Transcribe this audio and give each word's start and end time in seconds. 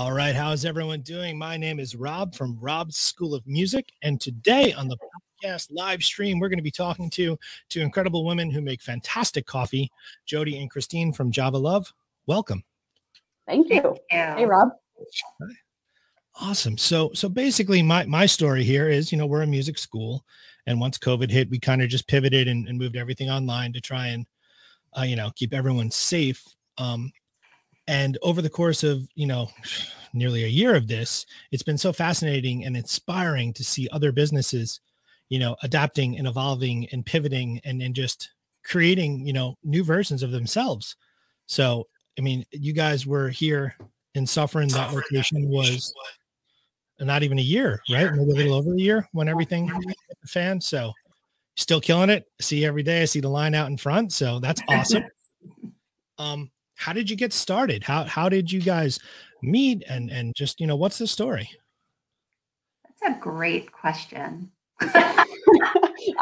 All 0.00 0.12
right, 0.12 0.34
how 0.34 0.50
is 0.52 0.64
everyone 0.64 1.02
doing? 1.02 1.36
My 1.36 1.58
name 1.58 1.78
is 1.78 1.94
Rob 1.94 2.34
from 2.34 2.56
Rob's 2.58 2.96
School 2.96 3.34
of 3.34 3.46
Music, 3.46 3.92
and 4.02 4.18
today 4.18 4.72
on 4.72 4.88
the 4.88 4.96
podcast 5.44 5.66
live 5.70 6.02
stream, 6.02 6.38
we're 6.38 6.48
going 6.48 6.58
to 6.58 6.62
be 6.62 6.70
talking 6.70 7.10
to 7.10 7.38
two 7.68 7.82
incredible 7.82 8.24
women 8.24 8.50
who 8.50 8.62
make 8.62 8.80
fantastic 8.80 9.44
coffee, 9.44 9.92
Jody 10.24 10.58
and 10.58 10.70
Christine 10.70 11.12
from 11.12 11.30
Java 11.30 11.58
Love. 11.58 11.92
Welcome. 12.26 12.64
Thank 13.46 13.68
you. 13.68 13.82
Thank 13.82 13.96
you. 14.10 14.36
Hey, 14.38 14.46
Rob. 14.46 14.70
Hi. 14.96 15.54
Awesome. 16.40 16.78
So, 16.78 17.10
so 17.12 17.28
basically, 17.28 17.82
my 17.82 18.06
my 18.06 18.24
story 18.24 18.64
here 18.64 18.88
is, 18.88 19.12
you 19.12 19.18
know, 19.18 19.26
we're 19.26 19.42
a 19.42 19.46
music 19.46 19.76
school, 19.76 20.24
and 20.66 20.80
once 20.80 20.96
COVID 20.96 21.30
hit, 21.30 21.50
we 21.50 21.58
kind 21.58 21.82
of 21.82 21.90
just 21.90 22.08
pivoted 22.08 22.48
and, 22.48 22.66
and, 22.68 22.78
moved 22.78 22.96
everything 22.96 23.28
online 23.28 23.74
to 23.74 23.82
try 23.82 24.06
and, 24.06 24.24
uh, 24.98 25.02
you 25.02 25.16
know, 25.16 25.30
keep 25.36 25.52
everyone 25.52 25.90
safe. 25.90 26.42
Um, 26.78 27.12
and 27.90 28.18
over 28.22 28.40
the 28.40 28.48
course 28.48 28.84
of, 28.84 29.08
you 29.16 29.26
know, 29.26 29.50
nearly 30.12 30.44
a 30.44 30.46
year 30.46 30.76
of 30.76 30.86
this, 30.86 31.26
it's 31.50 31.64
been 31.64 31.76
so 31.76 31.92
fascinating 31.92 32.64
and 32.64 32.76
inspiring 32.76 33.52
to 33.54 33.64
see 33.64 33.88
other 33.90 34.12
businesses, 34.12 34.78
you 35.28 35.40
know, 35.40 35.56
adapting 35.64 36.16
and 36.16 36.28
evolving 36.28 36.86
and 36.92 37.04
pivoting 37.04 37.60
and, 37.64 37.82
and 37.82 37.96
just 37.96 38.30
creating, 38.62 39.26
you 39.26 39.32
know, 39.32 39.58
new 39.64 39.82
versions 39.82 40.22
of 40.22 40.30
themselves. 40.30 40.94
So, 41.46 41.88
I 42.16 42.22
mean, 42.22 42.44
you 42.52 42.72
guys 42.72 43.08
were 43.08 43.28
here 43.28 43.74
in 44.14 44.24
Suffern 44.24 44.68
that 44.68 44.94
location 44.94 45.48
was 45.48 45.92
not 47.00 47.24
even 47.24 47.40
a 47.40 47.42
year, 47.42 47.80
right? 47.90 48.12
Maybe 48.12 48.30
a 48.30 48.34
little 48.34 48.54
over 48.54 48.72
a 48.72 48.78
year 48.78 49.08
when 49.10 49.28
everything 49.28 49.66
hit 49.66 49.96
the 50.22 50.28
fan. 50.28 50.60
So 50.60 50.92
still 51.56 51.80
killing 51.80 52.10
it. 52.10 52.24
see 52.40 52.64
every 52.64 52.84
day. 52.84 53.02
I 53.02 53.06
see 53.06 53.20
the 53.20 53.28
line 53.28 53.56
out 53.56 53.68
in 53.68 53.76
front. 53.76 54.12
So 54.12 54.38
that's 54.38 54.62
awesome. 54.68 55.02
um, 56.18 56.52
how 56.80 56.94
did 56.94 57.10
you 57.10 57.16
get 57.16 57.32
started? 57.34 57.84
How 57.84 58.04
how 58.04 58.30
did 58.30 58.50
you 58.50 58.62
guys 58.62 58.98
meet 59.42 59.84
and 59.86 60.10
and 60.10 60.34
just 60.34 60.60
you 60.60 60.66
know 60.66 60.76
what's 60.76 60.96
the 60.96 61.06
story? 61.06 61.50
That's 62.84 63.16
a 63.16 63.20
great 63.20 63.70
question. 63.70 64.50
I 64.80 65.26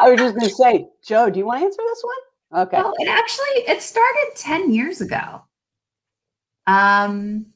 was 0.00 0.18
just 0.18 0.34
going 0.34 0.48
to 0.48 0.54
say, 0.54 0.88
Joe, 1.06 1.30
do 1.30 1.38
you 1.38 1.46
want 1.46 1.60
to 1.60 1.64
answer 1.66 1.80
this 1.86 2.02
one? 2.02 2.62
Okay. 2.66 2.76
Well, 2.76 2.92
it 2.98 3.08
actually 3.08 3.72
it 3.72 3.82
started 3.82 4.32
10 4.34 4.72
years 4.72 5.00
ago. 5.00 5.42
Um 6.66 7.46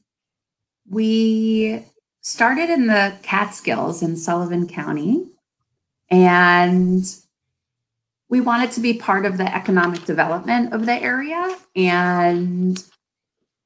we 0.89 1.83
started 2.21 2.69
in 2.69 2.87
the 2.87 3.15
Catskills 3.21 4.01
in 4.01 4.15
Sullivan 4.15 4.65
County 4.65 5.25
and 6.09 7.03
we 8.29 8.39
wanted 8.39 8.71
to 8.71 8.79
be 8.79 8.93
part 8.93 9.25
of 9.25 9.37
the 9.37 9.53
economic 9.53 10.05
development 10.05 10.73
of 10.73 10.85
the 10.85 10.93
area 10.93 11.57
and 11.75 12.81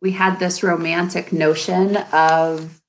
we 0.01 0.11
had 0.11 0.39
this 0.39 0.63
romantic 0.63 1.33
notion 1.33 1.97
of 2.11 2.81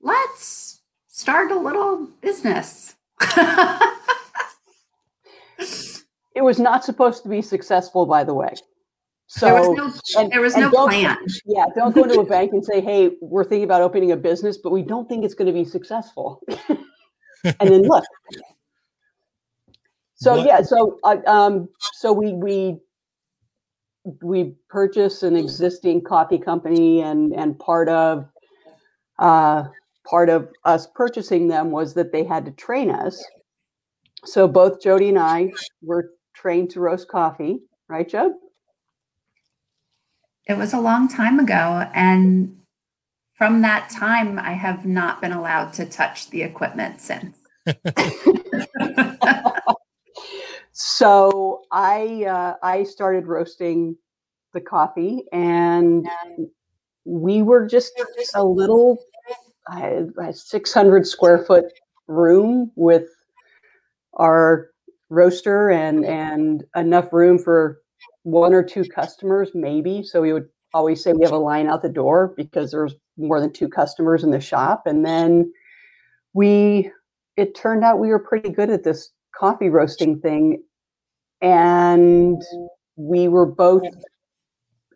let's 0.00 0.80
start 1.08 1.50
a 1.50 1.58
little 1.58 2.08
business. 2.20 2.96
it 6.34 6.42
was 6.42 6.58
not 6.58 6.84
supposed 6.84 7.22
to 7.22 7.28
be 7.28 7.42
successful, 7.42 8.06
by 8.06 8.24
the 8.24 8.34
way. 8.34 8.54
So 9.26 9.46
there 9.46 9.54
was 9.54 9.76
no, 9.76 10.20
and, 10.20 10.32
there 10.32 10.40
was 10.40 10.56
no 10.56 10.70
plan. 10.70 11.16
Yeah, 11.46 11.66
don't 11.76 11.94
go 11.94 12.04
to 12.04 12.20
a 12.20 12.24
bank 12.24 12.52
and 12.52 12.64
say, 12.64 12.80
"Hey, 12.80 13.12
we're 13.20 13.44
thinking 13.44 13.62
about 13.62 13.80
opening 13.80 14.10
a 14.10 14.16
business, 14.16 14.58
but 14.58 14.70
we 14.70 14.82
don't 14.82 15.08
think 15.08 15.24
it's 15.24 15.34
going 15.34 15.46
to 15.46 15.52
be 15.52 15.64
successful." 15.64 16.42
and 16.68 17.70
then 17.70 17.82
look. 17.82 18.02
So 20.16 20.36
what? 20.36 20.46
yeah, 20.46 20.62
so 20.62 20.98
uh, 21.04 21.18
um, 21.28 21.68
so 21.92 22.12
we 22.12 22.32
we 22.32 22.80
we 24.22 24.54
purchased 24.68 25.22
an 25.22 25.36
existing 25.36 26.02
coffee 26.02 26.38
company 26.38 27.02
and 27.02 27.32
and 27.34 27.58
part 27.58 27.88
of 27.88 28.26
uh, 29.18 29.64
part 30.08 30.30
of 30.30 30.48
us 30.64 30.86
purchasing 30.94 31.48
them 31.48 31.70
was 31.70 31.94
that 31.94 32.12
they 32.12 32.24
had 32.24 32.44
to 32.46 32.50
train 32.52 32.90
us. 32.90 33.22
So 34.24 34.48
both 34.48 34.82
jody 34.82 35.08
and 35.08 35.18
i 35.18 35.50
were 35.82 36.10
trained 36.34 36.70
to 36.70 36.80
roast 36.80 37.08
coffee 37.08 37.58
right 37.88 38.08
joe 38.08 38.34
it 40.46 40.56
was 40.56 40.72
a 40.72 40.80
long 40.80 41.08
time 41.08 41.38
ago 41.38 41.88
and 41.94 42.56
from 43.34 43.62
that 43.62 43.90
time 43.90 44.38
i 44.38 44.52
have 44.52 44.84
not 44.84 45.22
been 45.22 45.32
allowed 45.32 45.72
to 45.72 45.86
touch 45.86 46.28
the 46.30 46.42
equipment 46.42 47.00
since 47.00 47.38
so 50.72 51.62
I 51.72 52.24
uh, 52.24 52.54
I 52.62 52.84
started 52.84 53.26
roasting 53.26 53.96
the 54.52 54.60
coffee, 54.60 55.24
and 55.32 56.06
we 57.04 57.42
were 57.42 57.66
just 57.66 57.92
a 58.34 58.44
little 58.44 58.98
uh, 59.70 60.32
600 60.32 61.06
square 61.06 61.44
foot 61.44 61.66
room 62.06 62.70
with 62.76 63.08
our 64.14 64.70
roaster 65.08 65.70
and 65.70 66.04
and 66.04 66.64
enough 66.76 67.12
room 67.12 67.38
for 67.38 67.80
one 68.22 68.54
or 68.54 68.62
two 68.62 68.84
customers 68.84 69.50
maybe. 69.54 70.02
So 70.02 70.20
we 70.20 70.32
would 70.32 70.48
always 70.74 71.02
say 71.02 71.12
we 71.12 71.24
have 71.24 71.32
a 71.32 71.38
line 71.38 71.68
out 71.68 71.82
the 71.82 71.88
door 71.88 72.32
because 72.36 72.70
there's 72.70 72.94
more 73.16 73.40
than 73.40 73.52
two 73.52 73.68
customers 73.68 74.24
in 74.24 74.30
the 74.30 74.40
shop. 74.40 74.86
And 74.86 75.04
then 75.04 75.52
we 76.32 76.90
it 77.36 77.54
turned 77.54 77.84
out 77.84 77.98
we 77.98 78.08
were 78.08 78.18
pretty 78.18 78.50
good 78.50 78.70
at 78.70 78.84
this 78.84 79.10
coffee 79.40 79.70
roasting 79.70 80.20
thing 80.20 80.62
and 81.40 82.42
we 82.96 83.26
were 83.26 83.46
both 83.46 83.82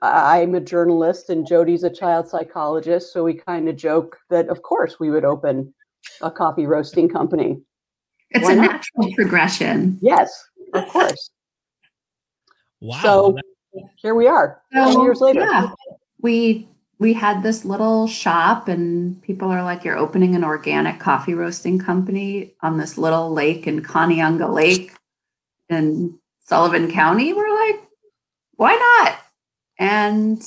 i'm 0.03 0.55
a 0.55 0.61
journalist 0.61 1.31
and 1.31 1.47
jody's 1.47 1.83
a 1.83 1.89
child 1.89 2.29
psychologist 2.29 3.11
so 3.11 3.25
we 3.25 3.33
kind 3.33 3.71
of 3.71 3.75
joke 3.75 4.19
that 4.29 4.47
of 4.51 4.61
course 4.61 5.01
we 5.01 5.11
would 5.11 5.25
open 5.25 5.73
a 6.21 6.31
coffee 6.31 6.67
roasting 6.67 7.09
company. 7.09 7.57
It's 8.31 8.45
Why 8.45 8.53
a 8.53 8.57
not? 8.57 8.71
natural 8.73 9.15
progression. 9.15 9.99
Yes 10.03 10.31
of 10.75 10.89
course. 10.89 11.31
Wow. 12.81 13.01
So 13.03 13.37
here 13.97 14.15
we 14.15 14.27
are 14.27 14.61
so, 14.75 14.93
10 14.93 15.03
years 15.03 15.21
later. 15.21 15.41
yeah, 15.41 15.71
we 16.21 16.69
we 17.05 17.13
had 17.13 17.43
this 17.43 17.67
little 17.67 18.07
shop 18.07 18.67
and 18.67 19.21
people 19.21 19.51
are 19.51 19.63
like 19.63 19.85
you're 19.85 19.99
opening 19.99 20.35
an 20.35 20.43
organic 20.43 20.99
coffee 20.99 21.35
roasting 21.35 21.79
company 21.79 22.55
on 22.63 22.79
this 22.79 22.97
little 22.97 23.31
lake 23.31 23.67
in 23.67 23.83
Kenoza 23.83 24.51
Lake 24.51 24.91
in 25.69 26.19
Sullivan 26.47 26.91
County. 26.91 27.35
We're 27.35 27.55
like, 27.55 27.83
why 28.55 28.75
not? 28.75 29.19
And 29.79 30.43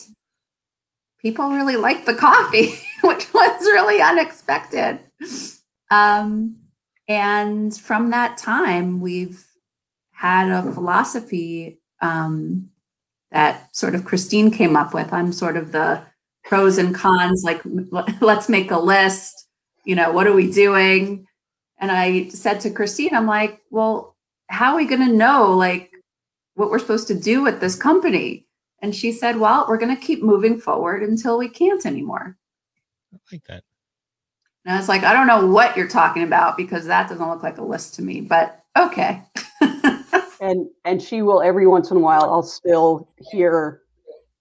people 1.21 1.51
really 1.51 1.75
liked 1.75 2.07
the 2.07 2.15
coffee, 2.15 2.73
which 3.03 3.31
was 3.31 3.61
really 3.61 4.01
unexpected. 4.01 4.99
Um, 5.91 6.55
and 7.07 7.77
from 7.77 8.09
that 8.09 8.35
time, 8.39 8.99
we've 8.99 9.45
had 10.11 10.49
a 10.49 10.71
philosophy 10.73 11.77
um, 12.01 12.71
that 13.29 13.75
sort 13.75 13.93
of 13.93 14.05
Christine 14.05 14.49
came 14.49 14.75
up 14.75 14.95
with. 14.95 15.13
I'm 15.13 15.31
sort 15.31 15.55
of 15.55 15.71
the 15.71 16.06
pros 16.47 16.77
and 16.77 16.95
cons, 16.95 17.43
like 17.43 17.61
let's 18.21 18.49
make 18.49 18.71
a 18.71 18.79
list. 18.79 19.47
You 19.85 19.95
know, 19.95 20.11
what 20.11 20.27
are 20.27 20.33
we 20.33 20.51
doing? 20.51 21.25
And 21.79 21.91
I 21.91 22.29
said 22.29 22.59
to 22.61 22.71
Christine, 22.71 23.13
I'm 23.13 23.27
like, 23.27 23.61
well, 23.69 24.15
how 24.49 24.73
are 24.73 24.77
we 24.77 24.85
going 24.85 25.05
to 25.05 25.13
know 25.13 25.53
like 25.53 25.91
what 26.55 26.71
we're 26.71 26.79
supposed 26.79 27.07
to 27.09 27.19
do 27.19 27.43
with 27.43 27.59
this 27.59 27.75
company? 27.75 28.47
And 28.81 28.95
she 28.95 29.11
said, 29.11 29.37
well, 29.37 29.65
we're 29.67 29.77
going 29.77 29.95
to 29.95 30.01
keep 30.01 30.23
moving 30.23 30.59
forward 30.59 31.03
until 31.03 31.37
we 31.37 31.49
can't 31.49 31.85
anymore. 31.85 32.37
I 33.13 33.17
like 33.31 33.43
that. 33.45 33.63
And 34.65 34.75
I 34.75 34.77
was 34.77 34.89
like, 34.89 35.03
I 35.03 35.13
don't 35.13 35.27
know 35.27 35.47
what 35.47 35.77
you're 35.77 35.87
talking 35.87 36.23
about 36.23 36.57
because 36.57 36.85
that 36.85 37.09
doesn't 37.09 37.27
look 37.27 37.43
like 37.43 37.57
a 37.57 37.63
list 37.63 37.95
to 37.95 38.01
me, 38.01 38.21
but 38.21 38.59
okay. 38.77 39.23
and 40.41 40.67
and 40.85 41.01
she 41.01 41.21
will 41.21 41.41
every 41.41 41.65
once 41.65 41.89
in 41.89 41.97
a 41.97 42.01
while 42.01 42.23
I'll 42.23 42.43
still 42.43 43.07
hear 43.31 43.81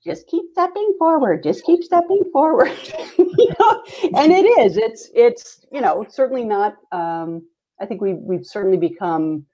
just 0.06 0.26
keep 0.28 0.44
stepping 0.52 0.94
forward 0.98 1.42
just 1.42 1.64
keep 1.64 1.82
stepping 1.82 2.22
forward 2.32 2.70
you 3.18 3.54
know? 3.60 3.82
and 4.16 4.32
it 4.32 4.46
is 4.60 4.76
it's 4.78 5.10
it's 5.14 5.66
you 5.72 5.80
know 5.80 6.06
certainly 6.08 6.44
not 6.44 6.76
um, 6.92 7.42
i 7.80 7.86
think 7.86 8.00
we've 8.00 8.20
we've 8.20 8.46
certainly 8.46 8.78
become 8.78 9.44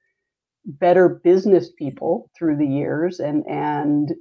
better 0.67 1.09
business 1.09 1.71
people 1.73 2.31
through 2.39 2.57
the 2.57 2.67
years 2.67 3.19
and 3.19 3.45
and 3.49 4.13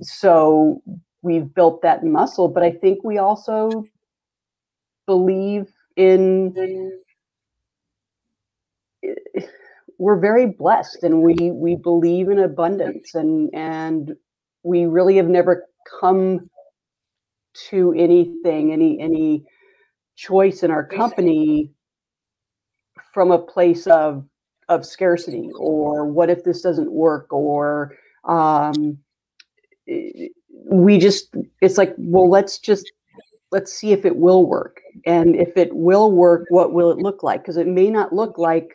so 0.00 0.80
we've 1.22 1.54
built 1.54 1.82
that 1.82 2.04
muscle 2.04 2.48
but 2.48 2.62
i 2.62 2.70
think 2.70 3.02
we 3.04 3.18
also 3.18 3.84
believe 5.06 5.66
in 5.96 6.92
we're 9.98 10.18
very 10.18 10.46
blessed 10.46 11.02
and 11.02 11.22
we 11.22 11.34
we 11.52 11.76
believe 11.76 12.28
in 12.28 12.38
abundance 12.38 13.14
and 13.14 13.50
and 13.54 14.14
we 14.64 14.86
really 14.86 15.16
have 15.16 15.28
never 15.28 15.66
come 16.00 16.50
to 17.68 17.94
anything, 17.96 18.72
any 18.72 18.98
any 19.00 19.44
choice 20.16 20.62
in 20.62 20.70
our 20.70 20.84
company 20.84 21.70
from 23.12 23.30
a 23.30 23.38
place 23.38 23.86
of 23.86 24.24
of 24.68 24.84
scarcity 24.84 25.50
or 25.58 26.06
what 26.06 26.30
if 26.30 26.42
this 26.42 26.62
doesn't 26.62 26.90
work 26.90 27.32
or 27.32 27.94
um, 28.24 28.98
we 29.86 30.98
just 30.98 31.34
it's 31.60 31.78
like 31.78 31.94
well 31.98 32.28
let's 32.28 32.58
just 32.58 32.90
let's 33.52 33.72
see 33.72 33.92
if 33.92 34.04
it 34.04 34.16
will 34.16 34.46
work. 34.46 34.80
And 35.06 35.36
if 35.36 35.56
it 35.56 35.72
will 35.72 36.10
work 36.10 36.46
what 36.48 36.72
will 36.72 36.90
it 36.90 36.98
look 36.98 37.22
like? 37.22 37.42
Because 37.42 37.56
it 37.56 37.68
may 37.68 37.90
not 37.90 38.12
look 38.12 38.38
like 38.38 38.72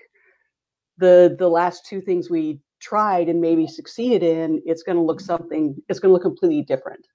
the 0.97 1.35
the 1.37 1.49
last 1.49 1.85
two 1.85 1.99
things 1.99 2.29
we 2.29 2.59
tried 2.79 3.29
and 3.29 3.41
maybe 3.41 3.67
succeeded 3.67 4.23
in 4.23 4.61
it's 4.65 4.83
going 4.83 4.95
to 4.95 5.01
look 5.01 5.19
something 5.19 5.75
it's 5.89 5.99
going 5.99 6.09
to 6.09 6.13
look 6.13 6.23
completely 6.23 6.61
different. 6.61 7.05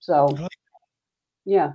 So 0.00 0.36
yeah. 1.44 1.72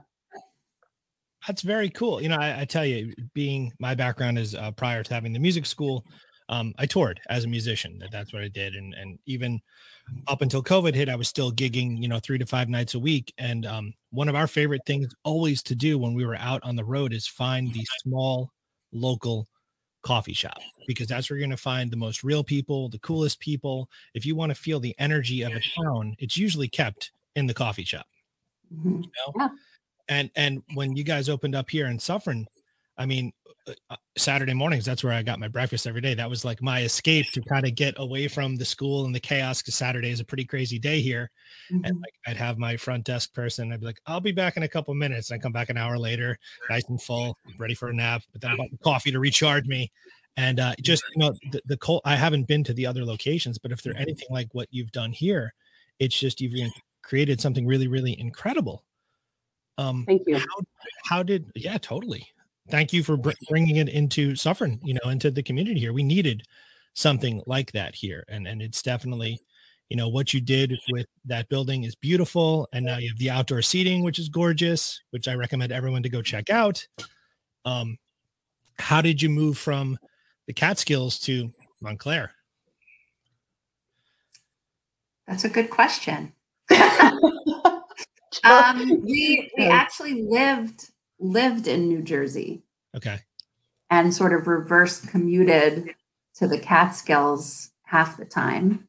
That's 1.47 1.63
very 1.63 1.89
cool. 1.89 2.21
You 2.21 2.29
know 2.29 2.37
i, 2.37 2.61
I 2.61 2.65
tell 2.65 2.85
you 2.85 3.13
being 3.33 3.71
my 3.79 3.95
background 3.95 4.37
is 4.37 4.55
uh, 4.55 4.71
prior 4.71 5.03
to 5.03 5.13
having 5.13 5.33
the 5.33 5.39
music 5.39 5.65
school 5.65 6.05
um, 6.49 6.73
i 6.77 6.85
toured 6.85 7.19
as 7.29 7.45
a 7.45 7.47
musician 7.47 7.97
That, 7.99 8.11
that's 8.11 8.33
what 8.33 8.43
i 8.43 8.47
did 8.47 8.75
and 8.75 8.93
and 8.93 9.17
even 9.25 9.61
up 10.27 10.41
until 10.41 10.63
COVID 10.63 10.93
hit, 10.93 11.09
I 11.09 11.15
was 11.15 11.27
still 11.27 11.51
gigging, 11.51 12.01
you 12.01 12.07
know, 12.07 12.19
three 12.19 12.37
to 12.37 12.45
five 12.45 12.69
nights 12.69 12.93
a 12.93 12.99
week. 12.99 13.33
And 13.37 13.65
um, 13.65 13.93
one 14.11 14.29
of 14.29 14.35
our 14.35 14.47
favorite 14.47 14.81
things 14.85 15.13
always 15.23 15.63
to 15.63 15.75
do 15.75 15.97
when 15.97 16.13
we 16.13 16.25
were 16.25 16.35
out 16.35 16.61
on 16.63 16.75
the 16.75 16.83
road 16.83 17.13
is 17.13 17.27
find 17.27 17.73
the 17.73 17.85
small 18.01 18.51
local 18.91 19.47
coffee 20.01 20.33
shop 20.33 20.59
because 20.87 21.07
that's 21.07 21.29
where 21.29 21.37
you're 21.37 21.47
going 21.47 21.55
to 21.55 21.61
find 21.61 21.91
the 21.91 21.97
most 21.97 22.23
real 22.23 22.43
people, 22.43 22.89
the 22.89 22.99
coolest 22.99 23.39
people. 23.39 23.89
If 24.13 24.25
you 24.25 24.35
want 24.35 24.49
to 24.49 24.55
feel 24.55 24.79
the 24.79 24.95
energy 24.97 25.43
of 25.43 25.53
a 25.53 25.61
town, 25.83 26.15
it's 26.19 26.37
usually 26.37 26.67
kept 26.67 27.11
in 27.35 27.47
the 27.47 27.53
coffee 27.53 27.83
shop. 27.83 28.05
Mm-hmm. 28.73 29.01
You 29.01 29.11
know? 29.17 29.33
yeah. 29.37 29.49
And 30.09 30.29
and 30.35 30.63
when 30.73 30.95
you 30.95 31.03
guys 31.03 31.29
opened 31.29 31.55
up 31.55 31.69
here 31.69 31.87
in 31.87 31.99
Suffern, 31.99 32.47
I 32.97 33.05
mean, 33.05 33.31
uh, 33.67 33.73
uh, 33.91 33.95
Saturday 34.17 34.53
mornings, 34.53 34.85
that's 34.85 35.03
where 35.03 35.13
I 35.13 35.21
got 35.21 35.39
my 35.39 35.47
breakfast 35.47 35.85
every 35.85 36.01
day. 36.01 36.13
That 36.13 36.29
was 36.29 36.43
like 36.43 36.61
my 36.61 36.81
escape 36.81 37.27
to 37.33 37.41
kind 37.41 37.65
of 37.65 37.75
get 37.75 37.93
away 37.97 38.27
from 38.27 38.55
the 38.55 38.65
school 38.65 39.05
and 39.05 39.13
the 39.13 39.19
chaos 39.19 39.61
because 39.61 39.75
Saturday 39.75 40.09
is 40.09 40.19
a 40.19 40.25
pretty 40.25 40.45
crazy 40.45 40.79
day 40.79 40.99
here. 40.99 41.29
Mm-hmm. 41.71 41.85
And 41.85 41.99
like 41.99 42.13
I'd 42.27 42.37
have 42.37 42.57
my 42.57 42.75
front 42.75 43.05
desk 43.05 43.33
person, 43.33 43.71
I'd 43.71 43.79
be 43.79 43.85
like, 43.85 44.01
I'll 44.07 44.19
be 44.19 44.31
back 44.31 44.57
in 44.57 44.63
a 44.63 44.67
couple 44.67 44.93
minutes. 44.95 45.29
And 45.29 45.39
I 45.39 45.41
come 45.41 45.51
back 45.51 45.69
an 45.69 45.77
hour 45.77 45.97
later, 45.97 46.37
nice 46.69 46.87
and 46.89 47.01
full, 47.01 47.37
ready 47.59 47.75
for 47.75 47.89
a 47.89 47.93
nap, 47.93 48.23
but 48.31 48.41
then 48.41 48.51
I 48.51 48.55
bought 48.55 48.69
coffee 48.83 49.11
to 49.11 49.19
recharge 49.19 49.67
me. 49.67 49.91
And 50.37 50.59
uh, 50.59 50.73
just 50.81 51.03
you 51.15 51.19
know, 51.19 51.33
the, 51.51 51.61
the 51.65 51.77
cold, 51.77 52.01
I 52.03 52.15
haven't 52.15 52.47
been 52.47 52.63
to 52.63 52.73
the 52.73 52.87
other 52.87 53.05
locations, 53.05 53.57
but 53.57 53.71
if 53.71 53.83
they're 53.83 53.93
mm-hmm. 53.93 54.01
anything 54.01 54.27
like 54.31 54.47
what 54.53 54.69
you've 54.71 54.91
done 54.91 55.11
here, 55.11 55.53
it's 55.99 56.19
just 56.19 56.41
you've 56.41 56.71
created 57.03 57.39
something 57.39 57.67
really, 57.67 57.87
really 57.87 58.19
incredible. 58.19 58.83
Um, 59.77 60.05
Thank 60.07 60.23
you. 60.25 60.37
How, 60.37 60.45
how 61.03 61.23
did, 61.23 61.51
yeah, 61.55 61.77
totally 61.77 62.27
thank 62.71 62.93
you 62.93 63.03
for 63.03 63.17
br- 63.17 63.31
bringing 63.49 63.75
it 63.75 63.89
into 63.89 64.35
Suffern, 64.35 64.79
you 64.83 64.93
know, 64.93 65.11
into 65.11 65.29
the 65.29 65.43
community 65.43 65.79
here. 65.79 65.93
We 65.93 66.03
needed 66.03 66.43
something 66.93 67.41
like 67.45 67.71
that 67.73 67.93
here. 67.95 68.23
And, 68.29 68.47
and 68.47 68.61
it's 68.61 68.81
definitely, 68.81 69.39
you 69.89 69.97
know, 69.97 70.09
what 70.09 70.33
you 70.33 70.41
did 70.41 70.77
with 70.91 71.05
that 71.25 71.49
building 71.49 71.83
is 71.83 71.95
beautiful. 71.95 72.67
And 72.73 72.85
now 72.85 72.97
you 72.97 73.09
have 73.09 73.17
the 73.17 73.29
outdoor 73.29 73.61
seating, 73.61 74.03
which 74.03 74.19
is 74.19 74.29
gorgeous, 74.29 75.01
which 75.11 75.27
I 75.27 75.35
recommend 75.35 75.71
everyone 75.71 76.03
to 76.03 76.09
go 76.09 76.21
check 76.21 76.49
out. 76.49 76.85
Um, 77.65 77.97
how 78.79 79.01
did 79.01 79.21
you 79.21 79.29
move 79.29 79.57
from 79.57 79.97
the 80.47 80.53
Catskills 80.53 81.19
to 81.19 81.51
Montclair? 81.81 82.31
That's 85.27 85.43
a 85.43 85.49
good 85.49 85.69
question. 85.69 86.33
um, 88.43 89.01
we 89.03 89.51
we 89.57 89.65
actually 89.65 90.23
lived 90.23 90.89
lived 91.21 91.67
in 91.67 91.87
New 91.87 92.01
Jersey. 92.01 92.63
Okay. 92.95 93.19
And 93.89 94.13
sort 94.13 94.33
of 94.33 94.47
reverse 94.47 95.05
commuted 95.05 95.95
to 96.35 96.47
the 96.47 96.57
Catskills 96.59 97.71
half 97.85 98.17
the 98.17 98.25
time. 98.25 98.87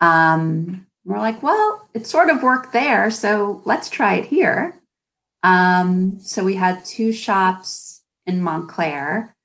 Um, 0.00 0.86
we're 1.04 1.18
like, 1.18 1.42
well, 1.42 1.88
it 1.94 2.06
sort 2.06 2.30
of 2.30 2.42
worked 2.42 2.72
there, 2.72 3.10
so 3.10 3.62
let's 3.64 3.88
try 3.88 4.14
it 4.14 4.26
here. 4.26 4.80
Um, 5.42 6.18
so 6.18 6.42
we 6.42 6.56
had 6.56 6.84
two 6.84 7.12
shops 7.12 8.02
in 8.26 8.42
Montclair, 8.42 9.36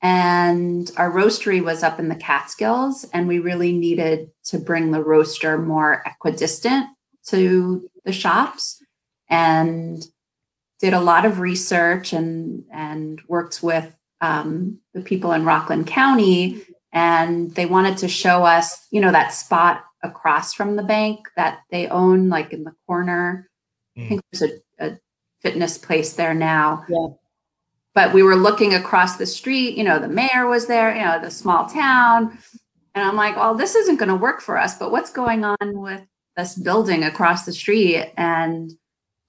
and 0.00 0.90
our 0.96 1.10
roastery 1.10 1.62
was 1.62 1.82
up 1.82 1.98
in 1.98 2.08
the 2.08 2.14
Catskills, 2.14 3.04
and 3.12 3.28
we 3.28 3.38
really 3.38 3.72
needed 3.72 4.30
to 4.44 4.58
bring 4.58 4.90
the 4.90 5.04
roaster 5.04 5.58
more 5.58 6.02
equidistant 6.06 6.86
to 7.26 7.90
the 8.06 8.12
shops. 8.12 8.82
And 9.28 10.02
did 10.80 10.94
a 10.94 11.00
lot 11.00 11.24
of 11.24 11.40
research 11.40 12.12
and 12.12 12.64
and 12.72 13.20
worked 13.28 13.62
with 13.62 13.96
um, 14.20 14.78
the 14.94 15.00
people 15.00 15.32
in 15.32 15.44
Rockland 15.44 15.86
County, 15.86 16.62
and 16.92 17.54
they 17.54 17.66
wanted 17.66 17.98
to 17.98 18.08
show 18.08 18.44
us, 18.44 18.86
you 18.90 19.00
know, 19.00 19.12
that 19.12 19.32
spot 19.32 19.84
across 20.02 20.52
from 20.52 20.76
the 20.76 20.82
bank 20.82 21.28
that 21.36 21.60
they 21.70 21.88
own, 21.88 22.28
like 22.28 22.52
in 22.52 22.64
the 22.64 22.74
corner. 22.86 23.48
Mm. 23.96 24.04
I 24.04 24.08
think 24.08 24.22
there's 24.32 24.52
a, 24.52 24.86
a, 24.86 24.98
fitness 25.40 25.78
place 25.78 26.12
there 26.12 26.34
now. 26.34 26.84
Yeah. 26.86 27.06
But 27.94 28.12
we 28.12 28.22
were 28.22 28.36
looking 28.36 28.74
across 28.74 29.16
the 29.16 29.24
street, 29.24 29.74
you 29.74 29.82
know, 29.82 29.98
the 29.98 30.06
mayor 30.06 30.46
was 30.46 30.66
there, 30.66 30.94
you 30.94 31.02
know, 31.02 31.18
the 31.18 31.30
small 31.30 31.66
town. 31.66 32.38
And 32.94 33.04
I'm 33.04 33.16
like, 33.16 33.36
well, 33.36 33.54
this 33.54 33.74
isn't 33.74 33.96
going 33.96 34.10
to 34.10 34.14
work 34.14 34.42
for 34.42 34.58
us, 34.58 34.76
but 34.76 34.92
what's 34.92 35.10
going 35.10 35.44
on 35.44 35.56
with 35.60 36.02
this 36.36 36.56
building 36.56 37.02
across 37.04 37.46
the 37.46 37.54
street? 37.54 38.12
And 38.18 38.70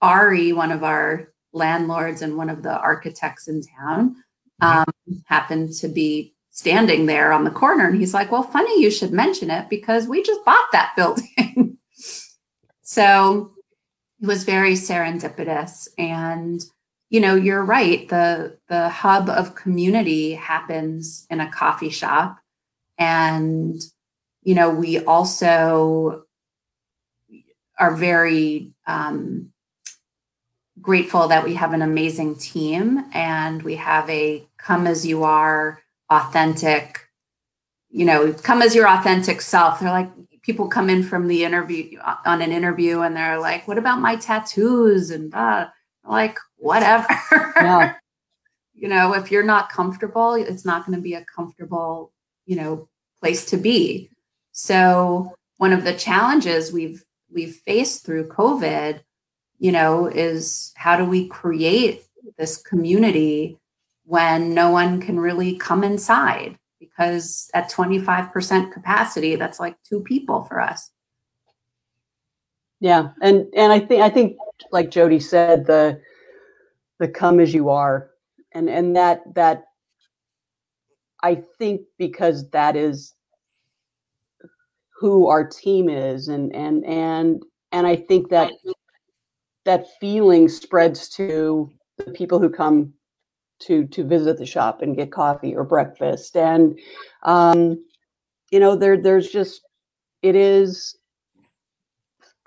Ari, 0.02 0.52
one 0.52 0.74
of 0.74 0.84
our 0.84 1.32
landlords 1.54 2.22
and 2.22 2.38
one 2.38 2.50
of 2.50 2.64
the 2.64 2.78
architects 2.78 3.48
in 3.48 3.62
town 3.62 4.16
mm-hmm. 4.62 4.80
um, 4.80 5.24
happened 5.26 5.74
to 5.74 5.88
be 5.88 6.34
standing 6.50 7.06
there 7.06 7.32
on 7.32 7.44
the 7.44 7.52
corner 7.52 7.88
and 7.88 8.00
he's 8.00 8.14
like 8.14 8.32
well 8.32 8.44
funny 8.44 8.82
you 8.82 8.92
should 8.92 9.12
mention 9.12 9.50
it 9.50 9.70
because 9.70 10.08
we 10.08 10.22
just 10.22 10.44
bought 10.46 10.68
that 10.72 10.94
building 10.98 11.78
so 12.82 13.52
it 14.22 14.28
was 14.28 14.44
very 14.44 14.74
serendipitous 14.74 15.88
and 15.98 16.62
you 17.10 17.20
know 17.20 17.36
you're 17.36 17.64
right 17.64 18.10
the 18.10 18.58
the 18.68 18.90
hub 18.90 19.30
of 19.30 19.56
community 19.56 20.34
happens 20.34 21.26
in 21.30 21.40
a 21.40 21.52
coffee 21.52 21.90
shop 21.90 22.38
and 22.98 23.82
you 24.44 24.54
know 24.54 24.70
we 24.70 25.04
also 25.06 26.24
are 27.80 27.96
very 27.96 28.72
um, 28.86 29.51
grateful 30.82 31.28
that 31.28 31.44
we 31.44 31.54
have 31.56 31.74
an 31.74 31.82
amazing 31.82 32.36
team 32.36 33.06
and 33.14 33.62
we 33.64 33.76
have 33.76 34.10
a 34.10 34.48
come 34.58 34.88
as 34.88 35.06
you 35.06 35.24
are 35.24 35.82
authentic 36.10 37.08
you 37.90 38.06
know 38.06 38.34
come 38.34 38.62
as 38.62 38.74
your 38.74 38.88
authentic 38.88 39.42
self. 39.42 39.80
They're 39.80 39.90
like 39.90 40.10
people 40.42 40.68
come 40.68 40.90
in 40.90 41.04
from 41.04 41.28
the 41.28 41.44
interview 41.44 42.00
on 42.26 42.42
an 42.42 42.52
interview 42.52 43.02
and 43.02 43.16
they're 43.16 43.40
like 43.40 43.68
what 43.68 43.78
about 43.78 44.00
my 44.00 44.16
tattoos 44.16 45.12
and 45.12 45.34
uh, 45.34 45.68
like 46.04 46.40
whatever. 46.58 47.08
Yeah. 47.32 47.96
you 48.74 48.88
know 48.88 49.14
if 49.14 49.30
you're 49.30 49.44
not 49.44 49.70
comfortable 49.70 50.34
it's 50.34 50.66
not 50.66 50.86
going 50.86 50.98
to 50.98 51.04
be 51.04 51.14
a 51.14 51.26
comfortable 51.26 52.12
you 52.46 52.56
know 52.56 52.88
place 53.22 53.46
to 53.46 53.58
be. 53.58 54.10
So 54.54 55.36
one 55.58 55.74
of 55.74 55.84
the 55.84 55.94
challenges 55.94 56.74
we've 56.74 57.04
we've 57.32 57.56
faced 57.56 58.06
through 58.06 58.28
covid 58.28 59.02
you 59.62 59.72
know, 59.72 60.08
is 60.08 60.74
how 60.76 60.98
do 60.98 61.06
we 61.06 61.28
create 61.28 62.04
this 62.36 62.58
community 62.58 63.60
when 64.06 64.56
no 64.56 64.72
one 64.72 65.00
can 65.00 65.20
really 65.20 65.56
come 65.56 65.84
inside? 65.84 66.58
Because 66.80 67.48
at 67.54 67.72
25% 67.72 68.72
capacity, 68.72 69.36
that's 69.36 69.60
like 69.60 69.78
two 69.88 70.00
people 70.00 70.42
for 70.46 70.60
us. 70.60 70.90
Yeah. 72.80 73.10
And 73.22 73.46
and 73.56 73.72
I 73.72 73.80
think 73.80 74.02
I 74.02 74.10
think 74.10 74.38
like 74.72 74.90
Jody 74.90 75.20
said, 75.20 75.68
the 75.68 76.02
the 76.98 77.08
come 77.08 77.40
as 77.40 77.54
you 77.54 77.70
are. 77.70 78.10
And 78.54 78.68
and 78.68 78.96
that 78.96 79.22
that 79.36 79.66
I 81.22 81.44
think 81.60 81.82
because 82.00 82.50
that 82.50 82.76
is 82.76 83.14
who 85.00 85.28
our 85.28 85.48
team 85.48 85.88
is 85.88 86.30
and 86.30 86.52
and 86.56 86.84
and 86.84 87.44
and 87.72 87.86
I 87.86 87.96
think 87.96 88.30
that 88.30 88.52
that 89.66 89.88
feeling 90.00 90.50
spreads 90.50 91.08
to 91.10 91.72
the 91.98 92.12
people 92.12 92.40
who 92.40 92.50
come 92.50 92.94
to 93.60 93.86
to 93.88 94.04
visit 94.04 94.38
the 94.38 94.46
shop 94.46 94.82
and 94.82 94.96
get 94.96 95.12
coffee 95.12 95.56
or 95.56 95.64
breakfast. 95.64 96.36
And 96.36 96.80
um, 97.24 97.84
you 98.52 98.60
know 98.60 98.76
there 98.76 98.98
there's 98.98 99.30
just 99.30 99.62
it 100.22 100.36
is 100.36 100.98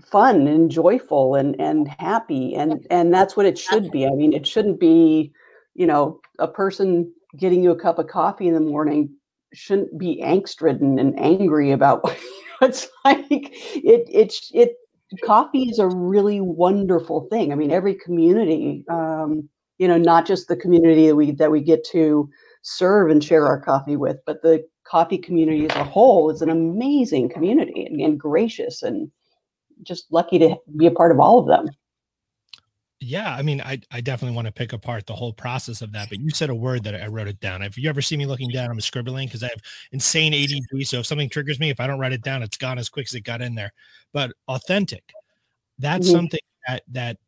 fun 0.02 0.46
and 0.46 0.70
joyful 0.70 1.34
and 1.34 1.58
and 1.60 1.88
happy 1.98 2.54
and 2.54 2.86
and 2.90 3.12
that's 3.12 3.36
what 3.36 3.46
it 3.46 3.58
should 3.58 3.90
be. 3.90 4.06
I 4.06 4.10
mean 4.10 4.32
it 4.32 4.46
shouldn't 4.46 4.80
be 4.80 5.32
you 5.74 5.86
know 5.86 6.20
a 6.38 6.48
person 6.48 7.12
getting 7.36 7.62
you 7.62 7.70
a 7.70 7.80
cup 7.80 7.98
of 7.98 8.08
coffee 8.08 8.48
in 8.48 8.54
the 8.54 8.60
morning 8.60 9.10
shouldn't 9.52 9.96
be 9.98 10.20
angst 10.22 10.60
ridden 10.60 10.98
and 10.98 11.18
angry 11.18 11.70
about 11.70 12.02
it's 12.60 12.88
like. 13.04 13.26
It 13.30 14.08
it 14.08 14.34
it 14.52 14.76
coffee 15.24 15.64
is 15.64 15.78
a 15.78 15.88
really 15.88 16.40
wonderful 16.40 17.26
thing. 17.30 17.52
I 17.52 17.54
mean, 17.54 17.70
every 17.70 17.94
community, 17.94 18.84
um, 18.88 19.48
you 19.78 19.88
know, 19.88 19.98
not 19.98 20.26
just 20.26 20.48
the 20.48 20.56
community 20.56 21.08
that 21.08 21.16
we 21.16 21.32
that 21.32 21.50
we 21.50 21.60
get 21.60 21.84
to 21.92 22.28
serve 22.62 23.10
and 23.10 23.22
share 23.22 23.46
our 23.46 23.60
coffee 23.60 23.96
with, 23.96 24.18
but 24.26 24.42
the 24.42 24.64
coffee 24.84 25.18
community 25.18 25.68
as 25.68 25.76
a 25.76 25.84
whole 25.84 26.30
is 26.30 26.42
an 26.42 26.50
amazing 26.50 27.28
community 27.28 27.84
and, 27.86 28.00
and 28.00 28.20
gracious 28.20 28.82
and 28.82 29.10
just 29.82 30.06
lucky 30.10 30.38
to 30.38 30.56
be 30.76 30.86
a 30.86 30.90
part 30.90 31.10
of 31.10 31.20
all 31.20 31.38
of 31.38 31.46
them. 31.46 31.66
Yeah, 33.04 33.34
I 33.34 33.42
mean, 33.42 33.60
I, 33.60 33.80
I 33.90 34.00
definitely 34.00 34.34
want 34.34 34.46
to 34.46 34.52
pick 34.52 34.72
apart 34.72 35.06
the 35.06 35.14
whole 35.14 35.32
process 35.32 35.82
of 35.82 35.92
that. 35.92 36.08
But 36.08 36.20
you 36.20 36.30
said 36.30 36.48
a 36.48 36.54
word 36.54 36.84
that 36.84 36.94
I 36.94 37.06
wrote 37.06 37.28
it 37.28 37.38
down. 37.40 37.62
If 37.62 37.76
you 37.76 37.88
ever 37.88 38.00
see 38.00 38.16
me 38.16 38.24
looking 38.24 38.48
down, 38.48 38.70
I'm 38.70 38.80
scribbling 38.80 39.28
because 39.28 39.42
I 39.42 39.48
have 39.48 39.60
insane 39.92 40.32
ADD. 40.32 40.86
So 40.86 41.00
if 41.00 41.06
something 41.06 41.28
triggers 41.28 41.60
me, 41.60 41.70
if 41.70 41.80
I 41.80 41.86
don't 41.86 41.98
write 41.98 42.12
it 42.12 42.22
down, 42.22 42.42
it's 42.42 42.56
gone 42.56 42.78
as 42.78 42.88
quick 42.88 43.06
as 43.08 43.14
it 43.14 43.20
got 43.20 43.42
in 43.42 43.54
there. 43.54 43.72
But 44.12 44.32
authentic, 44.48 45.04
that's 45.78 46.06
mm-hmm. 46.06 46.16
something 46.16 46.40
that 46.66 46.82
that 46.92 47.18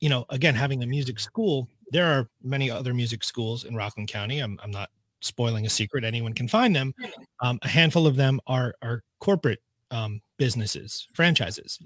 you 0.00 0.08
know. 0.08 0.24
Again, 0.30 0.54
having 0.54 0.82
a 0.82 0.86
music 0.86 1.18
school, 1.18 1.68
there 1.90 2.06
are 2.06 2.28
many 2.42 2.70
other 2.70 2.94
music 2.94 3.24
schools 3.24 3.64
in 3.64 3.74
Rockland 3.74 4.08
County. 4.08 4.38
I'm 4.38 4.58
I'm 4.62 4.70
not 4.70 4.90
spoiling 5.20 5.66
a 5.66 5.70
secret. 5.70 6.04
Anyone 6.04 6.34
can 6.34 6.46
find 6.46 6.74
them. 6.74 6.94
Um, 7.40 7.58
a 7.62 7.68
handful 7.68 8.06
of 8.06 8.16
them 8.16 8.40
are 8.46 8.74
are 8.80 9.02
corporate 9.18 9.60
um, 9.90 10.20
businesses, 10.36 11.08
franchises. 11.14 11.80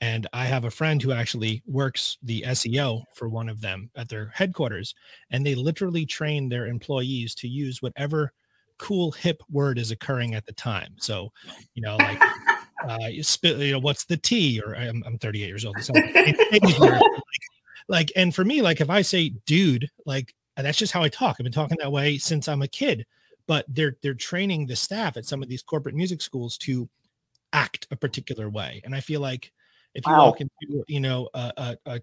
And 0.00 0.26
I 0.32 0.44
have 0.44 0.64
a 0.64 0.70
friend 0.70 1.02
who 1.02 1.12
actually 1.12 1.62
works 1.66 2.18
the 2.22 2.42
SEO 2.42 3.02
for 3.14 3.28
one 3.28 3.48
of 3.48 3.60
them 3.60 3.90
at 3.96 4.08
their 4.08 4.30
headquarters. 4.34 4.94
And 5.30 5.44
they 5.44 5.54
literally 5.54 6.06
train 6.06 6.48
their 6.48 6.66
employees 6.66 7.34
to 7.36 7.48
use 7.48 7.82
whatever 7.82 8.32
cool 8.78 9.10
hip 9.10 9.42
word 9.50 9.76
is 9.76 9.90
occurring 9.90 10.34
at 10.34 10.46
the 10.46 10.52
time. 10.52 10.94
So, 10.98 11.32
you 11.74 11.82
know, 11.82 11.96
like, 11.96 12.22
uh, 12.88 13.08
you, 13.08 13.24
spit, 13.24 13.58
you 13.58 13.72
know, 13.72 13.80
what's 13.80 14.04
the 14.04 14.16
T? 14.16 14.60
Or 14.64 14.76
I'm, 14.76 15.02
I'm 15.04 15.18
38 15.18 15.46
years 15.46 15.64
old. 15.64 15.80
So 15.82 15.92
like, 15.92 16.38
like, 17.88 18.12
and 18.14 18.32
for 18.32 18.44
me, 18.44 18.62
like, 18.62 18.80
if 18.80 18.90
I 18.90 19.02
say 19.02 19.30
dude, 19.46 19.88
like, 20.06 20.32
that's 20.56 20.78
just 20.78 20.92
how 20.92 21.02
I 21.02 21.08
talk. 21.08 21.36
I've 21.38 21.44
been 21.44 21.52
talking 21.52 21.78
that 21.80 21.92
way 21.92 22.18
since 22.18 22.48
I'm 22.48 22.62
a 22.62 22.68
kid. 22.68 23.06
But 23.46 23.64
they're 23.66 23.96
they're 24.02 24.12
training 24.12 24.66
the 24.66 24.76
staff 24.76 25.16
at 25.16 25.24
some 25.24 25.42
of 25.42 25.48
these 25.48 25.62
corporate 25.62 25.94
music 25.94 26.20
schools 26.20 26.58
to 26.58 26.86
act 27.54 27.86
a 27.90 27.96
particular 27.96 28.50
way. 28.50 28.82
And 28.84 28.94
I 28.94 29.00
feel 29.00 29.22
like 29.22 29.52
if 29.98 30.06
you 30.06 30.12
wow. 30.12 30.26
walk 30.26 30.40
into, 30.40 30.84
you 30.86 31.00
know, 31.00 31.28
a, 31.34 31.52
a, 31.56 31.76
a 31.86 32.00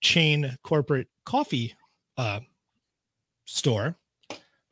chain 0.00 0.56
corporate 0.64 1.06
coffee 1.26 1.74
uh, 2.16 2.40
store 3.44 3.96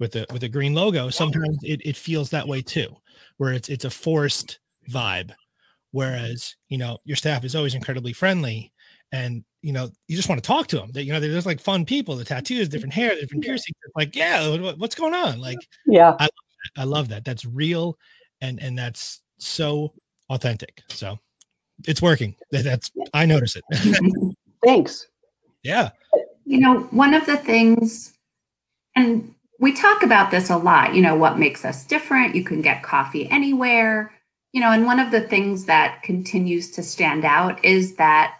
with 0.00 0.16
a 0.16 0.26
with 0.32 0.42
a 0.42 0.48
green 0.48 0.74
logo, 0.74 1.10
sometimes 1.10 1.58
it, 1.62 1.82
it 1.84 1.96
feels 1.96 2.30
that 2.30 2.48
way 2.48 2.62
too, 2.62 2.88
where 3.36 3.52
it's 3.52 3.68
it's 3.68 3.84
a 3.84 3.90
forced 3.90 4.60
vibe. 4.90 5.32
Whereas, 5.90 6.56
you 6.68 6.78
know, 6.78 6.98
your 7.04 7.16
staff 7.16 7.44
is 7.44 7.54
always 7.54 7.74
incredibly 7.74 8.14
friendly 8.14 8.72
and 9.12 9.44
you 9.60 9.72
know, 9.72 9.90
you 10.08 10.16
just 10.16 10.28
want 10.28 10.42
to 10.42 10.46
talk 10.46 10.66
to 10.68 10.76
them. 10.76 10.90
That 10.92 11.04
you 11.04 11.12
know, 11.12 11.20
they're 11.20 11.30
just 11.30 11.46
like 11.46 11.60
fun 11.60 11.84
people, 11.84 12.16
the 12.16 12.24
tattoos, 12.24 12.68
different 12.70 12.94
hair, 12.94 13.14
different 13.14 13.44
piercings. 13.44 13.76
Like, 13.94 14.16
yeah, 14.16 14.72
what's 14.76 14.94
going 14.94 15.14
on? 15.14 15.38
Like, 15.38 15.58
yeah, 15.86 16.16
I, 16.18 16.28
I 16.76 16.84
love 16.84 17.08
that. 17.08 17.24
That's 17.24 17.44
real, 17.44 17.98
and 18.40 18.60
and 18.62 18.76
that's 18.76 19.22
so 19.38 19.92
authentic. 20.30 20.82
So 20.88 21.18
it's 21.86 22.02
working. 22.02 22.34
That's 22.50 22.90
I 23.12 23.26
notice 23.26 23.56
it. 23.56 23.64
Thanks. 24.64 25.06
Yeah. 25.62 25.90
You 26.44 26.60
know, 26.60 26.80
one 26.90 27.14
of 27.14 27.26
the 27.26 27.36
things, 27.36 28.12
and 28.94 29.34
we 29.58 29.72
talk 29.72 30.02
about 30.02 30.30
this 30.30 30.50
a 30.50 30.56
lot, 30.56 30.94
you 30.94 31.02
know, 31.02 31.14
what 31.14 31.38
makes 31.38 31.64
us 31.64 31.84
different. 31.84 32.34
You 32.34 32.44
can 32.44 32.60
get 32.60 32.82
coffee 32.82 33.28
anywhere, 33.30 34.12
you 34.52 34.60
know, 34.60 34.70
and 34.70 34.86
one 34.86 35.00
of 35.00 35.10
the 35.10 35.20
things 35.20 35.64
that 35.66 36.02
continues 36.02 36.70
to 36.72 36.82
stand 36.82 37.24
out 37.24 37.64
is 37.64 37.96
that, 37.96 38.36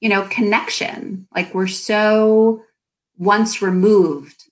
you 0.00 0.08
know, 0.08 0.22
connection. 0.28 1.26
Like 1.34 1.54
we're 1.54 1.66
so 1.66 2.62
once 3.18 3.62
removed, 3.62 4.44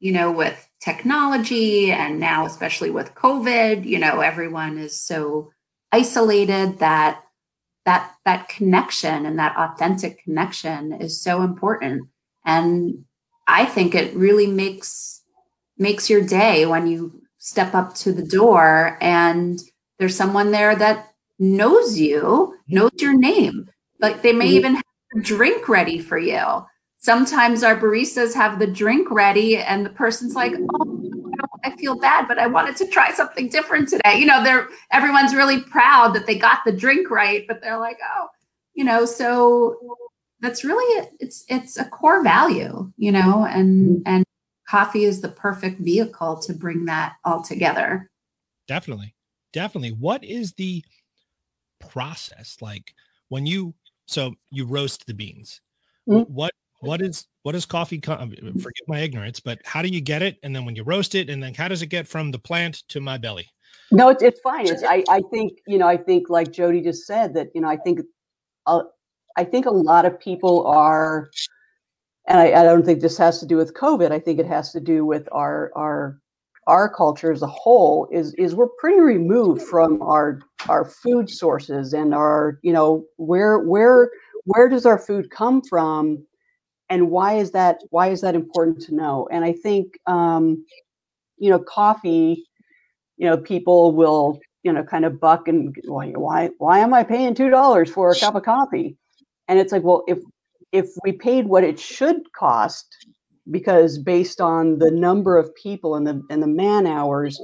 you 0.00 0.12
know, 0.12 0.30
with 0.30 0.68
technology 0.80 1.90
and 1.90 2.20
now, 2.20 2.44
especially 2.44 2.90
with 2.90 3.14
COVID, 3.14 3.84
you 3.84 3.98
know, 3.98 4.20
everyone 4.20 4.78
is 4.78 5.00
so 5.00 5.50
isolated 5.92 6.78
that 6.80 7.22
that 7.88 8.14
that 8.24 8.48
connection 8.48 9.26
and 9.26 9.38
that 9.38 9.56
authentic 9.56 10.22
connection 10.22 10.92
is 10.92 11.22
so 11.22 11.42
important. 11.42 12.08
And 12.44 13.04
i 13.48 13.64
think 13.64 13.94
it 13.94 14.14
really 14.14 14.46
makes 14.46 15.22
makes 15.78 16.08
your 16.08 16.20
day 16.20 16.66
when 16.66 16.86
you 16.86 17.20
step 17.38 17.74
up 17.74 17.94
to 17.94 18.12
the 18.12 18.26
door 18.26 18.98
and 19.00 19.60
there's 19.98 20.14
someone 20.14 20.50
there 20.52 20.76
that 20.76 21.08
knows 21.38 21.98
you 21.98 22.54
knows 22.68 22.92
your 22.98 23.16
name 23.16 23.68
like 24.00 24.22
they 24.22 24.32
may 24.32 24.46
mm-hmm. 24.46 24.56
even 24.56 24.74
have 24.74 24.84
a 25.16 25.20
drink 25.20 25.68
ready 25.68 25.98
for 25.98 26.18
you 26.18 26.64
sometimes 26.98 27.62
our 27.62 27.78
baristas 27.78 28.34
have 28.34 28.58
the 28.58 28.66
drink 28.66 29.10
ready 29.10 29.56
and 29.56 29.86
the 29.86 29.90
person's 29.90 30.34
like 30.34 30.54
oh 30.74 30.98
I 31.64 31.76
feel 31.76 31.98
bad, 31.98 32.28
but 32.28 32.38
I 32.38 32.46
wanted 32.46 32.76
to 32.76 32.86
try 32.86 33.12
something 33.12 33.48
different 33.48 33.88
today. 33.88 34.18
You 34.18 34.26
know, 34.26 34.42
they're 34.42 34.68
everyone's 34.92 35.34
really 35.34 35.60
proud 35.60 36.14
that 36.14 36.26
they 36.26 36.36
got 36.36 36.60
the 36.64 36.72
drink 36.72 37.10
right, 37.10 37.46
but 37.46 37.60
they're 37.60 37.78
like, 37.78 37.98
oh, 38.16 38.28
you 38.74 38.84
know, 38.84 39.04
so 39.04 39.76
that's 40.40 40.64
really 40.64 41.08
it's 41.20 41.44
it's 41.48 41.76
a 41.76 41.84
core 41.84 42.22
value, 42.22 42.92
you 42.96 43.12
know, 43.12 43.44
and 43.44 44.02
and 44.06 44.24
coffee 44.68 45.04
is 45.04 45.20
the 45.20 45.28
perfect 45.28 45.80
vehicle 45.80 46.38
to 46.40 46.52
bring 46.52 46.84
that 46.84 47.14
all 47.24 47.42
together. 47.42 48.10
Definitely. 48.66 49.14
Definitely. 49.52 49.92
What 49.92 50.22
is 50.24 50.52
the 50.52 50.84
process 51.80 52.58
like 52.60 52.94
when 53.28 53.46
you 53.46 53.74
so 54.06 54.34
you 54.50 54.66
roast 54.66 55.06
the 55.06 55.14
beans? 55.14 55.60
Mm-hmm. 56.08 56.32
What 56.32 56.52
what 56.80 57.02
is 57.02 57.26
what 57.42 57.54
is 57.54 57.66
coffee 57.66 58.00
forgive 58.00 58.86
my 58.86 59.00
ignorance 59.00 59.40
but 59.40 59.58
how 59.64 59.82
do 59.82 59.88
you 59.88 60.00
get 60.00 60.22
it? 60.22 60.36
And 60.42 60.54
then 60.54 60.64
when 60.64 60.76
you 60.76 60.82
roast 60.84 61.14
it 61.14 61.28
and 61.30 61.42
then 61.42 61.54
how 61.54 61.68
does 61.68 61.82
it 61.82 61.86
get 61.86 62.06
from 62.06 62.30
the 62.30 62.38
plant 62.38 62.84
to 62.88 63.00
my 63.00 63.18
belly? 63.18 63.46
No 63.90 64.08
it's, 64.08 64.22
it's 64.22 64.40
fine. 64.40 64.68
It's 64.68 64.82
I, 64.82 65.02
I 65.08 65.22
think 65.32 65.52
you 65.66 65.78
know 65.78 65.88
i 65.88 65.96
think 65.96 66.28
like 66.28 66.52
jody 66.52 66.80
just 66.80 67.06
said 67.06 67.34
that 67.34 67.48
you 67.54 67.60
know 67.60 67.68
i 67.68 67.76
think 67.76 68.00
uh, 68.66 68.82
i 69.36 69.44
think 69.44 69.66
a 69.66 69.70
lot 69.70 70.04
of 70.04 70.18
people 70.20 70.66
are 70.66 71.30
and 72.26 72.38
I, 72.38 72.60
I 72.60 72.62
don't 72.62 72.84
think 72.84 73.00
this 73.00 73.16
has 73.18 73.40
to 73.40 73.46
do 73.46 73.56
with 73.56 73.74
covid. 73.74 74.12
I 74.12 74.18
think 74.18 74.38
it 74.38 74.46
has 74.46 74.70
to 74.72 74.80
do 74.80 75.04
with 75.04 75.28
our 75.32 75.72
our 75.74 76.20
our 76.68 76.88
culture 76.88 77.32
as 77.32 77.42
a 77.42 77.46
whole 77.46 78.06
is 78.12 78.34
is 78.34 78.54
we're 78.54 78.68
pretty 78.78 79.00
removed 79.00 79.62
from 79.62 80.00
our 80.02 80.40
our 80.68 80.84
food 80.84 81.30
sources 81.30 81.94
and 81.94 82.14
our 82.14 82.58
you 82.62 82.72
know 82.72 83.04
where 83.16 83.58
where 83.60 84.10
where 84.44 84.68
does 84.68 84.84
our 84.84 84.98
food 84.98 85.30
come 85.30 85.62
from 85.62 86.24
and 86.90 87.10
why 87.10 87.34
is 87.34 87.50
that 87.52 87.78
why 87.90 88.08
is 88.08 88.20
that 88.22 88.34
important 88.34 88.80
to 88.82 88.94
know? 88.94 89.28
And 89.30 89.44
i 89.44 89.52
think 89.52 89.98
um, 90.06 90.64
you 91.38 91.50
know 91.50 91.58
coffee 91.58 92.44
you 93.16 93.26
know 93.26 93.36
people 93.36 93.92
will 93.92 94.38
you 94.62 94.72
know 94.72 94.82
kind 94.82 95.04
of 95.04 95.20
buck 95.20 95.48
and 95.48 95.76
why 95.86 96.08
why 96.10 96.50
why 96.58 96.78
am 96.78 96.94
i 96.94 97.02
paying 97.02 97.34
two 97.34 97.50
dollars 97.50 97.90
for 97.90 98.10
a 98.10 98.18
cup 98.18 98.34
of 98.34 98.42
coffee? 98.42 98.96
And 99.48 99.58
it's 99.58 99.72
like 99.72 99.82
well 99.82 100.04
if 100.08 100.18
if 100.72 100.86
we 101.04 101.12
paid 101.12 101.46
what 101.46 101.64
it 101.64 101.78
should 101.78 102.20
cost 102.32 102.86
because 103.50 103.98
based 103.98 104.40
on 104.40 104.78
the 104.78 104.90
number 104.90 105.38
of 105.38 105.54
people 105.54 105.94
and 105.94 106.06
the 106.06 106.22
and 106.30 106.42
the 106.42 106.48
man 106.48 106.86
hours 106.86 107.40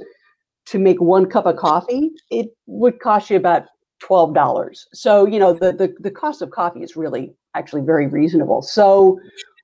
to 0.67 0.79
make 0.79 0.99
one 1.01 1.25
cup 1.27 1.45
of 1.45 1.57
coffee 1.57 2.11
it 2.31 2.47
would 2.67 2.99
cost 2.99 3.29
you 3.29 3.37
about 3.37 3.63
$12 4.03 4.85
so 4.93 5.25
you 5.25 5.39
know 5.39 5.53
the, 5.53 5.71
the 5.71 5.95
the 5.99 6.11
cost 6.11 6.41
of 6.41 6.51
coffee 6.51 6.83
is 6.83 6.95
really 6.95 7.33
actually 7.55 7.81
very 7.81 8.07
reasonable. 8.07 8.61
So 8.61 9.19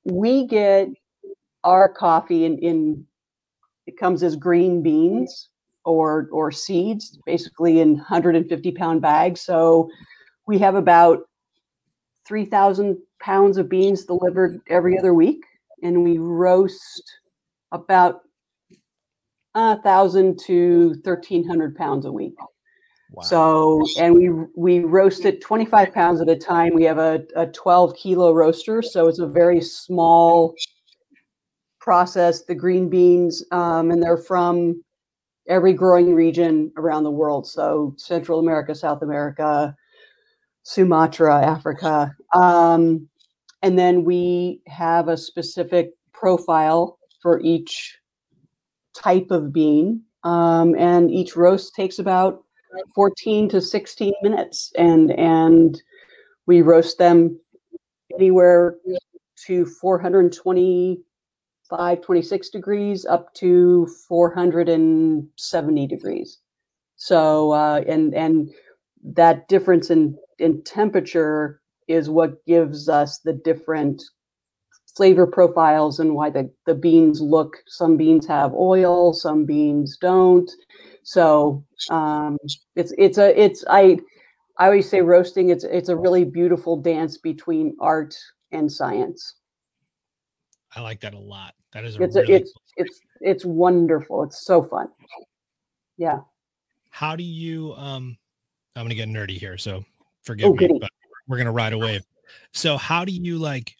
we 0.06 0.48
get 0.48 0.88
our 1.64 1.88
coffee 1.90 2.46
in, 2.46 2.58
in 2.60 3.06
it 3.86 3.98
comes 3.98 4.24
as 4.24 4.36
green 4.36 4.82
beans 4.82 5.50
or 5.86 6.30
or 6.32 6.52
seeds, 6.52 7.20
basically 7.26 7.82
in 7.82 7.96
150 7.96 8.72
pound 8.72 9.02
bags. 9.02 9.42
So 9.42 9.90
we 10.48 10.58
have 10.60 10.76
about 10.76 11.20
3,000 12.28 12.98
pounds 13.20 13.58
of 13.58 13.70
beans 13.70 14.06
delivered 14.06 14.60
every 14.70 14.98
other 14.98 15.14
week, 15.14 15.44
and 15.84 16.04
we 16.04 16.18
roast 16.18 17.04
about 17.72 18.22
a 19.56 19.82
thousand 19.82 20.40
to 20.46 20.90
1,300 21.04 21.76
pounds 21.76 22.06
a 22.06 22.12
week. 22.12 22.36
So, 23.24 23.86
and 24.00 24.16
we 24.16 24.30
we 24.56 24.80
roast 24.80 25.26
it 25.26 25.42
25 25.42 25.94
pounds 25.94 26.22
at 26.22 26.30
a 26.30 26.36
time. 26.36 26.74
We 26.74 26.84
have 26.84 26.98
a, 26.98 27.24
a 27.36 27.48
12 27.48 27.96
kilo 27.96 28.34
roaster, 28.34 28.82
so 28.82 29.08
it's 29.08 29.20
a 29.20 29.28
very 29.28 29.60
small 29.60 30.56
process. 31.80 32.44
The 32.44 32.56
green 32.56 32.90
beans, 32.90 33.44
um, 33.52 33.92
and 33.92 34.02
they're 34.02 34.18
from 34.18 34.82
every 35.48 35.74
growing 35.74 36.16
region 36.16 36.72
around 36.78 37.04
the 37.04 37.12
world. 37.12 37.48
So, 37.48 37.94
Central 37.98 38.40
America, 38.40 38.74
South 38.74 39.02
America, 39.02 39.76
Sumatra, 40.64 41.46
Africa, 41.46 42.16
um, 42.34 43.10
and 43.62 43.78
then 43.78 44.06
we 44.06 44.62
have 44.68 45.10
a 45.10 45.18
specific 45.18 45.92
profile 46.14 46.98
for 47.22 47.42
each 47.42 47.98
type 48.96 49.32
of 49.32 49.52
bean, 49.52 50.02
um, 50.24 50.76
and 50.76 51.12
each 51.12 51.36
roast 51.36 51.76
takes 51.76 52.00
about 52.00 52.46
14 52.96 53.50
to 53.50 53.62
16 53.62 54.14
minutes 54.24 54.72
and 54.78 55.12
and 55.12 55.82
we 56.48 56.62
roast 56.62 56.98
them 56.98 57.40
anywhere 58.16 58.78
to 59.46 59.66
425 59.66 62.02
26 62.02 62.50
degrees 62.50 63.06
up 63.06 63.34
to 63.36 63.88
470 64.08 65.88
degrees. 65.88 66.40
So 66.96 67.52
uh, 67.52 67.84
and 67.88 68.14
and 68.14 68.52
that 69.04 69.48
difference 69.48 69.90
in 69.90 70.18
in 70.40 70.64
temperature 70.64 71.62
is 71.88 72.10
what 72.10 72.46
gives 72.46 72.90
us 72.90 73.20
the 73.20 73.34
different 73.34 74.04
flavor 74.96 75.26
profiles 75.26 76.00
and 76.00 76.16
why 76.16 76.30
the, 76.30 76.52
the 76.66 76.76
beans 76.76 77.22
look 77.22 77.58
some 77.68 77.98
beans 77.98 78.28
have 78.28 78.54
oil 78.54 79.14
some 79.14 79.46
beans 79.46 79.98
don't 79.98 80.52
so 81.04 81.64
um, 81.90 82.38
it's 82.76 82.94
it's 82.98 83.18
a 83.18 83.40
it's 83.42 83.64
i 83.70 83.98
i 84.58 84.66
always 84.66 84.90
say 84.90 85.02
roasting 85.02 85.50
it's 85.50 85.64
it's 85.64 85.90
a 85.90 85.96
really 85.96 86.24
beautiful 86.24 86.78
dance 86.78 87.18
between 87.18 87.76
art 87.80 88.16
and 88.52 88.72
science 88.72 89.36
I 90.74 90.80
like 90.80 91.02
that 91.02 91.14
a 91.14 91.20
lot. 91.20 91.54
That 91.74 91.84
is 91.84 91.98
a 92.00 92.04
it's 92.04 92.16
a, 92.16 92.22
really 92.22 92.34
it's 92.36 92.54
it's 92.78 93.02
it's 93.20 93.46
wonderful 93.46 94.24
it's 94.24 94.46
so 94.46 94.64
fun 94.64 94.88
yeah 95.98 96.20
how 96.90 97.16
do 97.16 97.24
you 97.24 97.74
um 97.74 98.18
i'm 98.76 98.84
gonna 98.86 98.96
get 98.96 99.10
nerdy 99.10 99.38
here 99.38 99.58
so 99.58 99.84
forgive 100.24 100.48
Oh, 100.48 100.54
me 100.54 100.58
goody. 100.60 100.80
but 100.80 100.90
we're 101.28 101.38
gonna 101.38 101.52
ride 101.52 101.74
away. 101.74 102.00
so 102.54 102.78
how 102.78 103.04
do 103.06 103.12
you 103.12 103.38
like 103.38 103.76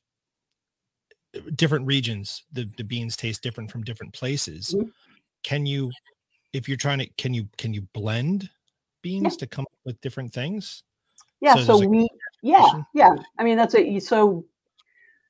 different 1.56 1.86
regions 1.86 2.44
the, 2.52 2.70
the 2.78 2.84
beans 2.84 3.16
taste 3.16 3.42
different 3.42 3.72
from 3.72 3.84
different 3.84 4.14
places 4.14 4.76
Mhm. 4.78 4.92
can 5.44 5.66
you 5.66 5.90
if 6.54 6.68
you're 6.68 6.78
trying 6.78 7.00
to 7.00 7.08
can 7.18 7.34
you 7.34 7.48
can 7.58 7.74
you 7.74 7.82
blend 7.94 8.50
beans 9.02 9.36
to 9.38 9.48
come 9.48 9.64
up 9.64 9.80
with 9.86 10.00
different 10.02 10.32
things 10.32 10.84
Yeah, 11.42 11.56
So 11.56 11.80
so, 11.82 11.88
we, 11.88 12.08
yeah, 12.44 12.84
yeah. 12.94 13.16
I 13.40 13.44
mean, 13.44 13.58
that's 13.58 13.74
it. 13.74 14.04
So, 14.04 14.46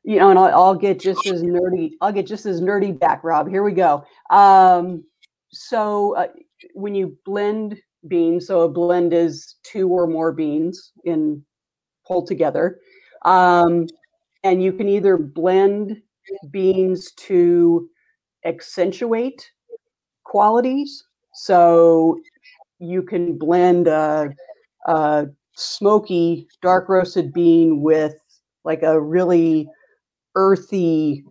you 0.03 0.17
know, 0.17 0.29
and 0.29 0.37
I'll, 0.37 0.53
I'll 0.53 0.75
get 0.75 0.99
just 0.99 1.25
as 1.25 1.41
nerdy. 1.41 1.93
I'll 2.01 2.11
get 2.11 2.27
just 2.27 2.45
as 2.45 2.61
nerdy 2.61 2.97
back, 2.97 3.23
Rob. 3.23 3.49
Here 3.49 3.63
we 3.63 3.71
go. 3.71 4.03
Um, 4.29 5.05
so 5.51 6.15
uh, 6.15 6.27
when 6.73 6.95
you 6.95 7.17
blend 7.25 7.77
beans, 8.07 8.47
so 8.47 8.61
a 8.61 8.69
blend 8.69 9.13
is 9.13 9.55
two 9.63 9.87
or 9.87 10.05
more 10.05 10.33
beans 10.33 10.91
in 11.05 11.43
pulled 12.05 12.27
together, 12.27 12.79
um, 13.23 13.87
and 14.43 14.61
you 14.61 14.73
can 14.73 14.89
either 14.89 15.17
blend 15.17 16.01
beans 16.49 17.11
to 17.13 17.89
accentuate 18.43 19.49
qualities. 20.23 21.05
So 21.41 22.19
you 22.77 23.01
can 23.01 23.35
blend 23.35 23.87
a, 23.87 24.29
a 24.85 25.25
smoky 25.55 26.47
dark 26.61 26.87
roasted 26.87 27.33
bean 27.33 27.81
with 27.81 28.13
like 28.63 28.83
a 28.83 29.01
really 29.01 29.67
earthy 30.35 31.25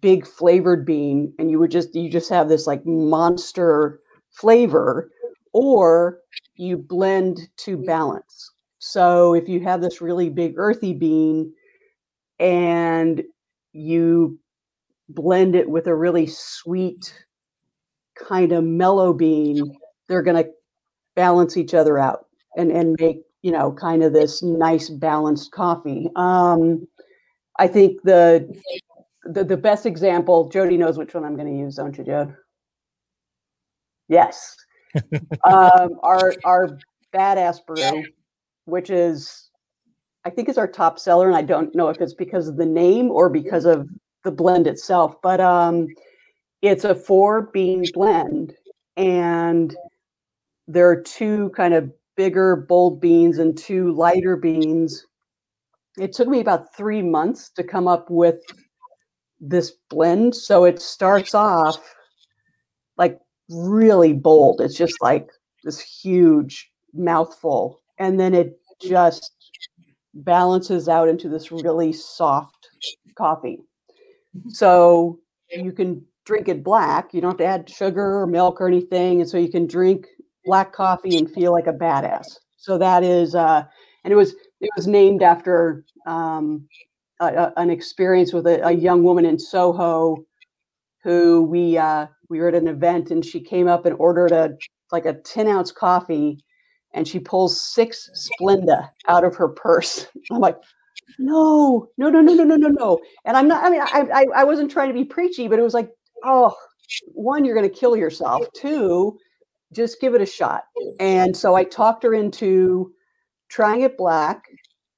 big 0.00 0.24
flavored 0.24 0.86
bean 0.86 1.32
and 1.40 1.50
you 1.50 1.58
would 1.58 1.72
just 1.72 1.92
you 1.94 2.08
just 2.08 2.30
have 2.30 2.48
this 2.48 2.68
like 2.68 2.86
monster 2.86 3.98
flavor 4.30 5.10
or 5.52 6.18
you 6.54 6.76
blend 6.76 7.40
to 7.56 7.76
balance. 7.76 8.52
So 8.78 9.34
if 9.34 9.48
you 9.48 9.60
have 9.64 9.80
this 9.80 10.00
really 10.00 10.30
big 10.30 10.54
earthy 10.56 10.92
bean 10.92 11.52
and 12.38 13.24
you 13.72 14.38
blend 15.08 15.56
it 15.56 15.68
with 15.68 15.88
a 15.88 15.94
really 15.96 16.28
sweet 16.28 17.23
kind 18.16 18.52
of 18.52 18.64
mellow 18.64 19.12
bean 19.12 19.76
they're 20.08 20.22
going 20.22 20.42
to 20.42 20.50
balance 21.16 21.56
each 21.56 21.74
other 21.74 21.98
out 21.98 22.26
and 22.56 22.70
and 22.70 22.96
make 23.00 23.18
you 23.42 23.52
know 23.52 23.72
kind 23.72 24.02
of 24.02 24.12
this 24.12 24.42
nice 24.42 24.88
balanced 24.88 25.52
coffee. 25.52 26.08
Um 26.16 26.86
i 27.58 27.68
think 27.68 28.02
the 28.02 28.52
the, 29.24 29.44
the 29.44 29.56
best 29.56 29.86
example 29.86 30.48
jody 30.48 30.76
knows 30.76 30.98
which 30.98 31.14
one 31.14 31.24
i'm 31.24 31.36
going 31.36 31.52
to 31.52 31.58
use 31.58 31.76
don't 31.76 31.96
you 31.96 32.04
jode 32.04 32.34
yes. 34.08 34.56
Um 35.44 35.98
our 36.02 36.34
our 36.44 36.78
badass 37.14 37.64
brew 37.66 38.04
which 38.64 38.90
is 38.90 39.50
i 40.24 40.30
think 40.30 40.48
is 40.48 40.58
our 40.58 40.68
top 40.68 40.98
seller 40.98 41.26
and 41.28 41.36
i 41.36 41.42
don't 41.42 41.74
know 41.74 41.88
if 41.88 42.00
it's 42.00 42.14
because 42.14 42.48
of 42.48 42.56
the 42.56 42.66
name 42.66 43.10
or 43.10 43.28
because 43.28 43.64
of 43.64 43.88
the 44.24 44.30
blend 44.30 44.66
itself 44.66 45.16
but 45.22 45.40
um 45.40 45.86
it's 46.64 46.84
a 46.84 46.94
four 46.94 47.42
bean 47.52 47.84
blend 47.92 48.54
and 48.96 49.76
there 50.66 50.88
are 50.88 51.02
two 51.02 51.50
kind 51.50 51.74
of 51.74 51.92
bigger 52.16 52.56
bold 52.56 53.02
beans 53.02 53.38
and 53.38 53.58
two 53.58 53.92
lighter 53.92 54.34
beans. 54.34 55.04
It 55.98 56.14
took 56.14 56.26
me 56.26 56.40
about 56.40 56.74
three 56.74 57.02
months 57.02 57.50
to 57.50 57.62
come 57.62 57.86
up 57.86 58.10
with 58.10 58.36
this 59.38 59.72
blend. 59.90 60.34
So 60.34 60.64
it 60.64 60.80
starts 60.80 61.34
off 61.34 61.94
like 62.96 63.18
really 63.50 64.14
bold. 64.14 64.62
It's 64.62 64.76
just 64.76 64.96
like 65.02 65.28
this 65.64 65.80
huge 65.80 66.70
mouthful. 66.94 67.82
And 67.98 68.18
then 68.18 68.34
it 68.34 68.58
just 68.80 69.32
balances 70.14 70.88
out 70.88 71.08
into 71.08 71.28
this 71.28 71.52
really 71.52 71.92
soft 71.92 72.68
coffee. 73.16 73.58
So 74.48 75.20
you 75.50 75.70
can 75.70 76.06
drink 76.24 76.48
it 76.48 76.64
black. 76.64 77.12
You 77.12 77.20
don't 77.20 77.32
have 77.32 77.38
to 77.38 77.44
add 77.44 77.70
sugar 77.70 78.20
or 78.20 78.26
milk 78.26 78.60
or 78.60 78.66
anything, 78.66 79.20
and 79.20 79.28
so 79.28 79.38
you 79.38 79.50
can 79.50 79.66
drink 79.66 80.06
black 80.44 80.72
coffee 80.72 81.16
and 81.16 81.30
feel 81.30 81.52
like 81.52 81.66
a 81.66 81.72
badass. 81.72 82.38
So 82.56 82.78
that 82.78 83.02
is, 83.02 83.34
uh, 83.34 83.64
and 84.04 84.12
it 84.12 84.16
was 84.16 84.34
it 84.60 84.70
was 84.76 84.86
named 84.86 85.22
after 85.22 85.84
um, 86.06 86.66
a, 87.20 87.26
a, 87.26 87.52
an 87.56 87.70
experience 87.70 88.32
with 88.32 88.46
a, 88.46 88.66
a, 88.66 88.72
young 88.72 89.02
woman 89.02 89.24
in 89.24 89.38
Soho 89.38 90.24
who 91.02 91.42
we 91.42 91.76
uh, 91.76 92.06
we 92.28 92.40
were 92.40 92.48
at 92.48 92.54
an 92.54 92.68
event 92.68 93.10
and 93.10 93.24
she 93.24 93.40
came 93.40 93.68
up 93.68 93.84
and 93.84 93.94
ordered 93.98 94.32
a 94.32 94.56
like 94.92 95.06
a 95.06 95.14
ten 95.14 95.48
ounce 95.48 95.72
coffee, 95.72 96.42
and 96.94 97.06
she 97.06 97.18
pulls 97.18 97.60
six 97.60 98.08
Splenda 98.40 98.90
out 99.08 99.24
of 99.24 99.36
her 99.36 99.48
purse. 99.48 100.06
I'm 100.30 100.40
like. 100.40 100.56
No, 101.18 101.88
no, 101.98 102.08
no, 102.08 102.20
no, 102.20 102.32
no, 102.32 102.44
no, 102.44 102.56
no, 102.56 102.68
no. 102.68 102.98
And 103.24 103.36
I'm 103.36 103.46
not, 103.46 103.62
I 103.62 103.70
mean, 103.70 103.80
I, 103.80 104.06
I, 104.12 104.26
I 104.36 104.44
wasn't 104.44 104.70
trying 104.70 104.88
to 104.88 104.94
be 104.94 105.04
preachy, 105.04 105.48
but 105.48 105.58
it 105.58 105.62
was 105.62 105.74
like, 105.74 105.90
oh, 106.24 106.54
one, 107.12 107.44
you're 107.44 107.54
going 107.54 107.68
to 107.68 107.74
kill 107.74 107.96
yourself. 107.96 108.46
Two, 108.54 109.18
just 109.72 110.00
give 110.00 110.14
it 110.14 110.20
a 110.20 110.26
shot. 110.26 110.64
And 111.00 111.36
so 111.36 111.54
I 111.54 111.64
talked 111.64 112.02
her 112.02 112.14
into 112.14 112.92
trying 113.48 113.82
it 113.82 113.96
black 113.96 114.44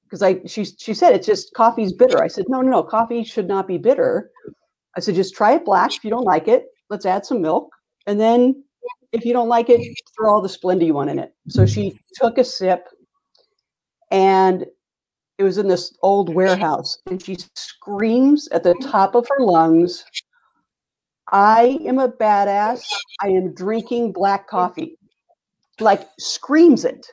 because 0.03 0.21
I 0.21 0.39
she 0.45 0.65
she 0.65 0.93
said 0.93 1.13
it's 1.13 1.27
just 1.27 1.53
coffee's 1.53 1.93
bitter. 1.93 2.23
I 2.23 2.27
said 2.27 2.45
no 2.47 2.61
no 2.61 2.71
no 2.71 2.83
coffee 2.83 3.23
should 3.23 3.47
not 3.47 3.67
be 3.67 3.77
bitter. 3.77 4.31
I 4.95 4.99
said 4.99 5.15
just 5.15 5.35
try 5.35 5.53
it 5.53 5.65
black. 5.65 5.93
If 5.93 6.03
you 6.03 6.09
don't 6.09 6.23
like 6.23 6.47
it, 6.47 6.67
let's 6.89 7.05
add 7.05 7.25
some 7.25 7.41
milk, 7.41 7.69
and 8.05 8.19
then 8.19 8.63
if 9.11 9.25
you 9.25 9.33
don't 9.33 9.49
like 9.49 9.69
it, 9.69 9.81
throw 10.17 10.33
all 10.33 10.41
the 10.41 10.49
Splenda 10.49 10.85
you 10.85 10.93
want 10.93 11.09
in 11.09 11.19
it. 11.19 11.33
So 11.49 11.65
she 11.65 11.99
took 12.15 12.37
a 12.37 12.43
sip, 12.43 12.87
and 14.11 14.65
it 15.37 15.43
was 15.43 15.57
in 15.57 15.67
this 15.67 15.95
old 16.01 16.33
warehouse, 16.33 16.97
and 17.07 17.21
she 17.21 17.37
screams 17.55 18.47
at 18.49 18.63
the 18.63 18.73
top 18.81 19.15
of 19.15 19.27
her 19.29 19.43
lungs. 19.43 20.03
I 21.29 21.79
am 21.85 21.99
a 21.99 22.09
badass. 22.09 22.81
I 23.21 23.29
am 23.29 23.53
drinking 23.53 24.13
black 24.13 24.47
coffee. 24.47 24.97
Like 25.79 26.07
screams 26.19 26.85
it. 26.85 27.05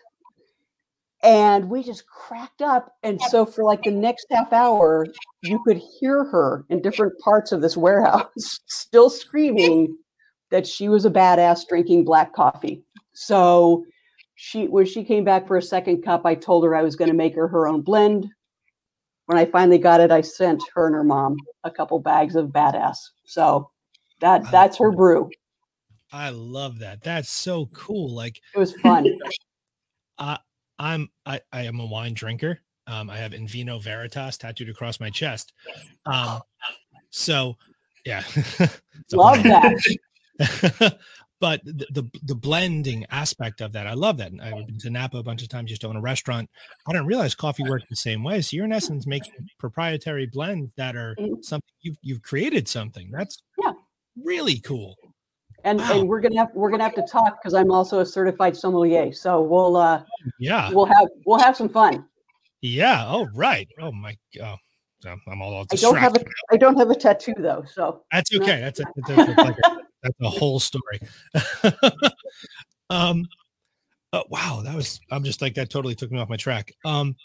And 1.23 1.71
we 1.71 1.83
just 1.83 2.07
cracked 2.07 2.63
up. 2.63 2.93
And 3.03 3.21
so 3.21 3.47
for 3.47 3.65
like 3.65 3.83
the 3.83 3.91
next 3.91 4.27
half 4.31 4.53
hour, 4.53 5.07
you 5.43 5.59
could 5.59 5.81
hear 6.01 6.25
her 6.25 6.65
in 6.69 6.83
different 6.83 7.19
parts 7.21 7.53
of 7.53 7.61
this 7.61 7.77
warehouse 7.77 8.29
still 8.67 9.11
screaming 9.11 9.97
that 10.51 10.67
she 10.67 10.89
was 10.89 11.05
a 11.05 11.11
badass 11.11 11.67
drinking 11.69 12.05
black 12.05 12.35
coffee. 12.35 12.83
So 13.15 13.85
she 14.37 14.67
when 14.67 14.87
she 14.87 15.05
came 15.05 15.25
back 15.25 15.47
for 15.47 15.57
a 15.57 15.63
second 15.63 16.03
cup, 16.03 16.25
I 16.25 16.35
told 16.35 16.65
her 16.65 16.75
I 16.75 16.83
was 16.83 16.97
going 16.97 17.09
to 17.09 17.15
make 17.15 17.35
her 17.35 17.49
her 17.49 17.67
own 17.67 17.81
blend. 17.81 18.29
When 19.27 19.39
I 19.39 19.47
finally 19.47 19.79
got 19.79 20.01
it, 20.01 20.13
I 20.13 20.21
sent 20.21 20.63
her 20.75 20.87
and 20.87 20.95
her 20.95 21.05
mom 21.05 21.39
a 21.65 21.71
couple 21.71 21.99
bags 21.99 22.37
of 22.37 22.49
badass. 22.49 22.97
So 23.25 23.71
that 24.25 24.51
that's 24.51 24.79
her 24.79 24.91
brew. 24.91 25.31
i 26.11 26.31
love 26.31 26.79
that 26.79 27.03
that's 27.03 27.29
so 27.31 27.67
cool 27.75 28.15
like 28.15 28.41
It 28.55 28.59
was 28.59 28.73
fun. 28.81 29.13
i'm 30.79 31.09
i 31.27 31.41
i 31.53 31.63
am 31.63 31.79
a 31.79 31.85
wine 31.87 32.15
drinker 32.15 32.61
um 32.87 33.11
i 33.11 33.19
have 33.19 33.35
in 33.35 33.47
vino 33.47 33.79
veritas 33.79 34.39
tattooed 34.39 34.71
across 34.71 34.99
my 34.99 35.11
chest 35.11 35.53
um 36.07 36.41
so 37.11 37.57
yeah 38.07 38.23
Love 39.13 39.43
that. 39.45 39.77
but 41.41 41.61
the, 41.65 41.87
the 41.91 42.05
the 42.23 42.35
blending 42.35 43.05
aspect 43.11 43.61
of 43.61 43.73
that, 43.73 43.87
I 43.87 43.93
love 43.93 44.17
that. 44.17 44.33
And 44.33 44.41
I've 44.41 44.67
been 44.67 44.79
to 44.79 44.91
Napa 44.91 45.19
a 45.19 45.23
bunch 45.23 45.43
of 45.43 45.49
times, 45.49 45.71
just 45.71 45.85
own 45.85 45.95
a 45.97 46.01
restaurant. 46.01 46.49
I 46.89 46.93
didn't 46.93 47.07
realize 47.07 47.35
coffee 47.35 47.65
worked 47.65 47.89
the 47.91 47.97
same 47.97 48.25
way. 48.25 48.41
So 48.41 48.57
you're 48.57 48.65
in 48.65 48.73
essence 48.73 49.07
making 49.07 49.49
proprietary 49.59 50.27
blends 50.27 50.73
that 50.77 50.97
are 50.97 51.15
Mhm. 51.21 51.45
something 51.45 51.71
you've 51.83 51.99
you've 52.03 52.23
created 52.23 52.67
something. 52.67 53.11
That's 53.13 53.43
Yeah. 53.63 53.75
Really 54.23 54.61
cool. 54.61 54.97
And 55.65 55.81
Wow. 55.81 55.93
and 55.93 56.09
we're 56.09 56.21
gonna 56.21 56.39
have 56.39 56.49
we're 56.55 56.71
gonna 56.71 56.85
have 56.85 56.95
to 56.95 57.07
talk 57.11 57.41
because 57.41 57.55
I'm 57.55 57.71
also 57.71 58.01
a 58.01 58.07
certified 58.07 58.57
sommelier. 58.57 59.13
So 59.13 59.41
we'll 59.41 59.77
uh 59.77 60.03
Yeah. 60.39 60.71
we'll 60.73 60.87
have 60.87 61.09
we'll 61.25 61.39
have 61.39 61.57
some 61.57 61.69
fun. 61.69 62.07
Yeah. 62.61 63.05
Oh, 63.07 63.29
right. 63.35 63.69
Oh 63.81 63.93
my 63.93 64.17
god. 64.37 64.59
So 65.01 65.15
I'm 65.29 65.43
all 65.43 65.55
I 65.71 65.77
don't 65.77 65.97
have 65.99 66.15
a 66.15 66.19
distracted. 66.19 66.35
I 66.51 66.57
don't 66.57 66.79
have 66.79 66.91
a 66.91 66.95
tattoo 66.95 67.35
though. 67.39 67.65
So 67.71 68.03
That's 68.11 68.35
okay. 68.35 68.61
That's 68.61 68.81
a, 68.81 68.85
that's 68.97 69.11
a, 69.11 69.25
that's 69.27 69.39
like 69.39 69.57
a, 69.59 69.81
that's 70.03 70.21
a 70.23 70.31
whole 70.31 70.61
story. 70.61 71.01
um, 72.91 73.27
uh, 74.15 74.23
wow, 74.31 74.63
that 74.65 74.75
was. 74.75 75.01
I'm 75.11 75.25
just 75.25 75.43
like 75.43 75.55
that. 75.55 75.69
Totally 75.69 75.95
took 75.95 76.11
me 76.11 76.19
off 76.21 76.29
my 76.29 76.37
track. 76.37 76.73
Um, 76.87 77.17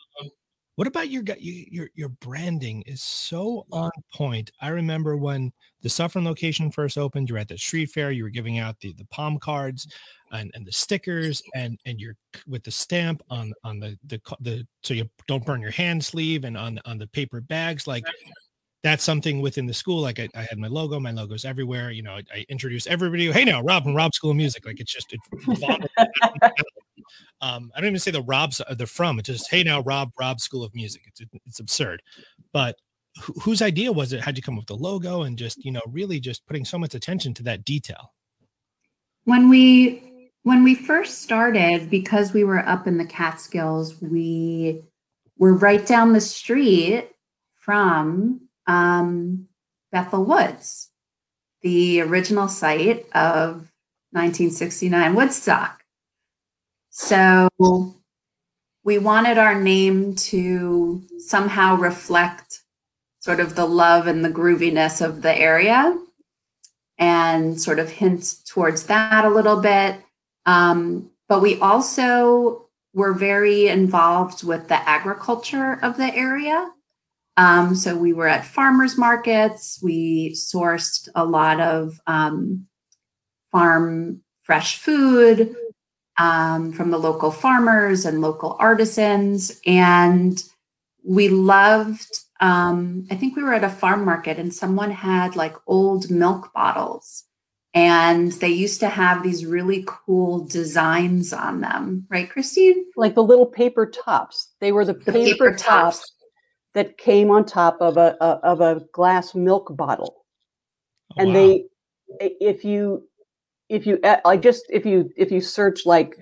What 0.79 0.87
about 0.87 1.09
your 1.09 1.23
your 1.37 1.89
your 1.93 2.07
branding 2.07 2.83
is 2.83 3.03
so 3.03 3.65
mm-hmm. 3.69 3.73
on 3.73 3.91
point. 4.13 4.49
I 4.61 4.69
remember 4.69 5.17
when 5.17 5.51
the 5.81 5.89
Suffern 5.89 6.23
location 6.23 6.71
first 6.71 6.97
opened, 6.97 7.27
you 7.27 7.35
were 7.35 7.39
at 7.39 7.49
the 7.49 7.57
street 7.57 7.87
fair, 7.87 8.11
you 8.11 8.23
were 8.23 8.29
giving 8.29 8.59
out 8.59 8.79
the 8.79 8.93
the 8.93 9.03
palm 9.07 9.39
cards 9.39 9.85
and, 10.31 10.49
and 10.53 10.65
the 10.65 10.71
stickers 10.71 11.43
and 11.53 11.77
and 11.85 11.99
you're 11.99 12.15
with 12.47 12.63
the 12.63 12.71
stamp 12.71 13.21
on 13.29 13.51
on 13.65 13.81
the 13.81 13.99
the 14.05 14.21
the 14.39 14.65
so 14.81 14.93
you 14.93 15.09
don't 15.27 15.45
burn 15.45 15.59
your 15.59 15.69
hand 15.69 16.05
sleeve 16.05 16.45
and 16.45 16.55
on 16.55 16.79
on 16.85 16.97
the 16.97 17.07
paper 17.07 17.41
bags 17.41 17.85
like 17.85 18.05
that's 18.81 19.03
something 19.03 19.41
within 19.41 19.65
the 19.65 19.73
school. 19.73 20.01
Like 20.01 20.19
I, 20.21 20.29
I 20.35 20.43
had 20.43 20.57
my 20.57 20.69
logo, 20.69 21.01
my 21.01 21.11
logo's 21.11 21.43
everywhere. 21.43 21.91
You 21.91 22.03
know, 22.03 22.13
I, 22.13 22.23
I 22.33 22.45
introduce 22.47 22.87
everybody. 22.87 23.29
Hey 23.29 23.43
now, 23.43 23.61
Rob 23.61 23.83
from 23.83 23.93
Rob 23.97 24.13
School 24.13 24.31
of 24.31 24.37
Music. 24.37 24.65
Like 24.65 24.79
it's 24.79 24.93
just 24.93 25.13
it 25.13 25.19
um, 27.41 27.71
I 27.75 27.81
don't 27.81 27.89
even 27.89 27.99
say 27.99 28.11
the 28.11 28.21
Rob's 28.21 28.61
uh, 28.61 28.73
the 28.73 28.87
from. 28.87 29.19
It's 29.19 29.27
just 29.27 29.49
hey 29.49 29.63
now, 29.63 29.81
Rob 29.81 30.11
Rob 30.19 30.39
School 30.39 30.63
of 30.63 30.73
Music. 30.75 31.01
It's 31.07 31.21
it's 31.45 31.59
absurd, 31.59 32.01
but 32.53 32.75
wh- 33.17 33.41
whose 33.43 33.61
idea 33.61 33.91
was 33.91 34.13
it? 34.13 34.21
How'd 34.21 34.37
you 34.37 34.43
come 34.43 34.55
up 34.55 34.61
with 34.61 34.67
the 34.67 34.75
logo 34.75 35.23
and 35.23 35.37
just 35.37 35.63
you 35.63 35.71
know 35.71 35.81
really 35.87 36.19
just 36.19 36.45
putting 36.47 36.65
so 36.65 36.77
much 36.77 36.95
attention 36.95 37.33
to 37.35 37.43
that 37.43 37.63
detail? 37.63 38.13
When 39.25 39.49
we 39.49 40.31
when 40.43 40.63
we 40.63 40.75
first 40.75 41.21
started, 41.21 41.89
because 41.89 42.33
we 42.33 42.43
were 42.43 42.59
up 42.59 42.87
in 42.87 42.97
the 42.97 43.05
Catskills, 43.05 44.01
we 44.01 44.81
were 45.37 45.53
right 45.53 45.85
down 45.85 46.13
the 46.13 46.21
street 46.21 47.09
from 47.51 48.41
um, 48.67 49.47
Bethel 49.91 50.23
Woods, 50.23 50.89
the 51.61 52.01
original 52.01 52.47
site 52.47 53.05
of 53.13 53.71
1969 54.11 55.15
Woodstock. 55.15 55.78
So 57.01 57.47
we 58.83 58.99
wanted 58.99 59.37
our 59.37 59.59
name 59.59 60.15
to 60.15 61.01
somehow 61.17 61.77
reflect 61.77 62.59
sort 63.21 63.39
of 63.39 63.55
the 63.55 63.65
love 63.65 64.05
and 64.05 64.23
the 64.23 64.29
grooviness 64.29 65.03
of 65.03 65.21
the 65.21 65.33
area 65.35 65.97
and 66.97 67.59
sort 67.59 67.79
of 67.79 67.89
hint 67.89 68.35
towards 68.45 68.83
that 68.87 69.23
a 69.23 69.29
little 69.29 69.61
bit. 69.61 69.95
Um, 70.45 71.09
but 71.29 71.41
we 71.41 71.57
also 71.61 72.67
were 72.93 73.13
very 73.13 73.69
involved 73.69 74.43
with 74.43 74.67
the 74.67 74.87
agriculture 74.87 75.79
of 75.81 75.95
the 75.95 76.13
area. 76.13 76.69
Um, 77.37 77.75
so 77.75 77.95
we 77.95 78.11
were 78.11 78.27
at 78.27 78.45
farmers 78.45 78.97
markets. 78.97 79.79
We 79.81 80.33
sourced 80.33 81.07
a 81.15 81.23
lot 81.23 81.61
of 81.61 82.01
um, 82.07 82.67
farm 83.53 84.21
fresh 84.43 84.77
food 84.77 85.55
um, 86.19 86.71
from 86.73 86.91
the 86.91 86.99
local 86.99 87.31
farmers 87.31 88.05
and 88.05 88.21
local 88.21 88.57
artisans. 88.59 89.59
And 89.65 90.43
we 91.03 91.29
loved, 91.29 92.11
um, 92.41 93.07
I 93.09 93.15
think 93.15 93.35
we 93.35 93.41
were 93.41 93.53
at 93.53 93.63
a 93.63 93.69
farm 93.69 94.05
market 94.05 94.37
and 94.37 94.53
someone 94.53 94.91
had 94.91 95.35
like 95.35 95.55
old 95.65 96.11
milk 96.11 96.51
bottles. 96.53 97.23
And 97.73 98.31
they 98.33 98.49
used 98.49 98.79
to 98.79 98.89
have 98.89 99.21
these 99.21 99.45
really 99.45 99.85
cool 99.87 100.43
designs 100.45 101.31
on 101.31 101.61
them, 101.61 102.07
right, 102.09 102.27
Christine? 102.27 102.85
Like 102.95 103.13
the 103.13 103.23
little 103.23 103.45
paper 103.45 103.85
tops. 103.85 104.53
They 104.59 104.71
were 104.71 104.83
the, 104.83 104.93
the 104.93 105.11
paper, 105.11 105.25
paper 105.25 105.51
tops. 105.51 105.99
tops 105.99 106.13
that 106.73 106.97
came 106.97 107.29
on 107.29 107.45
top 107.45 107.77
of 107.79 107.97
a, 107.97 108.17
a 108.19 108.25
of 108.43 108.61
a 108.61 108.81
glass 108.91 109.35
milk 109.35 109.75
bottle, 109.77 110.25
oh, 111.11 111.21
and 111.21 111.29
wow. 111.29 111.33
they, 111.35 111.65
if 112.19 112.65
you, 112.65 113.07
if 113.69 113.85
you 113.85 113.99
like 114.25 114.41
just 114.41 114.65
if 114.69 114.85
you 114.85 115.11
if 115.15 115.31
you 115.31 115.41
search 115.41 115.85
like, 115.85 116.15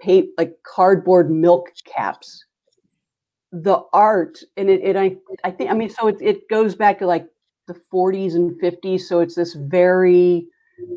paint 0.00 0.28
like 0.38 0.54
cardboard 0.62 1.30
milk 1.30 1.72
caps, 1.84 2.44
the 3.52 3.82
art 3.92 4.38
and 4.56 4.70
it, 4.70 4.80
it 4.82 4.96
I 4.96 5.16
I 5.44 5.50
think 5.50 5.70
I 5.70 5.74
mean 5.74 5.90
so 5.90 6.08
it 6.08 6.16
it 6.20 6.48
goes 6.48 6.74
back 6.74 6.98
to 7.00 7.06
like 7.06 7.26
the 7.66 7.74
40s 7.92 8.34
and 8.34 8.60
50s, 8.60 9.00
so 9.00 9.20
it's 9.20 9.34
this 9.34 9.54
very 9.54 10.46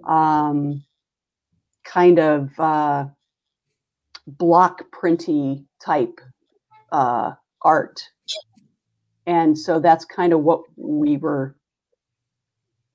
um, 0.08 0.84
kind 1.84 2.20
of 2.20 2.52
uh, 2.60 3.06
block 4.28 4.84
printy 4.92 5.66
type 5.84 6.20
uh, 6.92 7.34
art. 7.64 8.04
And 9.26 9.58
so 9.58 9.80
that's 9.80 10.06
kind 10.06 10.34
of 10.34 10.42
what 10.42 10.62
we 10.76 11.18
were 11.18 11.56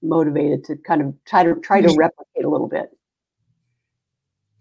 motivated 0.02 0.64
to 0.64 0.76
kind 0.76 1.00
of 1.00 1.14
try 1.24 1.44
to 1.44 1.54
try 1.56 1.80
to 1.80 1.94
replicate 1.96 2.33
a 2.44 2.48
little 2.48 2.68
bit 2.68 2.90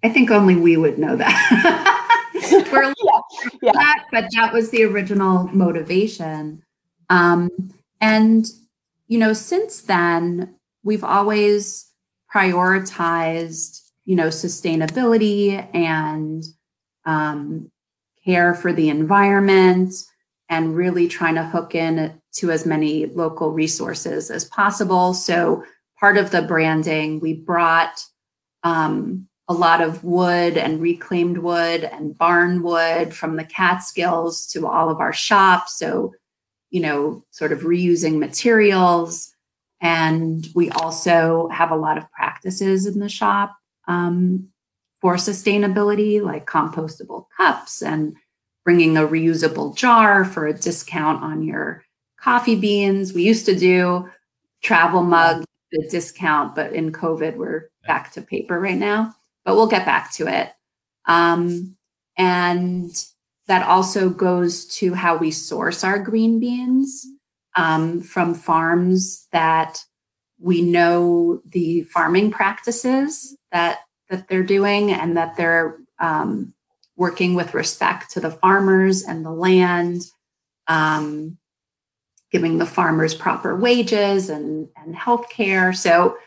i 0.04 0.10
think 0.10 0.32
only 0.32 0.56
we 0.56 0.78
would 0.78 0.98
know 0.98 1.16
that 1.16 2.10
we're 2.72 2.84
yeah, 2.84 3.20
yeah. 3.62 3.72
That, 3.74 4.06
but 4.12 4.26
that 4.34 4.54
was 4.54 4.70
the 4.70 4.84
original 4.84 5.48
motivation 5.50 6.64
um, 7.10 7.50
and 8.02 8.46
you 9.08 9.20
know 9.20 9.34
since 9.34 9.82
then 9.82 10.56
we've 10.84 11.04
always 11.04 11.92
prioritized 12.34 13.82
you 14.06 14.16
know 14.16 14.28
sustainability 14.28 15.68
and 15.76 16.44
um, 17.06 17.70
care 18.26 18.54
for 18.54 18.74
the 18.74 18.90
environment 18.90 19.94
and 20.50 20.76
really 20.76 21.08
trying 21.08 21.36
to 21.36 21.44
hook 21.44 21.76
in 21.76 22.20
to 22.34 22.52
as 22.52 22.66
many 22.66 23.08
local 23.08 23.52
resources 23.52 24.30
as 24.30 24.46
possible. 24.46 25.14
So, 25.14 25.64
part 26.04 26.18
of 26.18 26.32
the 26.32 26.42
branding, 26.42 27.22
we 27.22 27.32
brought 27.32 28.04
um, 28.64 29.26
a 29.48 29.54
lot 29.54 29.80
of 29.80 30.04
wood 30.04 30.58
and 30.58 30.82
reclaimed 30.82 31.38
wood 31.38 31.86
and 31.86 32.18
barn 32.18 32.62
wood 32.62 33.14
from 33.14 33.38
the 33.38 33.46
Catskills 33.46 34.46
to 34.48 34.68
all 34.68 34.90
of 34.90 35.00
our 35.00 35.14
shops. 35.14 35.80
So, 35.80 36.12
you 36.72 36.82
know, 36.82 37.24
sort 37.32 37.54
of 37.54 37.62
reusing 37.62 38.20
materials. 38.20 39.34
And 39.80 40.46
we 40.54 40.70
also 40.72 41.48
have 41.54 41.72
a 41.72 41.78
lot 41.78 41.98
of 41.98 42.12
practices 42.12 42.86
in 42.86 43.00
the 43.00 43.08
shop 43.08 43.56
um, 43.88 44.50
for 45.00 45.16
sustainability, 45.16 46.22
like 46.22 46.46
compostable 46.46 47.28
cups 47.38 47.82
and 47.82 48.18
bringing 48.66 48.98
a 48.98 49.08
reusable 49.08 49.74
jar 49.74 50.26
for 50.26 50.48
a 50.48 50.54
discount 50.54 51.24
on 51.24 51.44
your 51.44 51.82
coffee 52.20 52.60
beans. 52.60 53.14
We 53.14 53.24
used 53.24 53.46
to 53.46 53.58
do 53.58 54.10
travel 54.62 55.04
mug 55.04 55.46
the 55.74 55.88
discount, 55.90 56.56
but 56.56 56.72
in 56.72 56.92
COVID, 56.92 57.36
we're 57.36 57.70
back 57.86 58.12
to 58.14 58.22
paper 58.22 58.60
right 58.60 58.78
now. 58.78 59.14
But 59.44 59.56
we'll 59.56 59.68
get 59.68 59.86
back 59.86 60.14
to 60.14 60.28
it. 60.28 60.52
Um, 61.06 61.76
and 62.18 62.92
that 63.48 63.68
also 63.68 64.10
goes 64.10 64.66
to 64.78 64.94
how 64.94 65.18
we 65.18 65.32
source 65.32 65.84
our 65.84 66.00
green 66.00 66.40
beans 66.40 67.06
um, 67.58 68.02
from 68.02 68.34
farms 68.34 69.28
that 69.32 69.84
we 70.40 70.62
know 70.62 71.42
the 71.46 71.84
farming 71.84 72.32
practices 72.32 73.36
that 73.52 73.80
that 74.10 74.28
they're 74.28 74.44
doing 74.44 74.92
and 74.92 75.18
that 75.18 75.36
they're 75.38 75.78
um, 76.00 76.54
working 76.96 77.34
with 77.34 77.54
respect 77.54 78.12
to 78.12 78.20
the 78.20 78.32
farmers 78.32 79.02
and 79.04 79.26
the 79.26 79.32
land, 79.32 80.04
um, 80.68 81.38
giving 82.34 82.58
the 82.58 82.66
farmers 82.66 83.14
proper 83.14 83.56
wages 83.56 84.30
and, 84.30 84.68
and 84.76 84.96
health 84.96 85.30
care. 85.30 85.72
So 85.72 86.18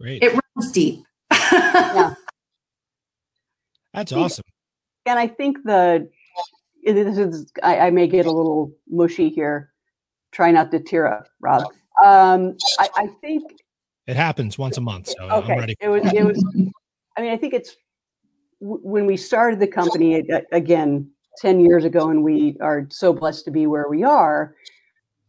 it 0.00 0.32
runs 0.32 0.72
deep. 0.72 1.04
yeah. 1.32 2.14
That's 3.92 4.12
awesome. 4.12 4.44
And 5.04 5.18
I 5.18 5.26
think 5.26 5.58
the 5.64 6.08
this 6.84 7.18
is 7.18 7.52
I, 7.62 7.78
I, 7.80 7.90
may 7.90 8.06
get 8.06 8.24
a 8.24 8.30
little 8.30 8.72
mushy 8.88 9.28
here. 9.28 9.72
Try 10.30 10.52
not 10.52 10.70
to 10.70 10.78
tear 10.78 11.06
up, 11.06 11.26
Rob. 11.40 11.62
Um, 12.02 12.56
I, 12.78 12.88
I 12.96 13.06
think 13.20 13.42
it 14.06 14.16
happens 14.16 14.56
once 14.56 14.76
a 14.76 14.80
month. 14.80 15.08
So 15.08 15.28
okay. 15.28 15.74
It 15.80 15.88
was 15.88 16.12
it 16.12 16.24
was 16.24 16.44
I 17.16 17.22
mean, 17.22 17.32
I 17.32 17.36
think 17.36 17.52
it's 17.52 17.76
when 18.60 19.06
we 19.06 19.16
started 19.16 19.58
the 19.58 19.66
company 19.66 20.24
again 20.52 21.10
10 21.38 21.60
years 21.60 21.84
ago 21.84 22.10
and 22.10 22.22
we 22.22 22.56
are 22.60 22.86
so 22.90 23.12
blessed 23.12 23.44
to 23.46 23.50
be 23.50 23.66
where 23.66 23.88
we 23.88 24.04
are 24.04 24.54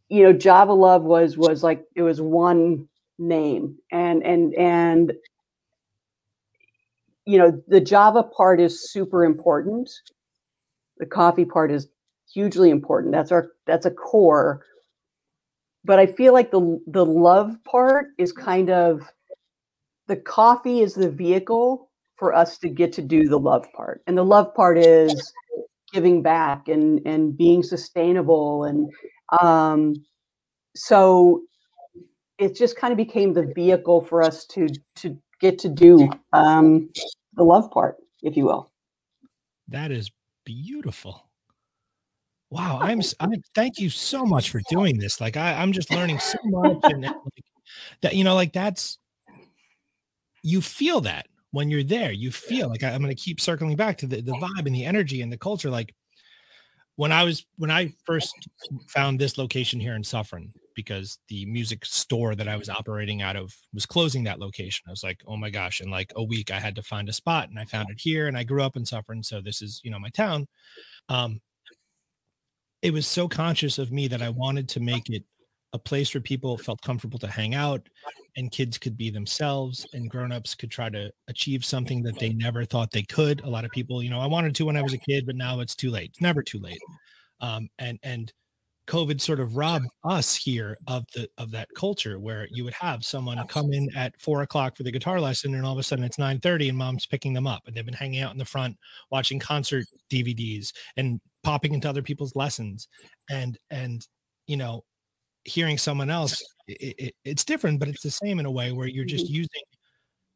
you 0.09 0.23
know 0.23 0.33
java 0.33 0.73
love 0.73 1.03
was 1.03 1.37
was 1.37 1.63
like 1.63 1.85
it 1.95 2.01
was 2.01 2.21
one 2.21 2.87
name 3.19 3.77
and 3.91 4.23
and 4.23 4.53
and 4.55 5.13
you 7.25 7.37
know 7.37 7.61
the 7.67 7.79
java 7.79 8.23
part 8.23 8.59
is 8.59 8.91
super 8.91 9.23
important. 9.23 9.87
The 10.97 11.05
coffee 11.05 11.45
part 11.45 11.71
is 11.71 11.87
hugely 12.33 12.71
important. 12.71 13.13
That's 13.13 13.31
our 13.31 13.51
that's 13.67 13.85
a 13.85 13.91
core. 13.91 14.65
But 15.85 15.99
i 15.99 16.07
feel 16.07 16.33
like 16.33 16.49
the 16.49 16.79
the 16.87 17.05
love 17.05 17.55
part 17.65 18.07
is 18.17 18.31
kind 18.31 18.71
of 18.71 19.01
the 20.07 20.15
coffee 20.15 20.81
is 20.81 20.95
the 20.95 21.09
vehicle 21.09 21.91
for 22.15 22.33
us 22.33 22.57
to 22.57 22.67
get 22.67 22.91
to 22.93 23.01
do 23.03 23.29
the 23.29 23.39
love 23.39 23.65
part. 23.75 24.01
And 24.07 24.17
the 24.17 24.25
love 24.25 24.53
part 24.55 24.79
is 24.79 25.31
giving 25.93 26.23
back 26.23 26.67
and 26.67 26.99
and 27.05 27.37
being 27.37 27.61
sustainable 27.61 28.63
and 28.63 28.89
um 29.41 29.93
so 30.75 31.41
it 32.37 32.55
just 32.55 32.77
kind 32.77 32.91
of 32.91 32.97
became 32.97 33.33
the 33.33 33.51
vehicle 33.55 34.01
for 34.01 34.21
us 34.21 34.45
to 34.45 34.67
to 34.95 35.17
get 35.39 35.59
to 35.59 35.69
do 35.69 36.09
um 36.33 36.89
the 37.33 37.43
love 37.43 37.69
part 37.71 37.97
if 38.23 38.35
you 38.35 38.45
will 38.45 38.71
that 39.67 39.91
is 39.91 40.09
beautiful 40.45 41.29
wow, 42.49 42.79
I'm, 42.81 43.01
I'm 43.19 43.31
thank 43.55 43.79
you 43.79 43.89
so 43.89 44.25
much 44.25 44.49
for 44.49 44.61
doing 44.69 44.97
this. 44.97 45.21
Like 45.21 45.37
I, 45.37 45.53
I'm 45.53 45.71
just 45.71 45.91
learning 45.91 46.19
so 46.19 46.37
much 46.43 46.77
and 46.85 47.03
like, 47.03 47.13
that, 48.01 48.15
you 48.15 48.23
know, 48.23 48.35
like 48.35 48.53
that's 48.53 48.97
you 50.43 50.61
feel 50.61 51.01
that 51.01 51.27
when 51.51 51.69
you're 51.69 51.83
there, 51.83 52.11
you 52.11 52.31
feel 52.31 52.69
like 52.69 52.83
I, 52.83 52.91
I'm 52.91 53.01
going 53.01 53.15
to 53.15 53.21
keep 53.21 53.41
circling 53.41 53.75
back 53.75 53.97
to 53.99 54.07
the, 54.07 54.21
the 54.21 54.33
vibe 54.33 54.65
and 54.65 54.75
the 54.75 54.85
energy 54.85 55.21
and 55.21 55.31
the 55.31 55.37
culture. 55.37 55.69
Like 55.69 55.93
when 56.99 57.13
I 57.13 57.23
was 57.23 57.45
when 57.55 57.71
I 57.71 57.93
first 58.03 58.35
found 58.89 59.19
this 59.19 59.37
location 59.37 59.79
here 59.79 59.95
in 59.95 60.03
Suffern, 60.03 60.51
because 60.75 61.17
the 61.29 61.45
music 61.45 61.85
store 61.85 62.35
that 62.35 62.49
I 62.49 62.57
was 62.57 62.67
operating 62.67 63.21
out 63.21 63.37
of 63.37 63.55
was 63.73 63.85
closing 63.85 64.25
that 64.25 64.41
location. 64.41 64.83
I 64.85 64.91
was 64.91 65.01
like, 65.01 65.21
oh 65.25 65.37
my 65.37 65.49
gosh, 65.49 65.79
in 65.79 65.89
like 65.89 66.11
a 66.17 66.23
week 66.23 66.51
I 66.51 66.59
had 66.59 66.75
to 66.75 66.83
find 66.83 67.07
a 67.07 67.13
spot 67.13 67.47
and 67.47 67.57
I 67.57 67.63
found 67.63 67.89
it 67.89 68.01
here 68.01 68.27
and 68.27 68.37
I 68.37 68.43
grew 68.43 68.61
up 68.61 68.75
in 68.75 68.85
Suffern. 68.85 69.23
So 69.23 69.39
this 69.39 69.61
is, 69.61 69.79
you 69.81 69.91
know, 69.91 69.97
my 69.97 70.09
town. 70.09 70.45
Um, 71.07 71.39
it 72.81 72.91
was 72.91 73.07
so 73.07 73.29
conscious 73.29 73.77
of 73.77 73.93
me 73.93 74.09
that 74.09 74.21
I 74.21 74.27
wanted 74.27 74.67
to 74.67 74.81
make 74.81 75.09
it 75.09 75.23
a 75.73 75.79
place 75.79 76.13
where 76.13 76.21
people 76.21 76.57
felt 76.57 76.81
comfortable 76.81 77.19
to 77.19 77.27
hang 77.27 77.53
out 77.53 77.87
and 78.37 78.51
kids 78.51 78.77
could 78.77 78.97
be 78.97 79.09
themselves 79.09 79.85
and 79.93 80.09
grown-ups 80.09 80.55
could 80.55 80.71
try 80.71 80.89
to 80.89 81.11
achieve 81.27 81.63
something 81.63 82.01
that 82.03 82.19
they 82.19 82.33
never 82.33 82.65
thought 82.65 82.91
they 82.91 83.03
could. 83.03 83.41
A 83.41 83.49
lot 83.49 83.65
of 83.65 83.71
people 83.71 84.01
you 84.01 84.09
know 84.09 84.19
i 84.19 84.27
wanted 84.27 84.55
to 84.55 84.65
when 84.65 84.77
i 84.77 84.81
was 84.81 84.93
a 84.93 84.97
kid 84.97 85.25
but 85.25 85.35
now 85.35 85.59
it's 85.59 85.75
too 85.75 85.91
late. 85.91 86.11
It's 86.11 86.21
never 86.21 86.41
too 86.43 86.59
late. 86.59 86.79
Um, 87.41 87.69
and 87.77 87.99
and 88.03 88.31
covid 88.87 89.21
sort 89.21 89.39
of 89.39 89.55
robbed 89.55 89.85
us 90.03 90.35
here 90.35 90.75
of 90.87 91.05
the 91.13 91.29
of 91.37 91.51
that 91.51 91.67
culture 91.75 92.19
where 92.19 92.47
you 92.49 92.63
would 92.63 92.73
have 92.73 93.05
someone 93.05 93.45
come 93.47 93.71
in 93.71 93.87
at 93.95 94.19
four 94.19 94.41
o'clock 94.41 94.75
for 94.75 94.81
the 94.81 94.91
guitar 94.91 95.21
lesson 95.21 95.53
and 95.53 95.63
all 95.63 95.73
of 95.73 95.77
a 95.77 95.83
sudden 95.83 96.03
it's 96.03 96.17
9 96.17 96.39
30 96.39 96.69
and 96.69 96.77
mom's 96.77 97.05
picking 97.05 97.31
them 97.31 97.45
up 97.45 97.61
and 97.67 97.75
they've 97.75 97.85
been 97.85 97.93
hanging 97.93 98.21
out 98.21 98.31
in 98.31 98.39
the 98.39 98.45
front 98.45 98.75
watching 99.11 99.37
concert 99.37 99.85
dvds 100.11 100.71
and 100.97 101.21
popping 101.43 101.73
into 101.73 101.89
other 101.89 102.01
people's 102.01 102.35
lessons. 102.35 102.87
And 103.29 103.57
and 103.69 104.05
you 104.47 104.57
know 104.57 104.83
hearing 105.45 105.77
someone 105.77 106.09
else 106.09 106.43
it, 106.67 106.95
it, 106.97 107.15
it's 107.23 107.43
different 107.43 107.79
but 107.79 107.87
it's 107.87 108.03
the 108.03 108.11
same 108.11 108.39
in 108.39 108.45
a 108.45 108.51
way 108.51 108.71
where 108.71 108.87
you're 108.87 109.05
just 109.05 109.25
mm-hmm. 109.25 109.35
using 109.35 109.61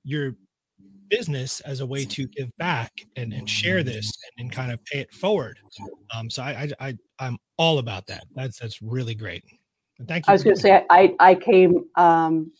your 0.04 0.36
business 1.10 1.60
as 1.62 1.80
a 1.80 1.86
way 1.86 2.06
to 2.06 2.28
give 2.28 2.50
back 2.58 2.92
and, 3.16 3.34
and 3.34 3.48
share 3.48 3.84
this 3.84 4.12
and, 4.38 4.46
and 4.46 4.52
kind 4.52 4.72
of 4.72 4.84
pay 4.86 5.00
it 5.00 5.14
forward. 5.14 5.60
Um 6.16 6.30
so 6.30 6.42
I, 6.42 6.70
I 6.80 6.88
i 6.88 6.98
i'm 7.20 7.38
all 7.58 7.78
about 7.78 8.08
that. 8.08 8.24
That's 8.36 8.60
that's 8.60 8.82
really 8.82 9.14
great. 9.16 9.44
And 10.00 10.08
thank 10.08 10.26
you 10.26 10.32
i 10.32 10.34
was 10.34 10.44
going 10.44 10.56
to 10.56 10.62
say 10.62 10.84
i 10.90 11.16
i 11.20 11.36
came 11.36 11.86
um 11.96 12.52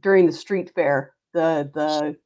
during 0.00 0.26
the 0.26 0.32
street 0.32 0.70
fair 0.74 1.14
the 1.32 1.70
the 1.74 2.16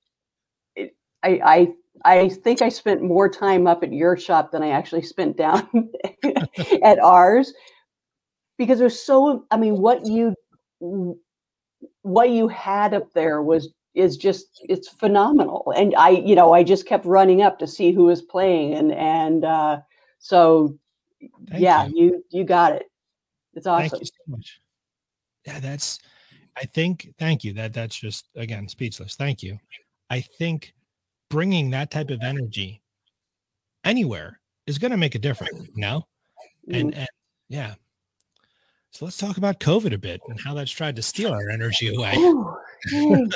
it, 0.74 0.96
i 1.22 1.40
i 1.44 1.68
I 2.04 2.28
think 2.28 2.62
I 2.62 2.68
spent 2.68 3.02
more 3.02 3.28
time 3.28 3.66
up 3.66 3.82
at 3.82 3.92
your 3.92 4.16
shop 4.16 4.52
than 4.52 4.62
I 4.62 4.70
actually 4.70 5.02
spent 5.02 5.36
down 5.36 5.90
at 6.84 7.00
ours 7.00 7.52
because 8.58 8.78
there's 8.78 9.00
so 9.00 9.46
i 9.50 9.56
mean 9.56 9.78
what 9.78 10.04
you 10.04 10.34
what 12.02 12.30
you 12.30 12.48
had 12.48 12.92
up 12.92 13.12
there 13.14 13.42
was 13.42 13.72
is 13.94 14.16
just 14.16 14.64
it's 14.68 14.88
phenomenal. 14.88 15.72
And 15.76 15.94
i 15.96 16.10
you 16.10 16.34
know 16.34 16.52
i 16.52 16.62
just 16.62 16.86
kept 16.86 17.04
running 17.04 17.42
up 17.42 17.58
to 17.58 17.66
see 17.66 17.92
who 17.92 18.04
was 18.04 18.22
playing 18.22 18.74
and 18.74 18.92
and 18.92 19.44
uh 19.44 19.80
so 20.18 20.78
Thank 21.48 21.62
yeah 21.62 21.86
you. 21.86 21.94
you 21.96 22.24
you 22.30 22.44
got 22.44 22.72
it. 22.72 22.84
It's 23.54 23.66
awesome 23.66 23.88
Thank 23.88 24.02
you 24.02 24.06
so 24.06 24.36
much. 24.36 24.60
Yeah 25.46 25.60
that's 25.60 25.98
i 26.56 26.64
think 26.64 27.14
thank 27.18 27.44
you. 27.44 27.52
That 27.54 27.72
that's 27.72 27.98
just 27.98 28.28
again 28.36 28.68
speechless. 28.68 29.16
Thank 29.16 29.42
you. 29.42 29.58
I 30.10 30.20
think 30.20 30.74
bringing 31.28 31.70
that 31.70 31.90
type 31.90 32.10
of 32.10 32.22
energy 32.22 32.80
anywhere 33.84 34.40
is 34.66 34.78
going 34.78 34.90
to 34.90 34.96
make 34.96 35.14
a 35.14 35.18
difference 35.18 35.68
you 35.74 35.80
know 35.80 36.06
and 36.70 36.92
mm. 36.92 36.98
and 36.98 37.08
yeah 37.48 37.74
so 38.90 39.04
let's 39.04 39.18
talk 39.18 39.36
about 39.36 39.60
COVID 39.60 39.92
a 39.92 39.98
bit 39.98 40.20
and 40.28 40.40
how 40.40 40.54
that's 40.54 40.70
tried 40.70 40.96
to 40.96 41.02
steal 41.02 41.32
our 41.32 41.50
energy 41.50 41.94
away. 41.94 42.16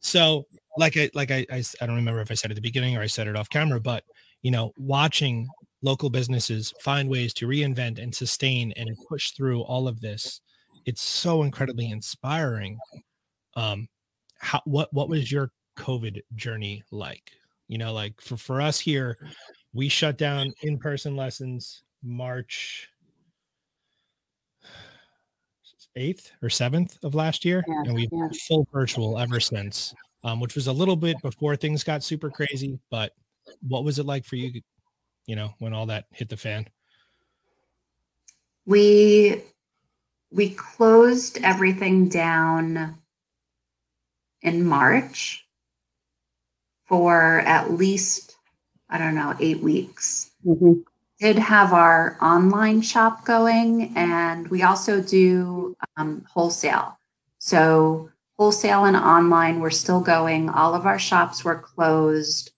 so, 0.00 0.46
like 0.76 0.96
I 0.96 1.10
like 1.14 1.30
I, 1.30 1.46
I 1.50 1.62
I 1.80 1.86
don't 1.86 1.96
remember 1.96 2.20
if 2.20 2.30
I 2.30 2.34
said 2.34 2.50
at 2.50 2.54
the 2.54 2.60
beginning 2.60 2.96
or 2.96 3.02
I 3.02 3.06
said 3.06 3.28
it 3.28 3.36
off 3.36 3.48
camera, 3.48 3.80
but 3.80 4.04
you 4.42 4.50
know, 4.50 4.72
watching 4.76 5.48
local 5.82 6.10
businesses 6.10 6.74
find 6.80 7.08
ways 7.08 7.32
to 7.34 7.46
reinvent 7.46 8.02
and 8.02 8.14
sustain 8.14 8.72
and 8.76 8.88
push 9.08 9.30
through 9.32 9.62
all 9.62 9.88
of 9.88 10.00
this, 10.00 10.40
it's 10.86 11.02
so 11.02 11.42
incredibly 11.42 11.90
inspiring. 11.90 12.78
Um, 13.54 13.88
how 14.38 14.60
what 14.64 14.92
what 14.92 15.08
was 15.08 15.30
your 15.30 15.52
COVID 15.78 16.20
journey 16.34 16.82
like? 16.90 17.30
You 17.68 17.78
know, 17.78 17.92
like 17.92 18.20
for 18.20 18.36
for 18.36 18.60
us 18.60 18.80
here, 18.80 19.16
we 19.72 19.88
shut 19.88 20.18
down 20.18 20.52
in 20.62 20.78
person 20.78 21.16
lessons 21.16 21.82
March 22.02 22.88
8th 25.96 26.30
or 26.42 26.48
7th 26.48 27.02
of 27.02 27.14
last 27.14 27.44
year. 27.44 27.64
Yeah, 27.66 27.82
and 27.84 27.94
we've 27.94 28.08
yeah. 28.12 28.28
full 28.48 28.66
virtual 28.72 29.18
ever 29.18 29.40
since, 29.40 29.94
um, 30.24 30.40
which 30.40 30.54
was 30.54 30.66
a 30.66 30.72
little 30.72 30.96
bit 30.96 31.20
before 31.22 31.56
things 31.56 31.84
got 31.84 32.02
super 32.02 32.30
crazy. 32.30 32.78
But 32.90 33.12
what 33.66 33.84
was 33.84 33.98
it 33.98 34.06
like 34.06 34.24
for 34.24 34.36
you, 34.36 34.60
you 35.26 35.36
know, 35.36 35.54
when 35.58 35.72
all 35.72 35.86
that 35.86 36.06
hit 36.12 36.28
the 36.28 36.36
fan? 36.36 36.66
We 38.66 39.42
we 40.30 40.50
closed 40.50 41.38
everything 41.42 42.08
down 42.08 42.96
in 44.42 44.64
March 44.64 45.44
for 46.86 47.40
at 47.40 47.72
least 47.72 48.36
I 48.88 48.98
don't 48.98 49.14
know 49.14 49.34
eight 49.40 49.60
weeks. 49.60 50.30
Mm-hmm 50.46 50.80
did 51.20 51.38
have 51.38 51.72
our 51.74 52.16
online 52.22 52.80
shop 52.80 53.26
going, 53.26 53.92
and 53.94 54.48
we 54.48 54.62
also 54.62 55.02
do 55.02 55.76
um, 55.96 56.24
wholesale. 56.32 56.98
So, 57.38 58.10
wholesale 58.38 58.86
and 58.86 58.96
online 58.96 59.60
were 59.60 59.70
still 59.70 60.00
going. 60.00 60.48
All 60.48 60.74
of 60.74 60.86
our 60.86 60.98
shops 60.98 61.44
were 61.44 61.58
closed, 61.58 62.52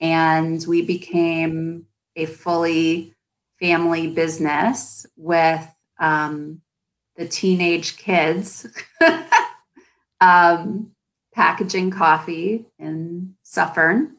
and 0.00 0.64
we 0.66 0.82
became 0.82 1.86
a 2.16 2.26
fully 2.26 3.14
family 3.60 4.08
business 4.08 5.06
with 5.16 5.64
um, 6.00 6.60
the 7.16 7.28
teenage 7.28 7.96
kids 7.96 8.66
um, 10.20 10.90
packaging 11.32 11.92
coffee 11.92 12.66
in 12.80 13.34
Suffern 13.44 14.16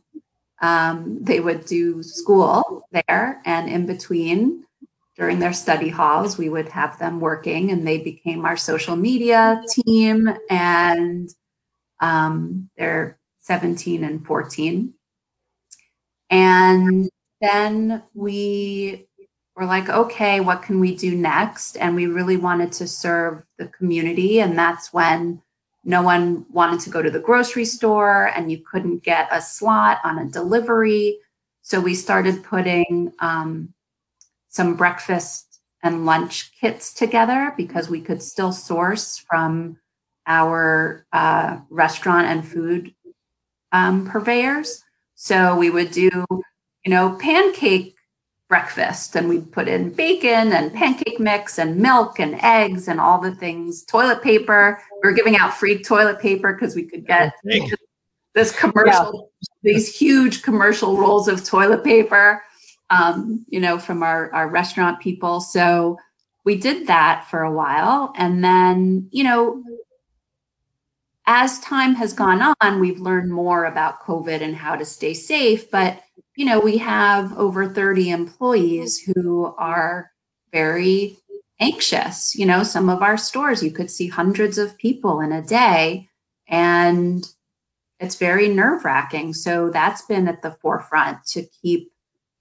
um, 0.64 1.20
they 1.22 1.42
would 1.42 1.66
do 1.66 2.02
school 2.02 2.88
there, 2.92 3.42
and 3.46 3.70
in 3.70 3.86
between, 3.86 4.64
during 5.18 5.40
their 5.40 5.54
study 5.54 5.90
halls, 5.90 6.38
we 6.38 6.50
would 6.50 6.70
have 6.70 6.98
them 6.98 7.20
working, 7.20 7.70
and 7.70 7.86
they 7.86 8.00
became 8.00 8.46
our 8.46 8.58
social 8.58 8.96
media 8.96 9.62
team. 9.70 10.30
And 10.50 11.30
um, 12.00 12.70
they're 12.78 13.20
17 13.42 14.06
and 14.06 14.26
14. 14.26 14.94
And 16.30 17.10
then 17.42 18.02
we 18.16 19.06
were 19.56 19.66
like, 19.66 19.90
okay, 19.90 20.40
what 20.40 20.64
can 20.64 20.80
we 20.80 20.96
do 20.96 21.16
next? 21.16 21.76
And 21.76 21.96
we 21.96 22.08
really 22.08 22.38
wanted 22.38 22.72
to 22.74 22.88
serve 22.88 23.44
the 23.60 23.68
community. 23.68 24.40
And 24.40 24.58
that's 24.58 24.92
when 24.92 25.43
no 25.84 26.02
one 26.02 26.46
wanted 26.50 26.80
to 26.82 26.90
go 26.90 27.02
to 27.02 27.12
the 27.12 27.20
grocery 27.20 27.66
store 27.66 28.32
and 28.36 28.52
you 28.52 28.60
couldn't 28.60 29.04
get 29.04 29.28
a 29.32 29.42
slot 29.42 30.00
on 30.04 30.18
a 30.18 30.30
delivery. 30.30 31.20
So 31.62 31.80
we 31.80 31.96
started 31.96 32.44
putting 32.44 33.12
um, 33.20 33.74
some 34.50 34.76
breakfast 34.76 35.60
and 35.82 36.06
lunch 36.06 36.52
kits 36.60 36.94
together 36.94 37.54
because 37.58 37.90
we 37.90 38.00
could 38.00 38.22
still 38.24 38.54
source 38.54 39.18
from 39.18 39.78
our 40.26 41.06
uh, 41.12 41.58
restaurant 41.70 42.28
and 42.28 42.48
food 42.48 42.94
um, 43.74 44.08
purveyors. 44.08 44.84
So 45.16 45.56
we 45.56 45.70
would 45.70 45.92
do, 45.92 46.10
you 46.30 46.90
know, 46.90 47.18
pancake 47.20 47.93
breakfast 48.50 49.16
and 49.16 49.30
we'd 49.30 49.52
put 49.52 49.68
in 49.68 49.90
bacon 49.90 50.52
and 50.52 50.74
pancake 50.74 51.20
mix 51.20 51.58
and 51.58 51.78
milk 51.78 52.20
and 52.20 52.36
eggs 52.44 52.88
and 52.88 53.00
all 53.00 53.20
the 53.20 53.34
things 53.36 53.84
toilet 53.86 54.22
paper 54.22 54.82
we 55.02 55.10
were 55.10 55.16
giving 55.16 55.38
out 55.38 55.54
free 55.54 55.82
toilet 55.82 56.20
paper 56.20 56.54
because 56.54 56.76
we 56.76 56.84
could 56.84 57.06
get 57.08 57.34
this 58.36 58.56
commercial 58.58 59.32
yeah. 59.64 59.74
these 59.74 59.96
huge 59.96 60.44
commercial 60.44 60.98
rolls 60.98 61.28
of 61.28 61.44
toilet 61.44 61.84
paper 61.84 62.44
um, 62.90 63.46
you 63.50 63.60
know 63.60 63.80
from 63.80 64.04
our, 64.04 64.32
our 64.34 64.50
restaurant 64.50 65.00
people 65.00 65.40
so 65.40 65.98
we 66.44 66.58
did 66.58 66.88
that 66.88 67.26
for 67.30 67.42
a 67.42 67.52
while 67.52 68.14
and 68.18 68.44
then 68.44 69.08
you 69.12 69.24
know 69.24 69.64
as 71.26 71.60
time 71.62 71.96
has 71.96 72.12
gone 72.12 72.54
on 72.62 72.80
we've 72.80 73.00
learned 73.00 73.32
more 73.32 73.66
about 73.66 74.02
covid 74.02 74.42
and 74.42 74.56
how 74.56 74.76
to 74.76 74.86
stay 74.86 75.14
safe 75.14 75.72
but 75.72 76.02
you 76.36 76.46
know, 76.46 76.60
we 76.60 76.78
have 76.78 77.38
over 77.38 77.68
30 77.68 78.10
employees 78.10 79.00
who 79.00 79.54
are 79.58 80.12
very 80.52 81.18
anxious. 81.60 82.36
You 82.36 82.46
know, 82.46 82.64
some 82.64 82.90
of 82.90 83.02
our 83.02 83.18
stores, 83.18 83.64
you 83.64 83.72
could 83.72 83.92
see 83.92 84.08
hundreds 84.08 84.58
of 84.58 84.78
people 84.78 85.20
in 85.20 85.32
a 85.32 85.42
day, 85.42 86.10
and 86.48 87.28
it's 88.00 88.16
very 88.16 88.50
nerve 88.50 88.84
wracking. 88.84 89.34
So 89.34 89.70
that's 89.70 90.02
been 90.04 90.28
at 90.28 90.42
the 90.42 90.52
forefront 90.52 91.26
to 91.28 91.46
keep, 91.62 91.94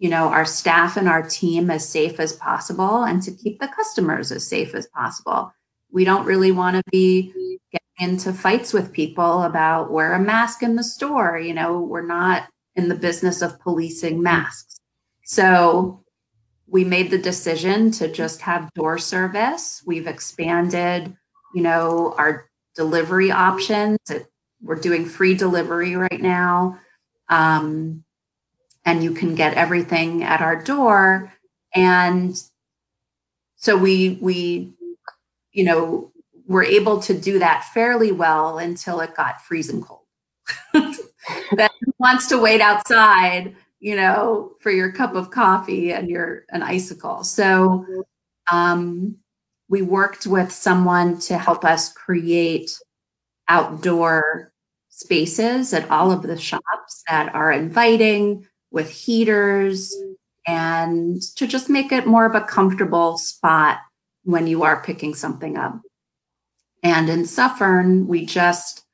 you 0.02 0.09
know 0.09 0.26
our 0.26 0.44
staff 0.44 0.96
and 0.96 1.09
our 1.09 1.22
team 1.22 1.70
as 1.70 1.88
safe 1.88 2.18
as 2.18 2.33
possible 2.33 3.05
and 3.05 3.22
to 3.22 3.31
keep 3.31 3.61
the 3.61 3.68
customers 3.68 4.33
as 4.33 4.44
safe 4.44 4.74
as 4.74 4.88
possible 4.88 5.55
we 5.92 6.05
don't 6.05 6.26
really 6.26 6.50
want 6.50 6.74
to 6.74 6.83
be 6.90 7.33
getting 7.70 8.11
into 8.11 8.33
fights 8.33 8.72
with 8.72 8.92
people 8.92 9.44
about 9.44 9.92
wear 9.92 10.12
a 10.14 10.18
mask 10.18 10.61
in 10.64 10.74
the 10.74 10.83
store 10.83 11.38
you 11.38 11.55
know 11.55 11.81
we're 11.81 12.05
not 12.05 12.48
in 12.77 12.89
the 12.89 12.95
business 12.95 13.43
of 13.43 13.61
policing 13.61 14.23
masks. 14.23 14.77
So 15.25 16.05
we 16.67 16.85
made 16.85 17.11
the 17.11 17.19
decision 17.19 17.91
to 17.93 18.11
just 18.11 18.43
have 18.43 18.73
door 18.75 18.99
service. 18.99 19.83
We've 19.87 20.07
expanded 20.07 21.17
you 21.55 21.63
know 21.63 22.15
our 22.17 22.47
delivery 22.75 23.31
options. 23.31 23.99
We're 24.63 24.77
doing 24.77 25.05
free 25.05 25.35
delivery 25.35 25.97
right 25.97 26.21
now 26.21 26.79
um, 27.33 28.05
and 28.85 29.03
you 29.03 29.13
can 29.13 29.35
get 29.35 29.55
everything 29.55 30.23
at 30.23 30.41
our 30.41 30.63
door. 30.63 31.33
And 31.75 32.37
so 33.57 33.77
we 33.77 34.19
we 34.21 34.73
you 35.53 35.65
know 35.65 36.13
were 36.47 36.65
able 36.65 37.01
to 37.01 37.15
do 37.19 37.39
that 37.39 37.65
fairly 37.73 38.13
well 38.13 38.59
until 38.59 39.01
it 39.01 39.15
got 39.15 39.41
freezing 39.41 39.83
cold 39.83 40.01
that 41.57 41.71
wants 41.99 42.27
to 42.29 42.39
wait 42.39 42.61
outside 42.61 43.55
you 43.81 43.97
know 43.97 44.53
for 44.61 44.71
your 44.71 44.93
cup 44.93 45.15
of 45.15 45.31
coffee 45.31 45.93
and 45.93 46.09
your 46.09 46.45
an 46.51 46.63
icicle 46.63 47.25
so 47.25 47.87
um, 48.51 49.17
we 49.69 49.83
worked 49.83 50.27
with 50.27 50.53
someone 50.53 51.19
to 51.21 51.39
help 51.39 51.65
us 51.65 51.93
create 51.93 52.73
outdoor 53.49 54.53
spaces 54.89 55.73
at 55.73 55.89
all 55.91 56.13
of 56.13 56.23
the 56.23 56.39
shops 56.39 57.03
that 57.09 57.35
are 57.35 57.51
inviting 57.51 58.47
with 58.71 58.91
heaters 58.91 59.95
and 60.47 61.23
to 61.37 61.47
just 61.47 61.69
make 61.69 61.93
it 61.93 62.07
more 62.07 62.27
of 62.27 62.35
a 62.35 62.41
comfortable 62.41 63.17
spot 63.17 63.79
when 64.25 64.47
you 64.47 64.63
are 64.63 64.83
picking 64.83 65.15
something 65.15 65.57
up. 65.57 65.81
And 66.83 67.09
in 67.09 67.25
Suffern, 67.27 68.07
we 68.09 68.27
just, 68.27 68.85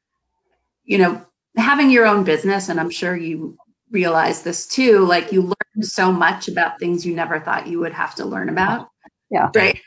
you 0.85 0.99
know, 0.99 1.25
having 1.59 1.91
your 1.91 2.07
own 2.07 2.25
business, 2.25 2.69
and 2.69 2.81
I'm 2.81 2.91
sure 2.91 3.17
you 3.17 3.57
realize 3.91 4.43
this 4.43 4.67
too, 4.67 5.01
like 5.01 5.33
you 5.33 5.43
learn 5.43 5.83
so 5.83 6.13
much 6.13 6.49
about 6.49 6.79
things 6.79 7.05
you 7.05 7.15
never 7.15 7.41
thought 7.41 7.67
you 7.67 7.79
would 7.81 7.93
have 7.93 8.15
to 8.17 8.25
learn 8.25 8.49
about. 8.49 8.89
Yeah. 9.31 9.51
Right. 9.55 9.81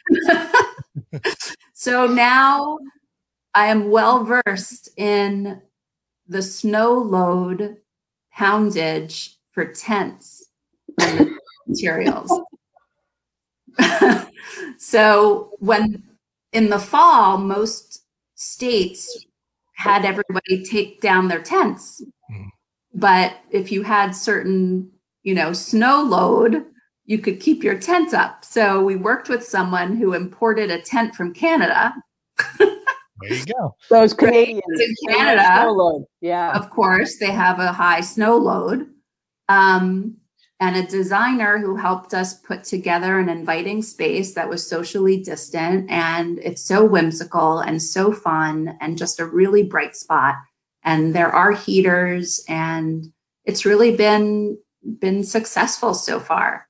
so 1.74 2.06
now 2.08 2.78
I 3.54 3.68
am 3.68 3.90
well 3.90 4.24
versed 4.24 4.90
in 4.98 5.62
the 6.28 6.42
snow 6.42 6.94
load 6.94 7.78
poundage 8.34 9.38
for 9.52 9.66
tents 9.66 10.46
and 11.00 11.32
materials. 11.68 12.40
so 14.78 15.52
when 15.60 16.04
in 16.54 16.70
the 16.70 16.80
fall, 16.80 17.38
most 17.38 18.04
states 18.36 19.26
had 19.82 20.06
everybody 20.06 20.64
take 20.64 21.02
down 21.02 21.28
their 21.28 21.42
tents. 21.42 22.04
Mm. 22.32 22.50
But 22.94 23.38
if 23.50 23.72
you 23.72 23.82
had 23.84 24.12
certain, 24.12 24.92
you 25.24 25.34
know, 25.34 25.54
snow 25.54 26.04
load, 26.04 26.66
you 27.06 27.18
could 27.18 27.40
keep 27.40 27.64
your 27.64 27.78
tent 27.78 28.14
up. 28.14 28.46
So 28.46 28.84
we 28.84 28.96
worked 28.96 29.28
with 29.28 29.44
someone 29.44 29.96
who 29.96 30.14
imported 30.14 30.70
a 30.70 30.82
tent 30.82 31.16
from 31.16 31.34
Canada. 31.34 31.94
there 32.60 32.70
you 33.30 33.46
go. 33.46 33.76
Those 33.90 34.14
Canadians 34.14 34.80
in 34.80 34.96
Canada, 35.10 36.06
yeah, 36.22 36.58
of 36.58 36.70
course, 36.70 37.18
they 37.18 37.32
have 37.32 37.60
a 37.60 37.72
high 37.72 38.02
snow 38.02 38.38
load 38.38 38.88
um, 39.50 40.18
and 40.62 40.76
a 40.76 40.84
designer 40.84 41.58
who 41.58 41.76
helped 41.76 42.14
us 42.14 42.36
put 42.36 42.64
together 42.64 43.18
an 43.18 43.30
inviting 43.30 43.82
space 43.82 44.36
that 44.36 44.48
was 44.48 44.66
socially 44.66 45.18
distant 45.18 45.90
and 45.90 46.38
it's 46.38 46.62
so 46.62 46.86
whimsical 46.86 47.60
and 47.60 47.82
so 47.82 48.12
fun 48.12 48.78
and 48.80 48.96
just 48.96 49.20
a 49.20 49.26
really 49.26 49.64
bright 49.64 49.96
spot. 49.96 50.36
And 50.84 51.16
there 51.16 51.32
are 51.32 51.52
heaters 51.52 52.46
and 52.48 53.12
it's 53.44 53.66
really 53.66 53.96
been 53.96 54.60
been 55.00 55.24
successful 55.24 55.96
so 55.96 56.20
far. 56.20 56.68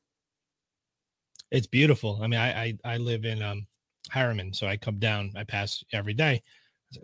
It's 1.52 1.68
beautiful. 1.68 2.18
I 2.24 2.28
mean 2.28 2.40
i 2.40 2.64
i, 2.64 2.78
I 2.86 2.98
live 2.98 3.26
in 3.26 3.44
um 3.44 3.68
harriman 4.10 4.54
so 4.54 4.68
i 4.68 4.76
come 4.78 5.00
down 5.00 5.32
i 5.36 5.44
pass 5.44 5.84
every 5.92 6.14
day. 6.14 6.42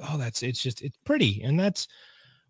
Oh 0.09 0.17
that's 0.17 0.41
it's 0.41 0.63
just 0.63 0.81
it's 0.81 0.97
pretty. 1.03 1.43
And 1.43 1.59
that's 1.59 1.89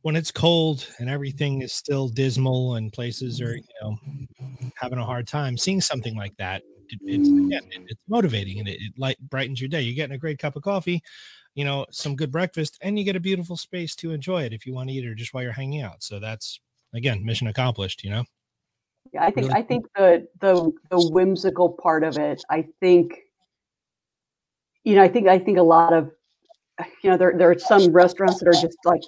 when 0.01 0.15
it's 0.15 0.31
cold 0.31 0.87
and 0.99 1.09
everything 1.09 1.61
is 1.61 1.73
still 1.73 2.07
dismal 2.07 2.75
and 2.75 2.93
places 2.93 3.41
are 3.41 3.55
mm-hmm. 3.55 4.09
you 4.09 4.27
know 4.61 4.71
having 4.75 4.99
a 4.99 5.05
hard 5.05 5.27
time 5.27 5.57
seeing 5.57 5.81
something 5.81 6.15
like 6.15 6.35
that 6.37 6.61
it, 6.89 6.99
it's 7.03 7.29
mm-hmm. 7.29 7.47
again 7.47 7.63
it, 7.71 7.81
it's 7.87 8.01
motivating 8.07 8.59
and 8.59 8.67
it, 8.67 8.77
it 8.79 8.93
light 8.97 9.17
brightens 9.29 9.59
your 9.59 9.69
day. 9.69 9.81
You're 9.81 9.95
getting 9.95 10.15
a 10.15 10.19
great 10.19 10.39
cup 10.39 10.55
of 10.55 10.63
coffee 10.63 11.01
you 11.55 11.65
know 11.65 11.85
some 11.91 12.15
good 12.15 12.31
breakfast 12.31 12.77
and 12.81 12.97
you 12.97 13.03
get 13.03 13.15
a 13.15 13.19
beautiful 13.19 13.57
space 13.57 13.95
to 13.95 14.11
enjoy 14.11 14.43
it 14.43 14.53
if 14.53 14.65
you 14.65 14.73
want 14.73 14.89
to 14.89 14.95
eat 14.95 15.05
or 15.05 15.15
just 15.15 15.33
while 15.33 15.43
you're 15.43 15.51
hanging 15.51 15.81
out. 15.81 16.03
So 16.03 16.19
that's 16.19 16.59
again 16.93 17.25
mission 17.25 17.47
accomplished 17.47 18.03
you 18.03 18.11
know? 18.11 18.23
Yeah 19.13 19.23
i 19.23 19.31
think 19.31 19.47
really- 19.47 19.59
i 19.59 19.63
think 19.63 19.85
the 19.95 20.27
the 20.39 20.71
the 20.89 21.09
whimsical 21.09 21.69
part 21.69 22.03
of 22.03 22.17
it 22.17 22.41
i 22.49 22.65
think 22.79 23.19
you 24.83 24.95
know 24.95 25.01
i 25.01 25.07
think 25.07 25.27
i 25.27 25.39
think 25.39 25.57
a 25.57 25.63
lot 25.63 25.93
of 25.93 26.11
you 27.03 27.09
know 27.09 27.17
there, 27.17 27.33
there 27.35 27.49
are 27.49 27.59
some 27.59 27.91
restaurants 27.91 28.39
that 28.39 28.47
are 28.47 28.53
just 28.53 28.77
like 28.85 29.01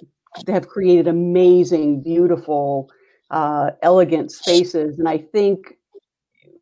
have 0.48 0.68
created 0.68 1.08
amazing, 1.08 2.02
beautiful, 2.02 2.90
uh, 3.30 3.70
elegant 3.82 4.32
spaces, 4.32 4.98
and 4.98 5.08
I 5.08 5.18
think 5.18 5.76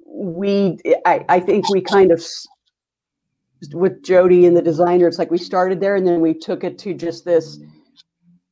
we, 0.06 0.78
I, 1.04 1.24
I 1.28 1.40
think 1.40 1.68
we 1.70 1.80
kind 1.80 2.10
of 2.10 2.22
with 3.72 4.02
Jody 4.02 4.46
and 4.46 4.56
the 4.56 4.62
designer, 4.62 5.08
it's 5.08 5.18
like 5.18 5.30
we 5.30 5.38
started 5.38 5.80
there 5.80 5.96
and 5.96 6.06
then 6.06 6.20
we 6.20 6.34
took 6.34 6.64
it 6.64 6.78
to 6.78 6.94
just 6.94 7.24
this. 7.24 7.58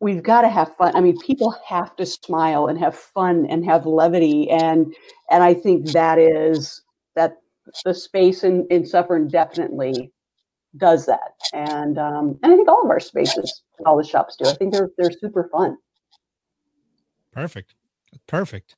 We've 0.01 0.23
got 0.23 0.43
to 0.43 0.49
have 0.49 0.75
fun. 0.77 0.95
I 0.95 1.01
mean, 1.01 1.19
people 1.21 1.57
have 1.67 1.97
to 1.97 2.07
smile 2.07 2.67
and 2.67 2.79
have 2.79 2.95
fun 2.95 3.47
and 3.49 3.65
have 3.65 3.87
levity, 3.87 4.51
and 4.51 4.95
and 5.31 5.43
I 5.43 5.55
think 5.55 5.93
that 5.93 6.19
is 6.19 6.83
that 7.15 7.39
the 7.85 7.95
space 7.95 8.45
in 8.45 8.67
in 8.69 8.85
Suffern 8.85 9.29
definitely 9.29 10.13
does 10.77 11.07
that. 11.07 11.35
And 11.53 11.99
um, 11.99 12.39
and 12.43 12.53
I 12.53 12.57
think 12.57 12.69
all 12.69 12.83
of 12.83 12.91
our 12.91 13.01
spaces, 13.01 13.63
all 13.85 13.97
the 13.97 14.05
shops 14.05 14.37
do. 14.37 14.49
I 14.49 14.55
think 14.55 14.73
they're 14.73 14.91
they're 14.99 15.13
super 15.13 15.49
fun. 15.53 15.77
Perfect, 17.33 17.75
perfect. 18.27 18.77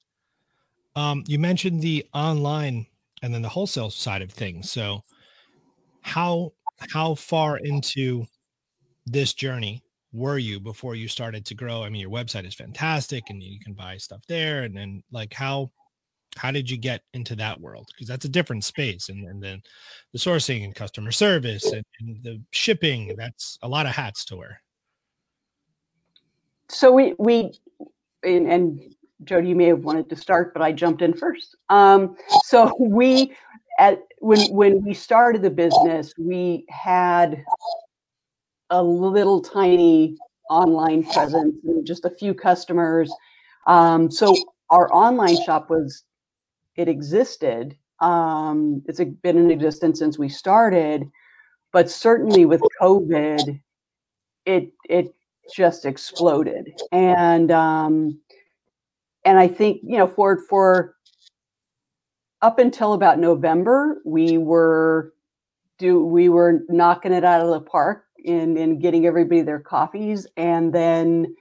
Um, 0.96 1.22
you 1.26 1.38
mentioned 1.38 1.80
the 1.80 2.06
online 2.12 2.86
and 3.22 3.32
then 3.32 3.42
the 3.42 3.48
wholesale 3.48 3.90
side 3.90 4.22
of 4.22 4.32
things. 4.32 4.70
So, 4.70 5.02
how 6.00 6.52
how 6.92 7.14
far 7.14 7.58
into 7.58 8.26
this 9.06 9.32
journey 9.32 9.82
were 10.12 10.38
you 10.38 10.58
before 10.60 10.94
you 10.94 11.08
started 11.08 11.44
to 11.46 11.54
grow? 11.54 11.82
I 11.82 11.88
mean, 11.88 12.00
your 12.00 12.10
website 12.10 12.46
is 12.46 12.54
fantastic, 12.54 13.30
and 13.30 13.42
you 13.42 13.60
can 13.60 13.74
buy 13.74 13.96
stuff 13.96 14.22
there. 14.28 14.62
And 14.62 14.76
then, 14.76 15.02
like, 15.10 15.32
how 15.32 15.70
how 16.36 16.50
did 16.50 16.70
you 16.70 16.76
get 16.76 17.02
into 17.14 17.34
that 17.36 17.60
world? 17.60 17.88
Because 17.92 18.08
that's 18.08 18.24
a 18.24 18.28
different 18.28 18.64
space 18.64 19.08
and, 19.08 19.26
and 19.26 19.42
then 19.42 19.62
the 20.12 20.18
sourcing 20.18 20.64
and 20.64 20.74
customer 20.74 21.10
service 21.10 21.64
and, 21.64 21.84
and, 22.00 22.22
the 22.22 22.40
shipping 22.52 23.14
that's 23.16 23.58
a 23.62 23.68
lot 23.68 23.86
of 23.86 23.92
hats 23.92 24.24
to 24.26 24.36
wear. 24.36 24.60
So 26.68 26.92
we 26.92 27.14
we 27.18 27.58
and, 28.22 28.46
and 28.50 28.94
jody 29.24 29.48
you 29.48 29.56
may 29.56 29.64
have 29.64 29.80
wanted 29.80 30.08
to 30.08 30.14
start 30.14 30.52
but 30.52 30.62
i 30.62 30.70
jumped 30.70 31.02
in 31.02 31.12
first. 31.12 31.56
Um, 31.68 32.16
so 32.44 32.74
we 32.80 33.34
at 33.78 34.02
when 34.18 34.40
when 34.52 34.84
we 34.84 34.94
started 34.94 35.42
the 35.42 35.50
business 35.50 36.12
we 36.18 36.64
had 36.68 37.42
a 38.70 38.82
little 38.82 39.40
tiny 39.40 40.16
online 40.50 41.04
presence 41.04 41.56
and 41.64 41.86
just 41.86 42.04
a 42.04 42.10
few 42.10 42.34
customers. 42.34 43.12
Um, 43.66 44.10
so 44.10 44.34
our 44.70 44.92
online 44.92 45.42
shop 45.44 45.70
was 45.70 46.04
it 46.78 46.88
existed. 46.88 47.76
Um, 48.00 48.82
it's 48.86 49.00
been 49.22 49.36
in 49.36 49.50
existence 49.50 49.98
since 49.98 50.16
we 50.16 50.28
started, 50.28 51.10
but 51.72 51.90
certainly 51.90 52.46
with 52.46 52.62
COVID, 52.80 53.60
it 54.46 54.72
it 54.88 55.12
just 55.54 55.84
exploded. 55.84 56.70
And 56.92 57.50
um, 57.50 58.20
and 59.24 59.38
I 59.38 59.48
think 59.48 59.80
you 59.82 59.98
know 59.98 60.06
for 60.06 60.38
for 60.48 60.94
up 62.40 62.60
until 62.60 62.92
about 62.92 63.18
November, 63.18 64.00
we 64.06 64.38
were 64.38 65.12
do 65.78 66.04
we 66.04 66.28
were 66.28 66.60
knocking 66.68 67.12
it 67.12 67.24
out 67.24 67.40
of 67.40 67.50
the 67.50 67.60
park 67.60 68.04
in 68.24 68.56
in 68.56 68.78
getting 68.78 69.04
everybody 69.04 69.42
their 69.42 69.58
coffees, 69.58 70.28
and 70.36 70.72
then 70.72 71.34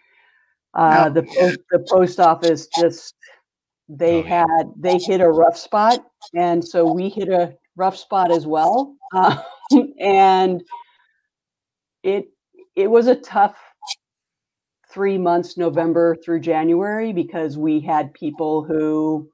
uh, 0.74 1.10
the 1.10 1.22
the 1.70 1.86
post 1.88 2.20
office 2.20 2.68
just 2.80 3.14
they 3.90 4.20
oh, 4.20 4.24
had 4.24 4.72
they 4.78 4.98
hit 4.98 5.22
a 5.22 5.30
rough 5.30 5.58
spot 5.58 6.06
and 6.34 6.66
so 6.66 6.92
we 6.92 7.10
hit 7.10 7.30
a 7.30 7.54
rough 7.76 7.96
spot 7.96 8.32
as 8.32 8.46
well 8.46 8.96
um, 9.16 9.40
and 10.00 10.64
it 12.04 12.30
it 12.76 12.90
was 12.90 13.08
a 13.08 13.16
tough 13.16 13.56
three 14.92 15.18
months 15.18 15.58
november 15.58 16.16
through 16.16 16.40
january 16.40 17.14
because 17.14 17.58
we 17.58 17.80
had 17.80 18.14
people 18.14 18.64
who 18.64 19.30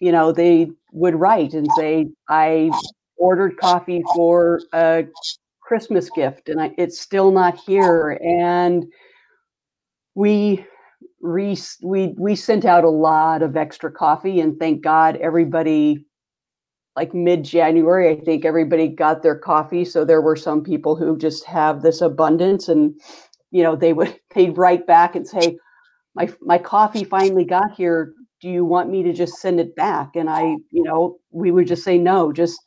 you 0.00 0.10
know, 0.10 0.32
they 0.32 0.70
would 0.92 1.14
write 1.14 1.52
and 1.52 1.70
say, 1.76 2.08
I 2.28 2.70
ordered 3.16 3.58
coffee 3.58 4.02
for 4.14 4.62
a 4.72 5.06
Christmas 5.60 6.10
gift 6.10 6.48
and 6.48 6.60
I, 6.60 6.74
it's 6.78 6.98
still 6.98 7.30
not 7.30 7.58
here. 7.58 8.18
And 8.22 8.86
we 10.14 10.64
re, 11.20 11.56
we 11.82 12.14
we 12.18 12.34
sent 12.36 12.64
out 12.64 12.84
a 12.84 12.90
lot 12.90 13.42
of 13.42 13.56
extra 13.56 13.90
coffee 13.90 14.40
and 14.40 14.58
thank 14.58 14.82
God 14.82 15.16
everybody 15.16 16.04
like 16.96 17.14
mid 17.14 17.44
January, 17.44 18.10
I 18.10 18.20
think 18.20 18.44
everybody 18.44 18.88
got 18.88 19.22
their 19.22 19.36
coffee. 19.38 19.84
So 19.84 20.04
there 20.04 20.20
were 20.20 20.36
some 20.36 20.62
people 20.62 20.96
who 20.96 21.16
just 21.16 21.44
have 21.46 21.82
this 21.82 22.00
abundance 22.00 22.68
and 22.68 22.94
you 23.50 23.62
know 23.62 23.76
they 23.76 23.92
would 23.92 24.18
they'd 24.34 24.56
write 24.56 24.86
back 24.86 25.14
and 25.16 25.26
say, 25.26 25.58
My 26.14 26.30
my 26.40 26.58
coffee 26.58 27.04
finally 27.04 27.44
got 27.44 27.72
here. 27.72 28.12
Do 28.40 28.48
you 28.48 28.64
want 28.64 28.90
me 28.90 29.02
to 29.02 29.12
just 29.12 29.36
send 29.36 29.60
it 29.60 29.76
back? 29.76 30.16
And 30.16 30.30
I, 30.30 30.42
you 30.70 30.82
know, 30.82 31.18
we 31.30 31.50
would 31.50 31.66
just 31.66 31.84
say 31.84 31.98
no, 31.98 32.32
just 32.32 32.58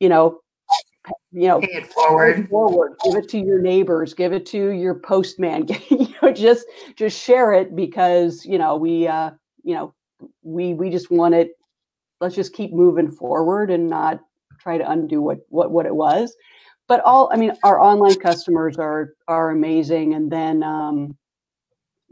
you 0.00 0.08
know, 0.08 0.40
you 1.32 1.48
know, 1.48 1.60
Pay 1.60 1.74
it 1.74 1.92
forward. 1.92 2.48
forward. 2.48 2.96
Give 3.04 3.16
it 3.16 3.28
to 3.30 3.38
your 3.38 3.60
neighbors. 3.60 4.14
Give 4.14 4.32
it 4.32 4.46
to 4.46 4.70
your 4.70 4.94
postman. 4.94 5.66
you 5.90 6.08
know, 6.22 6.32
just 6.32 6.66
just 6.96 7.20
share 7.20 7.52
it 7.52 7.74
because 7.76 8.44
you 8.44 8.58
know 8.58 8.76
we 8.76 9.06
uh, 9.06 9.30
you 9.62 9.74
know 9.74 9.94
we 10.42 10.74
we 10.74 10.90
just 10.90 11.10
want 11.10 11.34
it. 11.34 11.52
Let's 12.20 12.34
just 12.34 12.52
keep 12.52 12.72
moving 12.72 13.10
forward 13.10 13.70
and 13.70 13.88
not 13.88 14.20
try 14.60 14.78
to 14.78 14.90
undo 14.90 15.20
what 15.22 15.38
what 15.48 15.70
what 15.70 15.86
it 15.86 15.94
was. 15.94 16.34
But 16.88 17.00
all 17.04 17.30
I 17.32 17.36
mean, 17.36 17.52
our 17.62 17.80
online 17.80 18.16
customers 18.16 18.76
are 18.76 19.14
are 19.28 19.50
amazing. 19.50 20.14
And 20.14 20.30
then 20.30 20.62
um, 20.62 21.16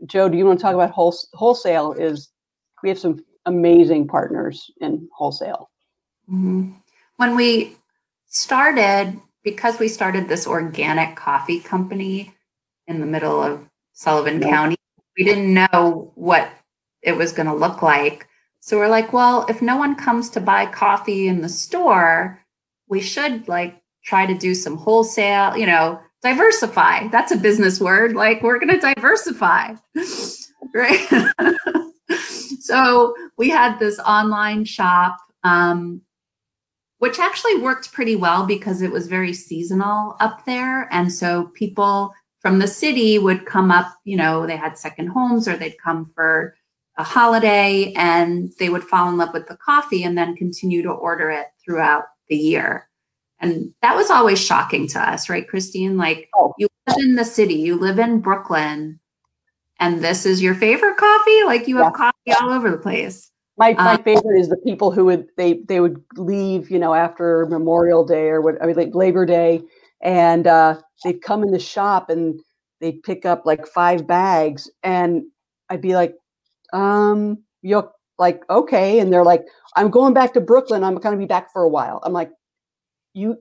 Joe, 0.07 0.29
do 0.29 0.39
you 0.39 0.47
want 0.47 0.59
to 0.59 0.63
talk 0.63 0.75
about 0.75 0.91
whole, 0.91 1.15
wholesale? 1.35 1.93
Is 1.93 2.31
we 2.83 2.89
have 2.89 2.99
some 2.99 3.25
amazing 3.47 4.07
partners 4.07 4.71
in 4.81 5.09
wholesale. 5.13 5.71
Mhm. 6.31 6.75
When 7.17 7.35
we 7.35 7.78
started, 8.29 9.21
because 9.43 9.79
we 9.79 9.89
started 9.89 10.29
this 10.29 10.47
organic 10.47 11.17
coffee 11.17 11.61
company 11.61 12.35
in 12.87 13.01
the 13.01 13.07
middle 13.07 13.43
of 13.43 13.69
Sullivan 13.93 14.41
Yeah. 14.41 14.49
County, 14.49 14.77
we 15.17 15.25
didn't 15.25 15.53
know 15.53 16.13
what 16.15 16.51
it 17.03 17.17
was 17.17 17.33
going 17.33 17.47
to 17.49 17.55
look 17.55 17.83
like. 17.83 18.29
So 18.61 18.77
we're 18.77 18.89
like, 18.89 19.13
well, 19.13 19.47
if 19.49 19.63
no 19.63 19.77
one 19.77 19.95
comes 19.95 20.31
to 20.31 20.41
buy 20.41 20.67
coffee 20.67 21.29
in 21.29 21.41
the 21.41 21.49
store, 21.49 22.43
we 22.89 23.01
should 23.01 23.49
like 23.49 23.83
try 24.05 24.27
to 24.27 24.35
do 24.35 24.55
some 24.55 24.77
wholesale, 24.77 25.57
you 25.57 25.67
know, 25.67 26.01
diversify. 26.23 27.09
That's 27.09 27.33
a 27.33 27.37
business 27.37 27.81
word. 27.81 28.15
Like 28.15 28.43
we're 28.43 28.59
going 28.59 28.79
to 28.79 28.95
diversify. 28.95 29.75
right. 30.75 31.33
so 32.61 33.15
we 33.37 33.49
had 33.51 33.79
this 33.79 33.99
online 34.01 34.65
shop 34.65 35.19
um, 35.45 36.03
which 36.99 37.19
actually 37.19 37.57
worked 37.57 37.93
pretty 37.93 38.17
well 38.17 38.45
because 38.47 38.83
it 38.83 38.91
was 38.91 39.07
very 39.07 39.33
seasonal 39.33 40.17
up 40.21 40.45
there. 40.45 40.89
And 40.93 41.13
so 41.13 41.47
people 41.55 42.13
from 42.41 42.59
the 42.59 42.69
city 42.69 43.19
would 43.19 43.47
come 43.47 43.71
up, 43.71 43.87
you 44.05 44.17
know, 44.17 44.47
they 44.47 44.57
had 44.57 44.79
second 44.79 45.09
homes 45.09 45.49
or 45.49 45.57
they'd 45.57 45.79
come 45.83 46.11
for 46.15 46.55
a 46.97 47.05
holiday 47.05 47.93
and 47.97 48.53
they 48.59 48.69
would 48.69 48.83
fall 48.83 49.09
in 49.09 49.17
love 49.17 49.33
with 49.33 49.47
the 49.47 49.57
coffee 49.57 50.03
and 50.03 50.19
then 50.19 50.35
continue 50.37 50.83
to 50.83 50.91
order 50.91 51.31
it 51.31 51.47
throughout 51.65 52.05
the 52.29 52.37
year. 52.37 52.89
And 53.41 53.73
that 53.83 53.95
was 53.95 54.11
always 54.11 54.41
shocking 54.45 54.89
to 54.89 55.01
us, 55.01 55.29
right, 55.29 55.47
Christine? 55.47 55.97
Like 55.97 56.29
Oh. 56.35 56.55
you 56.59 56.67
live 56.89 56.97
in 56.99 57.15
the 57.15 57.25
city, 57.25 57.55
you 57.55 57.77
live 57.77 58.01
in 58.01 58.21
Brooklyn, 58.21 58.99
and 59.79 60.03
this 60.03 60.27
is 60.27 60.43
your 60.43 60.57
favorite 60.57 60.97
coffee? 60.97 61.45
Like 61.45 61.69
you 61.69 61.77
have 61.77 61.93
coffee 61.93 62.33
all 62.41 62.51
over 62.51 62.69
the 62.69 62.79
place. 62.79 63.31
My 63.59 63.75
my 63.75 63.95
Um, 63.95 64.03
favorite 64.05 64.39
is 64.39 64.49
the 64.49 64.57
people 64.57 64.91
who 64.91 65.05
would 65.07 65.29
they 65.37 65.55
they 65.69 65.81
would 65.81 66.03
leave, 66.17 66.71
you 66.71 66.79
know, 66.79 66.95
after 66.95 67.47
Memorial 67.47 68.05
Day 68.05 68.29
or 68.29 68.41
what 68.41 68.61
I 68.63 68.67
mean 68.67 68.77
like 68.77 68.95
Labor 68.95 69.27
Day, 69.27 69.63
and 70.03 70.47
uh, 70.47 70.81
they'd 71.05 71.21
come 71.23 71.43
in 71.43 71.51
the 71.51 71.59
shop 71.59 72.09
and 72.09 72.41
they'd 72.81 73.03
pick 73.03 73.27
up 73.27 73.45
like 73.45 73.67
five 73.67 74.07
bags, 74.07 74.71
and 74.83 75.25
I'd 75.69 75.83
be 75.83 75.95
like, 75.95 76.15
um, 76.73 77.39
you're 77.63 77.93
like 78.19 78.43
okay, 78.49 79.01
and 79.01 79.13
they're 79.13 79.25
like, 79.25 79.45
I'm 79.77 79.91
going 79.91 80.15
back 80.15 80.33
to 80.35 80.41
Brooklyn. 80.41 80.85
I'm 80.85 80.95
going 80.97 81.15
to 81.15 81.19
be 81.19 81.27
back 81.27 81.53
for 81.53 81.63
a 81.63 81.69
while. 81.69 82.01
I'm 82.05 82.13
like, 82.13 82.31
you 83.15 83.37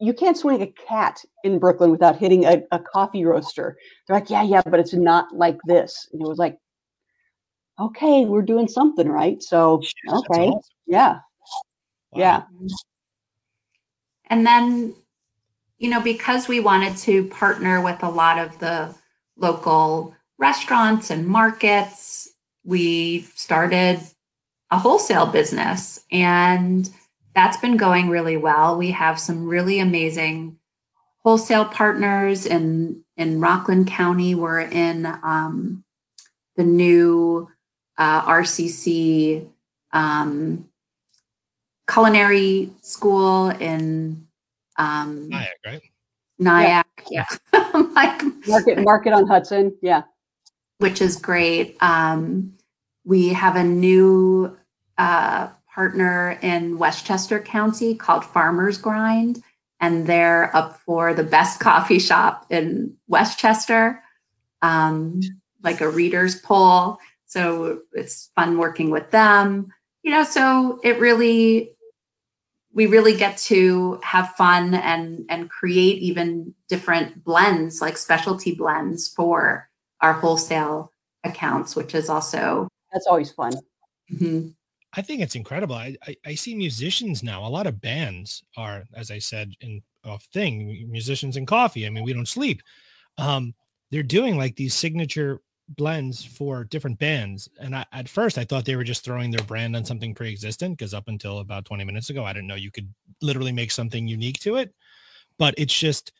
you 0.00 0.14
can't 0.14 0.36
swing 0.36 0.62
a 0.62 0.72
cat 0.88 1.24
in 1.42 1.58
Brooklyn 1.58 1.90
without 1.90 2.16
hitting 2.16 2.44
a, 2.44 2.62
a 2.70 2.78
coffee 2.78 3.24
roaster. 3.24 3.76
They're 4.06 4.16
like, 4.16 4.30
yeah, 4.30 4.44
yeah, 4.44 4.62
but 4.64 4.78
it's 4.78 4.94
not 4.94 5.34
like 5.34 5.58
this. 5.66 6.08
And 6.12 6.22
it 6.22 6.28
was 6.28 6.38
like, 6.38 6.56
okay, 7.78 8.24
we're 8.24 8.42
doing 8.42 8.68
something 8.68 9.08
right. 9.08 9.42
So 9.42 9.82
okay, 10.08 10.48
awesome. 10.48 10.60
yeah, 10.86 11.20
Wow. 12.12 12.20
yeah. 12.20 12.42
And 14.30 14.46
then, 14.46 14.94
you 15.78 15.88
know, 15.90 16.00
because 16.00 16.48
we 16.48 16.60
wanted 16.60 16.96
to 16.98 17.24
partner 17.28 17.80
with 17.80 18.02
a 18.02 18.10
lot 18.10 18.38
of 18.38 18.58
the 18.58 18.94
local 19.36 20.14
restaurants 20.38 21.10
and 21.10 21.26
markets, 21.26 22.28
we 22.64 23.22
started 23.34 24.00
a 24.70 24.78
wholesale 24.78 25.26
business 25.26 26.04
and 26.12 26.90
that's 27.34 27.56
been 27.56 27.76
going 27.76 28.08
really 28.08 28.36
well. 28.36 28.76
We 28.76 28.90
have 28.90 29.18
some 29.18 29.46
really 29.46 29.78
amazing 29.78 30.58
wholesale 31.22 31.64
partners 31.64 32.46
in 32.46 33.04
in 33.16 33.40
Rockland 33.40 33.86
County. 33.86 34.34
We're 34.34 34.60
in 34.60 35.06
um, 35.06 35.84
the 36.56 36.64
new 36.64 37.48
uh, 37.98 38.22
RCC 38.22 39.46
um, 39.92 40.68
culinary 41.90 42.70
school 42.82 43.50
in 43.50 44.26
um, 44.76 45.28
Nyack, 45.28 45.48
right? 45.66 45.82
Nyack, 46.38 47.04
yeah, 47.10 47.26
like, 47.74 48.22
Market 48.46 48.78
Market 48.78 49.12
on 49.12 49.26
Hudson, 49.26 49.76
yeah. 49.82 50.02
which 50.78 51.02
is 51.02 51.16
great. 51.16 51.76
Um, 51.80 52.54
we 53.04 53.30
have 53.30 53.56
a 53.56 53.64
new 53.64 54.56
uh, 54.98 55.48
partner 55.74 56.38
in 56.42 56.78
Westchester 56.78 57.40
County 57.40 57.94
called 57.94 58.24
Farmers 58.24 58.78
Grind, 58.78 59.42
and 59.80 60.06
they're 60.06 60.54
up 60.54 60.78
for 60.80 61.14
the 61.14 61.24
best 61.24 61.58
coffee 61.60 61.98
shop 61.98 62.46
in 62.50 62.96
Westchester, 63.08 64.02
um, 64.62 65.20
like 65.64 65.80
a 65.80 65.88
reader's 65.88 66.40
poll. 66.40 66.98
So 67.28 67.82
it's 67.92 68.30
fun 68.34 68.58
working 68.58 68.90
with 68.90 69.10
them. 69.10 69.68
You 70.02 70.12
know, 70.12 70.24
so 70.24 70.80
it 70.82 70.98
really 70.98 71.76
we 72.72 72.86
really 72.86 73.16
get 73.16 73.36
to 73.38 73.98
have 74.02 74.30
fun 74.36 74.74
and 74.74 75.24
and 75.28 75.48
create 75.50 75.98
even 76.02 76.54
different 76.68 77.24
blends 77.24 77.80
like 77.80 77.96
specialty 77.96 78.54
blends 78.54 79.08
for 79.08 79.68
our 80.00 80.12
wholesale 80.12 80.92
accounts 81.24 81.74
which 81.74 81.94
is 81.94 82.08
also 82.08 82.68
That's 82.92 83.06
always 83.06 83.32
fun. 83.32 83.52
Mhm. 84.12 84.54
I 84.94 85.02
think 85.02 85.20
it's 85.20 85.34
incredible. 85.34 85.74
I, 85.74 85.96
I 86.06 86.16
I 86.24 86.34
see 86.34 86.54
musicians 86.54 87.22
now. 87.22 87.46
A 87.46 87.48
lot 87.48 87.66
of 87.66 87.80
bands 87.80 88.42
are, 88.56 88.84
as 88.94 89.10
I 89.10 89.18
said 89.18 89.52
in 89.60 89.82
a 90.04 90.18
thing, 90.32 90.88
musicians 90.90 91.36
and 91.36 91.46
coffee. 91.46 91.86
I 91.86 91.90
mean, 91.90 92.04
we 92.04 92.14
don't 92.14 92.28
sleep. 92.28 92.62
Um, 93.18 93.54
they're 93.90 94.02
doing 94.02 94.38
like 94.38 94.56
these 94.56 94.74
signature 94.74 95.40
blends 95.68 96.24
for 96.24 96.64
different 96.64 96.98
bands. 96.98 97.48
And 97.60 97.74
I, 97.76 97.84
at 97.92 98.08
first, 98.08 98.38
I 98.38 98.44
thought 98.44 98.64
they 98.64 98.76
were 98.76 98.84
just 98.84 99.04
throwing 99.04 99.30
their 99.30 99.44
brand 99.44 99.76
on 99.76 99.84
something 99.84 100.14
pre-existent 100.14 100.78
because 100.78 100.94
up 100.94 101.08
until 101.08 101.38
about 101.38 101.64
20 101.64 101.84
minutes 101.84 102.10
ago, 102.10 102.24
I 102.24 102.32
didn't 102.32 102.48
know 102.48 102.54
you 102.54 102.70
could 102.70 102.92
literally 103.20 103.52
make 103.52 103.70
something 103.70 104.08
unique 104.08 104.40
to 104.40 104.56
it. 104.56 104.74
But 105.38 105.54
it's 105.58 105.76
just 105.78 106.12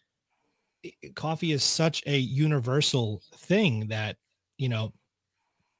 coffee 1.14 1.52
is 1.52 1.64
such 1.64 2.02
a 2.06 2.16
universal 2.16 3.22
thing 3.34 3.88
that 3.88 4.16
you 4.58 4.68
know, 4.68 4.92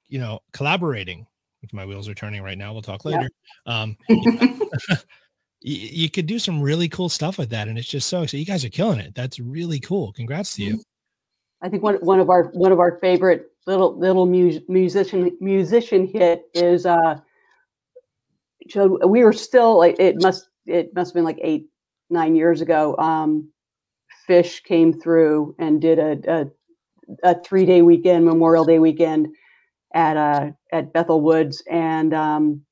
you 0.09 0.19
know, 0.19 0.41
collaborating. 0.53 1.27
Which 1.61 1.73
my 1.73 1.85
wheels 1.85 2.09
are 2.09 2.14
turning 2.14 2.43
right 2.43 2.57
now. 2.57 2.73
We'll 2.73 2.83
talk 2.83 3.05
Yeah. 3.05 3.11
later. 3.11 3.31
Um, 3.66 3.97
y- 4.09 4.99
you 5.61 6.09
could 6.09 6.27
do 6.27 6.39
some 6.39 6.62
really 6.62 6.89
cool 6.89 7.09
stuff 7.09 7.37
with 7.37 7.51
that, 7.51 7.66
and 7.66 7.77
it's 7.77 7.89
just 7.89 8.09
so. 8.09 8.25
So 8.27 8.37
you 8.37 8.45
guys 8.45 8.64
are 8.64 8.71
killing 8.71 9.01
it. 9.01 9.14
That's 9.14 9.41
really 9.41 9.81
cool. 9.81 10.12
Congrats 10.12 10.55
to 10.55 10.62
you. 10.62 10.81
I 11.61 11.69
think 11.69 11.83
one 11.83 11.97
one 11.97 12.21
of 12.21 12.31
our 12.31 12.45
one 12.51 12.71
of 12.71 12.79
our 12.79 12.99
favorite 13.01 13.51
little 13.69 13.97
little 13.99 14.27
mu- 14.27 14.61
musician 14.66 15.37
musician 15.41 16.07
hit 16.07 16.45
is 16.55 16.87
uh 16.87 17.16
Joe 18.66 18.99
we 19.07 19.23
were 19.23 19.33
still 19.33 19.83
it 19.83 20.16
must 20.16 20.49
it 20.66 20.95
must 20.95 21.11
have 21.11 21.14
been 21.14 21.25
like 21.25 21.39
eight 21.43 21.66
nine 22.09 22.35
years 22.35 22.62
ago 22.62 22.97
um 22.97 23.51
Phish 24.27 24.64
came 24.64 24.99
through 24.99 25.55
and 25.59 25.81
did 25.81 25.99
a 25.99 26.19
a, 26.27 26.47
a 27.31 27.43
three 27.43 27.66
day 27.66 27.83
weekend 27.83 28.25
Memorial 28.25 28.64
Day 28.64 28.79
weekend 28.79 29.29
at 29.95 30.16
uh 30.16 30.51
at 30.73 30.93
Bethel 30.95 31.21
Woods. 31.21 31.62
And 31.71 32.14
um 32.14 32.62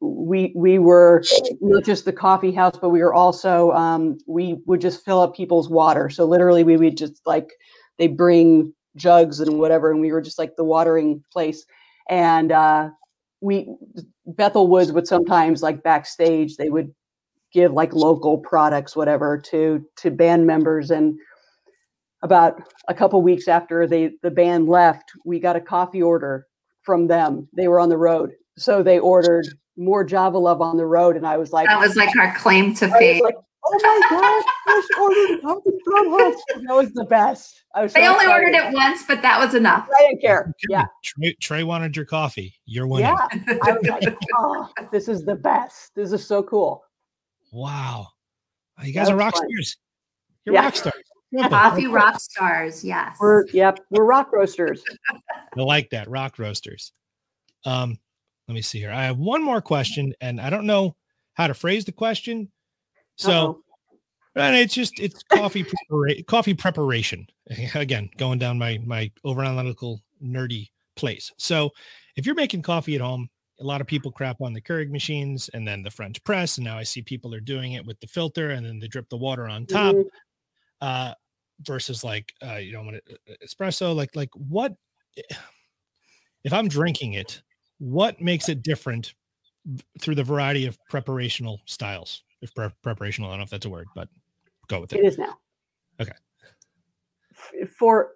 we 0.00 0.52
we 0.56 0.78
were 0.78 1.22
not 1.60 1.84
just 1.84 2.04
the 2.06 2.12
coffee 2.12 2.52
house 2.52 2.78
but 2.80 2.90
we 2.90 3.00
were 3.00 3.14
also 3.14 3.72
um 3.72 4.16
we 4.26 4.56
would 4.66 4.80
just 4.80 5.04
fill 5.04 5.20
up 5.20 5.36
people's 5.36 5.68
water. 5.68 6.08
So 6.08 6.24
literally 6.24 6.64
we 6.64 6.78
would 6.78 6.96
just 6.96 7.20
like 7.26 7.50
they 7.98 8.06
bring 8.08 8.72
jugs 8.96 9.40
and 9.40 9.58
whatever 9.58 9.90
and 9.90 10.00
we 10.00 10.12
were 10.12 10.20
just 10.20 10.38
like 10.38 10.56
the 10.56 10.64
watering 10.64 11.22
place. 11.32 11.64
And 12.08 12.52
uh 12.52 12.90
we 13.40 13.68
Bethel 14.26 14.68
Woods 14.68 14.92
would 14.92 15.06
sometimes 15.06 15.62
like 15.62 15.82
backstage 15.82 16.56
they 16.56 16.70
would 16.70 16.94
give 17.52 17.72
like 17.72 17.94
local 17.94 18.38
products 18.38 18.96
whatever 18.96 19.38
to 19.38 19.84
to 19.96 20.10
band 20.10 20.46
members. 20.46 20.90
And 20.90 21.18
about 22.22 22.60
a 22.88 22.94
couple 22.94 23.20
weeks 23.22 23.46
after 23.46 23.86
they 23.86 24.12
the 24.22 24.30
band 24.30 24.68
left 24.68 25.12
we 25.24 25.38
got 25.38 25.56
a 25.56 25.60
coffee 25.60 26.02
order 26.02 26.46
from 26.82 27.06
them. 27.06 27.48
They 27.52 27.68
were 27.68 27.80
on 27.80 27.88
the 27.88 27.98
road. 27.98 28.32
So 28.58 28.82
they 28.82 28.98
ordered 28.98 29.46
more 29.76 30.04
java 30.04 30.38
love 30.38 30.62
on 30.62 30.76
the 30.76 30.86
road 30.86 31.16
and 31.16 31.26
i 31.26 31.36
was 31.36 31.52
like 31.52 31.66
that 31.66 31.78
was 31.78 31.96
like 31.96 32.16
our 32.16 32.34
claim 32.34 32.74
to 32.74 32.88
fame. 32.88 33.22
like, 33.22 33.34
oh 33.68 33.78
my 33.82 34.00
god 34.10 34.44
just 34.76 34.90
ordered 35.00 35.42
coffee 35.42 35.78
from 35.84 36.14
us 36.14 36.42
that 36.66 36.74
was 36.74 36.92
the 36.92 37.04
best 37.04 37.62
i 37.74 37.82
was 37.82 37.92
they 37.92 38.04
so 38.04 38.12
only 38.12 38.24
excited. 38.24 38.44
ordered 38.54 38.54
it 38.68 38.72
once 38.74 39.02
but 39.06 39.20
that 39.22 39.38
was 39.38 39.54
enough 39.54 39.88
i 39.98 40.02
didn't 40.08 40.20
care 40.20 40.52
yeah 40.68 40.84
Trey, 41.04 41.34
Trey 41.40 41.62
wanted 41.64 41.96
your 41.96 42.04
coffee. 42.04 42.54
You're 42.66 42.86
winning. 42.86 43.06
yeah 43.06 43.56
i 43.62 43.72
was 43.72 43.82
like 43.88 44.16
oh 44.38 44.68
this 44.92 45.08
is 45.08 45.24
the 45.24 45.34
best 45.36 45.94
this 45.94 46.12
is 46.12 46.26
so 46.26 46.42
cool 46.42 46.82
Wow. 47.52 48.08
You 48.82 48.92
guys 48.92 49.08
are 49.08 49.16
rock 49.16 49.34
fun. 49.34 49.48
stars. 49.48 49.76
You're 50.44 50.54
Yeah. 50.56 50.64
rock 50.64 50.76
stars. 50.76 50.94
Coffee 51.48 51.86
rock 51.86 52.20
stars 52.20 52.84
yes 52.84 53.16
we're 53.20 53.46
yep 53.52 53.78
we're 53.90 54.04
rock 54.04 54.30
roasters 54.32 54.82
I 55.10 55.60
like 55.62 55.88
that. 55.90 56.08
Rock 56.10 56.38
roasters. 56.38 56.92
Um, 57.64 57.98
let 58.48 58.54
me 58.54 58.60
see 58.62 58.78
here. 58.78 58.90
I 58.90 59.04
have 59.04 59.16
one 59.18 59.42
more 59.42 59.60
question, 59.62 60.12
and 60.20 60.38
I 60.40 60.50
don't 60.50 60.66
know 60.66 60.96
how 61.34 61.46
to 61.46 61.54
phrase 61.54 61.84
the 61.86 61.92
question. 61.92 62.50
So 63.16 63.62
Uh-oh. 64.36 64.42
and 64.42 64.56
it's 64.56 64.74
just 64.74 64.98
it's 65.00 65.22
coffee 65.24 65.64
prepara- 65.64 66.26
coffee 66.26 66.54
preparation. 66.54 67.26
Again, 67.74 68.10
going 68.16 68.38
down 68.38 68.58
my 68.58 68.78
my 68.84 69.10
over 69.24 69.42
analytical 69.42 70.02
nerdy 70.22 70.70
place. 70.96 71.32
So 71.38 71.70
if 72.16 72.26
you're 72.26 72.34
making 72.34 72.62
coffee 72.62 72.94
at 72.94 73.00
home, 73.00 73.28
a 73.60 73.64
lot 73.64 73.80
of 73.80 73.86
people 73.86 74.10
crap 74.12 74.40
on 74.40 74.52
the 74.52 74.60
Keurig 74.60 74.90
machines 74.90 75.48
and 75.54 75.66
then 75.66 75.82
the 75.82 75.90
French 75.90 76.22
press, 76.24 76.58
and 76.58 76.64
now 76.64 76.76
I 76.78 76.82
see 76.82 77.02
people 77.02 77.34
are 77.34 77.40
doing 77.40 77.72
it 77.72 77.84
with 77.86 77.98
the 78.00 78.06
filter 78.06 78.50
and 78.50 78.64
then 78.66 78.78
they 78.78 78.88
drip 78.88 79.08
the 79.08 79.16
water 79.16 79.46
on 79.48 79.66
top. 79.66 79.94
Mhm. 79.94 80.04
uh 80.82 81.14
versus 81.62 82.04
like 82.04 82.32
uh 82.46 82.56
you 82.56 82.70
know 82.72 82.82
when 82.82 82.96
it, 82.96 83.18
espresso 83.42 83.94
like 83.96 84.14
like 84.14 84.28
what 84.34 84.74
if 86.44 86.52
i'm 86.52 86.68
drinking 86.68 87.14
it 87.14 87.40
what 87.78 88.20
makes 88.20 88.48
it 88.50 88.62
different 88.62 89.14
through 90.00 90.14
the 90.14 90.22
variety 90.22 90.66
of 90.66 90.78
preparational 90.92 91.58
styles 91.64 92.22
if 92.42 92.54
pre- 92.54 92.68
preparational 92.84 93.26
i 93.26 93.30
don't 93.30 93.38
know 93.38 93.44
if 93.44 93.50
that's 93.50 93.66
a 93.66 93.70
word 93.70 93.88
but 93.94 94.08
go 94.68 94.80
with 94.80 94.92
It 94.92 95.00
it 95.00 95.04
is 95.06 95.18
now. 95.18 95.38
Okay. 96.00 96.12
For 97.78 98.12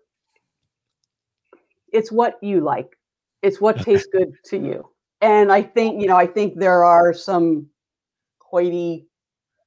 it's 1.93 2.13
what 2.13 2.39
you 2.43 2.61
like. 2.61 2.97
It's 3.43 3.61
what 3.61 3.81
Okay. 3.81 3.93
tastes 3.93 4.09
good 4.13 4.33
to 4.47 4.59
you. 4.59 4.89
And 5.21 5.53
I 5.53 5.63
think, 5.63 6.01
you 6.01 6.09
know, 6.09 6.17
I 6.17 6.27
think 6.27 6.59
there 6.59 6.85
are 6.85 7.13
some 7.13 7.67
hoity 8.39 9.07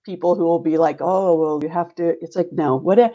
people 0.05 0.35
who 0.35 0.43
will 0.43 0.59
be 0.59 0.77
like, 0.77 0.97
"Oh, 1.01 1.35
well, 1.35 1.59
you 1.63 1.69
have 1.69 1.93
to." 1.95 2.15
It's 2.21 2.35
like, 2.35 2.51
no, 2.51 2.75
what 2.75 3.13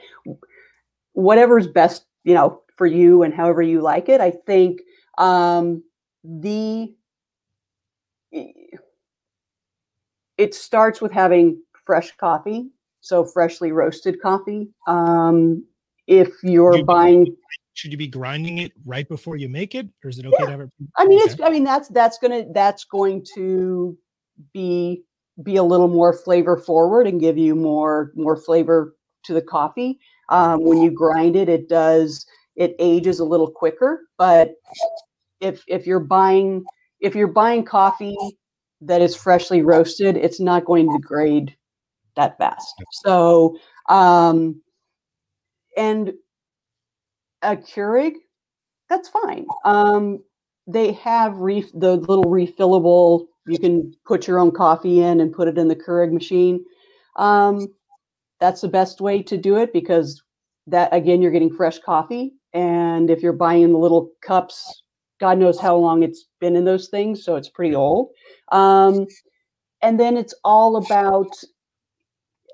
whatever's 1.13 1.67
best, 1.67 2.07
you 2.25 2.35
know, 2.35 2.63
for 2.77 2.87
you 2.87 3.23
and 3.23 3.35
however 3.35 3.63
you 3.63 3.81
like 3.81 4.09
it. 4.09 4.21
I 4.21 4.31
think 4.31 4.81
um 5.19 5.83
the 6.25 6.95
it 10.39 10.55
starts 10.55 11.01
with 11.01 11.13
having 11.13 11.61
fresh 11.85 12.17
coffee 12.17 12.71
so 13.01 13.25
freshly 13.25 13.73
roasted 13.73 14.21
coffee. 14.21 14.69
Um, 14.87 15.65
if 16.07 16.33
you're 16.43 16.79
You- 16.79 16.85
buying, 16.85 17.37
should 17.75 17.93
you 17.93 17.99
be 17.99 18.09
grinding 18.09 18.59
it 18.59 18.73
right 18.85 19.09
before 19.09 19.37
you 19.37 19.49
make 19.49 19.75
it 19.75 19.89
or 20.03 20.11
is 20.11 20.19
it 20.19 20.27
okay 20.27 20.45
to 20.45 20.51
have 20.51 20.61
it 20.61 20.71
I 20.97 21.07
mean, 21.07 21.21
Okay. 21.21 21.33
it's, 21.33 21.41
I 21.41 21.51
mean, 21.51 21.65
that's 21.65 21.89
that's 21.89 22.19
gonna 22.19 22.45
that's 22.53 22.85
going 22.85 23.25
to 23.35 23.97
be 24.53 25.05
be 25.45 25.57
a 25.57 25.63
little 25.63 25.87
more 25.89 26.13
flavor 26.13 26.57
forward 26.57 27.07
and 27.07 27.21
give 27.21 27.39
you 27.39 27.55
more 27.55 28.11
more 28.15 28.37
flavor 28.37 28.97
to 29.25 29.35
the 29.35 29.43
coffee. 29.43 30.01
Um, 30.29 30.65
when 30.65 30.81
you 30.83 30.91
grind 30.91 31.37
it, 31.37 31.49
it 31.49 31.69
does 31.69 32.27
it 32.57 32.75
ages 32.81 33.21
a 33.21 33.25
little 33.25 33.51
quicker. 33.51 34.09
But 34.19 34.55
if 35.41 35.63
if 35.69 35.87
you're 35.87 36.01
buying 36.01 36.65
if 37.01 37.15
you're 37.15 37.29
buying 37.29 37.65
coffee 37.65 38.17
that 38.81 39.03
is 39.03 39.17
freshly 39.17 39.63
roasted, 39.63 40.17
it's 40.17 40.41
not 40.41 40.65
going 40.65 40.91
to 40.91 40.99
degrade 40.99 41.57
that 42.17 42.39
fast. 42.39 42.75
So 42.93 43.57
um, 43.89 44.61
and 45.77 46.13
a 47.43 47.57
Keurig, 47.57 48.15
that's 48.89 49.09
fine. 49.09 49.47
Um, 49.65 50.23
they 50.67 50.93
have 50.93 51.37
ref- 51.37 51.73
the 51.73 51.97
little 51.97 52.25
refillable. 52.25 53.27
You 53.47 53.59
can 53.59 53.95
put 54.07 54.27
your 54.27 54.39
own 54.39 54.51
coffee 54.51 55.01
in 55.01 55.21
and 55.21 55.33
put 55.33 55.49
it 55.49 55.57
in 55.57 55.69
the 55.69 55.77
Keurig 55.77 56.13
machine. 56.13 56.65
Um, 57.17 57.69
that's 58.41 58.61
the 58.61 58.69
best 58.69 59.01
way 59.01 59.23
to 59.23 59.37
do 59.37 59.57
it 59.57 59.73
because 59.73 60.23
that 60.67 60.93
again, 60.93 61.23
you're 61.23 61.33
getting 61.33 61.55
fresh 61.55 61.79
coffee. 61.79 62.35
And 62.53 63.11
if 63.11 63.23
you're 63.23 63.33
buying 63.33 63.73
the 63.73 63.79
little 63.79 64.11
cups, 64.23 64.83
God 65.21 65.39
knows 65.39 65.59
how 65.59 65.77
long 65.77 66.03
it's 66.03 66.27
been 66.41 66.57
in 66.57 66.65
those 66.65 66.89
things, 66.89 67.25
so 67.25 67.37
it's 67.37 67.49
pretty 67.49 67.75
old. 67.75 68.11
Um, 68.53 69.07
and 69.83 69.99
then 69.99 70.17
it's 70.17 70.35
all 70.45 70.77
about 70.77 71.29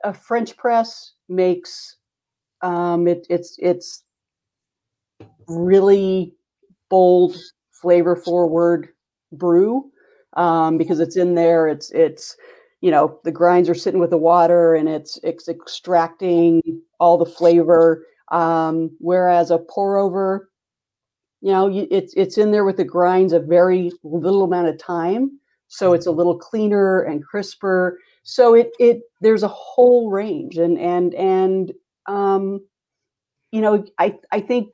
a 0.03 0.13
French 0.13 0.57
press 0.57 1.13
makes 1.29 1.97
um, 2.63 3.07
it, 3.07 3.27
it's 3.29 3.57
it's 3.59 4.05
really 5.49 6.35
bold, 6.89 7.37
flavor 7.73 8.17
forward 8.17 8.89
brew 9.33 9.91
um, 10.35 10.79
because 10.79 11.01
it's 11.01 11.17
in 11.17 11.35
there. 11.35 11.69
It's 11.69 11.91
it's 11.91 12.37
you 12.81 12.91
know 12.91 13.19
the 13.25 13.33
grinds 13.33 13.69
are 13.69 13.75
sitting 13.75 14.01
with 14.01 14.11
the 14.11 14.19
water 14.19 14.75
and 14.75 14.89
it's 14.89 15.19
it's 15.23 15.49
extracting 15.49 16.63
all 17.01 17.19
the 17.19 17.27
flavor. 17.27 18.07
Um, 18.33 18.91
whereas 18.99 19.51
a 19.51 19.59
pour 19.59 19.99
over, 19.99 20.49
you 21.45 21.53
know, 21.53 21.69
you, 21.69 21.87
it's 21.91 22.15
it's 22.17 22.39
in 22.39 22.53
there 22.53 22.65
with 22.65 22.79
the 22.79 22.85
grinds 22.85 23.35
a 23.35 23.39
very 23.39 23.93
little 24.03 24.45
amount 24.45 24.69
of 24.69 24.79
time, 24.79 25.39
so 25.69 25.93
it's 25.93 26.07
a 26.07 26.11
little 26.11 26.39
cleaner 26.39 27.03
and 27.03 27.23
crisper. 27.23 27.99
So 28.23 28.55
it 28.55 28.71
it 28.81 29.03
there's 29.21 29.43
a 29.43 29.49
whole 29.49 30.11
range 30.11 30.57
and 30.57 30.79
and 30.79 31.15
and 31.15 31.71
um, 32.07 32.65
you 33.53 33.61
know 33.61 33.85
I 33.99 34.19
I 34.33 34.41
think 34.41 34.71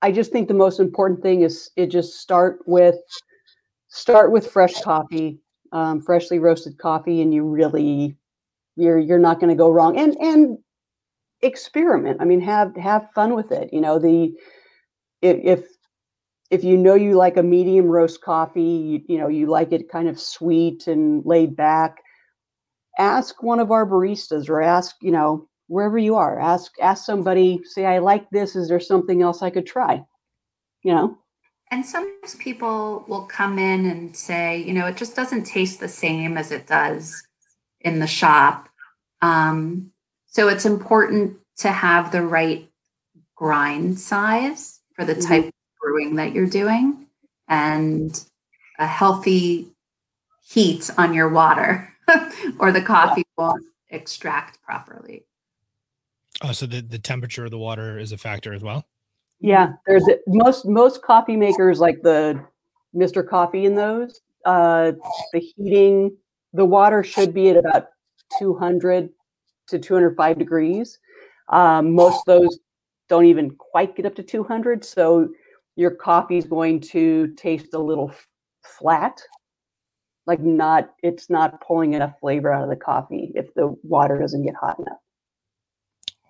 I 0.00 0.12
just 0.12 0.32
think 0.32 0.48
the 0.48 0.54
most 0.54 0.80
important 0.80 1.20
thing 1.20 1.42
is 1.42 1.70
it 1.76 1.88
just 1.88 2.20
start 2.20 2.60
with 2.64 2.96
start 3.88 4.32
with 4.32 4.50
fresh 4.50 4.80
coffee, 4.80 5.40
um, 5.72 6.00
freshly 6.00 6.38
roasted 6.38 6.78
coffee, 6.78 7.20
and 7.20 7.34
you 7.34 7.44
really 7.44 8.16
you're 8.76 8.98
you're 8.98 9.18
not 9.18 9.40
going 9.40 9.50
to 9.50 9.62
go 9.62 9.68
wrong. 9.70 9.98
And 9.98 10.16
and 10.22 10.56
experiment. 11.42 12.16
I 12.22 12.24
mean, 12.24 12.40
have 12.40 12.74
have 12.76 13.10
fun 13.14 13.34
with 13.34 13.52
it. 13.52 13.68
You 13.74 13.82
know, 13.82 13.98
the 13.98 14.32
if 15.20 15.36
if 15.60 15.81
if 16.52 16.62
you 16.62 16.76
know 16.76 16.94
you 16.94 17.14
like 17.14 17.38
a 17.38 17.42
medium 17.42 17.86
roast 17.86 18.20
coffee, 18.20 18.60
you, 18.62 19.00
you 19.08 19.18
know 19.18 19.26
you 19.26 19.46
like 19.46 19.72
it 19.72 19.90
kind 19.90 20.06
of 20.06 20.20
sweet 20.20 20.86
and 20.86 21.24
laid 21.24 21.56
back. 21.56 22.02
Ask 22.98 23.42
one 23.42 23.58
of 23.58 23.70
our 23.70 23.86
baristas, 23.86 24.50
or 24.50 24.60
ask 24.60 24.94
you 25.00 25.10
know 25.10 25.48
wherever 25.68 25.96
you 25.96 26.14
are. 26.14 26.38
Ask 26.38 26.72
ask 26.80 27.06
somebody. 27.06 27.62
Say, 27.64 27.86
I 27.86 27.98
like 27.98 28.28
this. 28.30 28.54
Is 28.54 28.68
there 28.68 28.80
something 28.80 29.22
else 29.22 29.42
I 29.42 29.48
could 29.48 29.66
try? 29.66 30.04
You 30.82 30.94
know. 30.94 31.18
And 31.70 31.86
sometimes 31.86 32.34
people 32.34 33.02
will 33.08 33.24
come 33.24 33.58
in 33.58 33.86
and 33.86 34.14
say, 34.14 34.62
you 34.62 34.74
know, 34.74 34.86
it 34.86 34.98
just 34.98 35.16
doesn't 35.16 35.44
taste 35.44 35.80
the 35.80 35.88
same 35.88 36.36
as 36.36 36.52
it 36.52 36.66
does 36.66 37.26
in 37.80 37.98
the 37.98 38.06
shop. 38.06 38.68
Um, 39.22 39.90
so 40.26 40.48
it's 40.48 40.66
important 40.66 41.38
to 41.58 41.70
have 41.70 42.12
the 42.12 42.20
right 42.20 42.68
grind 43.34 43.98
size 43.98 44.80
for 44.94 45.06
the 45.06 45.14
Mhm. 45.14 45.26
type 45.26 45.44
of 45.46 45.52
brewing 45.82 46.14
that 46.16 46.32
you're 46.32 46.46
doing 46.46 47.06
and 47.48 48.24
a 48.78 48.86
healthy 48.86 49.68
heat 50.48 50.90
on 50.96 51.12
your 51.12 51.28
water, 51.28 51.88
or 52.58 52.72
the 52.72 52.80
coffee 52.80 53.24
won't 53.36 53.64
extract 53.90 54.62
properly. 54.62 55.24
oh 56.42 56.52
so 56.52 56.64
the, 56.66 56.80
the 56.80 56.98
temperature 56.98 57.44
of 57.44 57.50
the 57.50 57.58
water 57.58 57.98
is 57.98 58.12
a 58.12 58.16
factor 58.18 58.54
as 58.54 58.62
well 58.62 58.86
Yeah, 59.40 59.72
there's 59.86 60.06
a- 60.08 60.18
most 60.26 60.66
most 60.66 61.02
coffee 61.02 61.36
makers 61.36 61.78
like 61.80 62.00
the 62.02 62.42
Mr. 62.94 63.26
Coffee 63.26 63.64
in 63.66 63.74
those. 63.74 64.20
Uh, 64.44 64.92
the 65.32 65.40
heating, 65.40 66.14
the 66.52 66.64
water 66.64 67.02
should 67.02 67.32
be 67.32 67.48
at 67.50 67.56
about 67.56 67.86
200 68.38 69.08
to 69.68 69.78
205 69.78 70.38
degrees. 70.38 70.98
Um, 71.48 71.92
most 71.94 72.16
of 72.16 72.24
those 72.26 72.58
don't 73.08 73.24
even 73.26 73.50
quite 73.52 73.94
get 73.96 74.04
up 74.06 74.14
to 74.16 74.22
200, 74.22 74.84
so 74.84 75.28
your 75.76 75.90
coffee 75.92 76.36
is 76.38 76.44
going 76.44 76.80
to 76.80 77.28
taste 77.34 77.74
a 77.74 77.78
little 77.78 78.12
flat, 78.64 79.20
like 80.26 80.40
not 80.40 80.90
it's 81.02 81.28
not 81.30 81.60
pulling 81.66 81.94
enough 81.94 82.14
flavor 82.20 82.52
out 82.52 82.62
of 82.62 82.68
the 82.70 82.76
coffee 82.76 83.32
if 83.34 83.52
the 83.54 83.74
water 83.82 84.18
doesn't 84.18 84.44
get 84.44 84.54
hot 84.54 84.78
enough. 84.78 84.98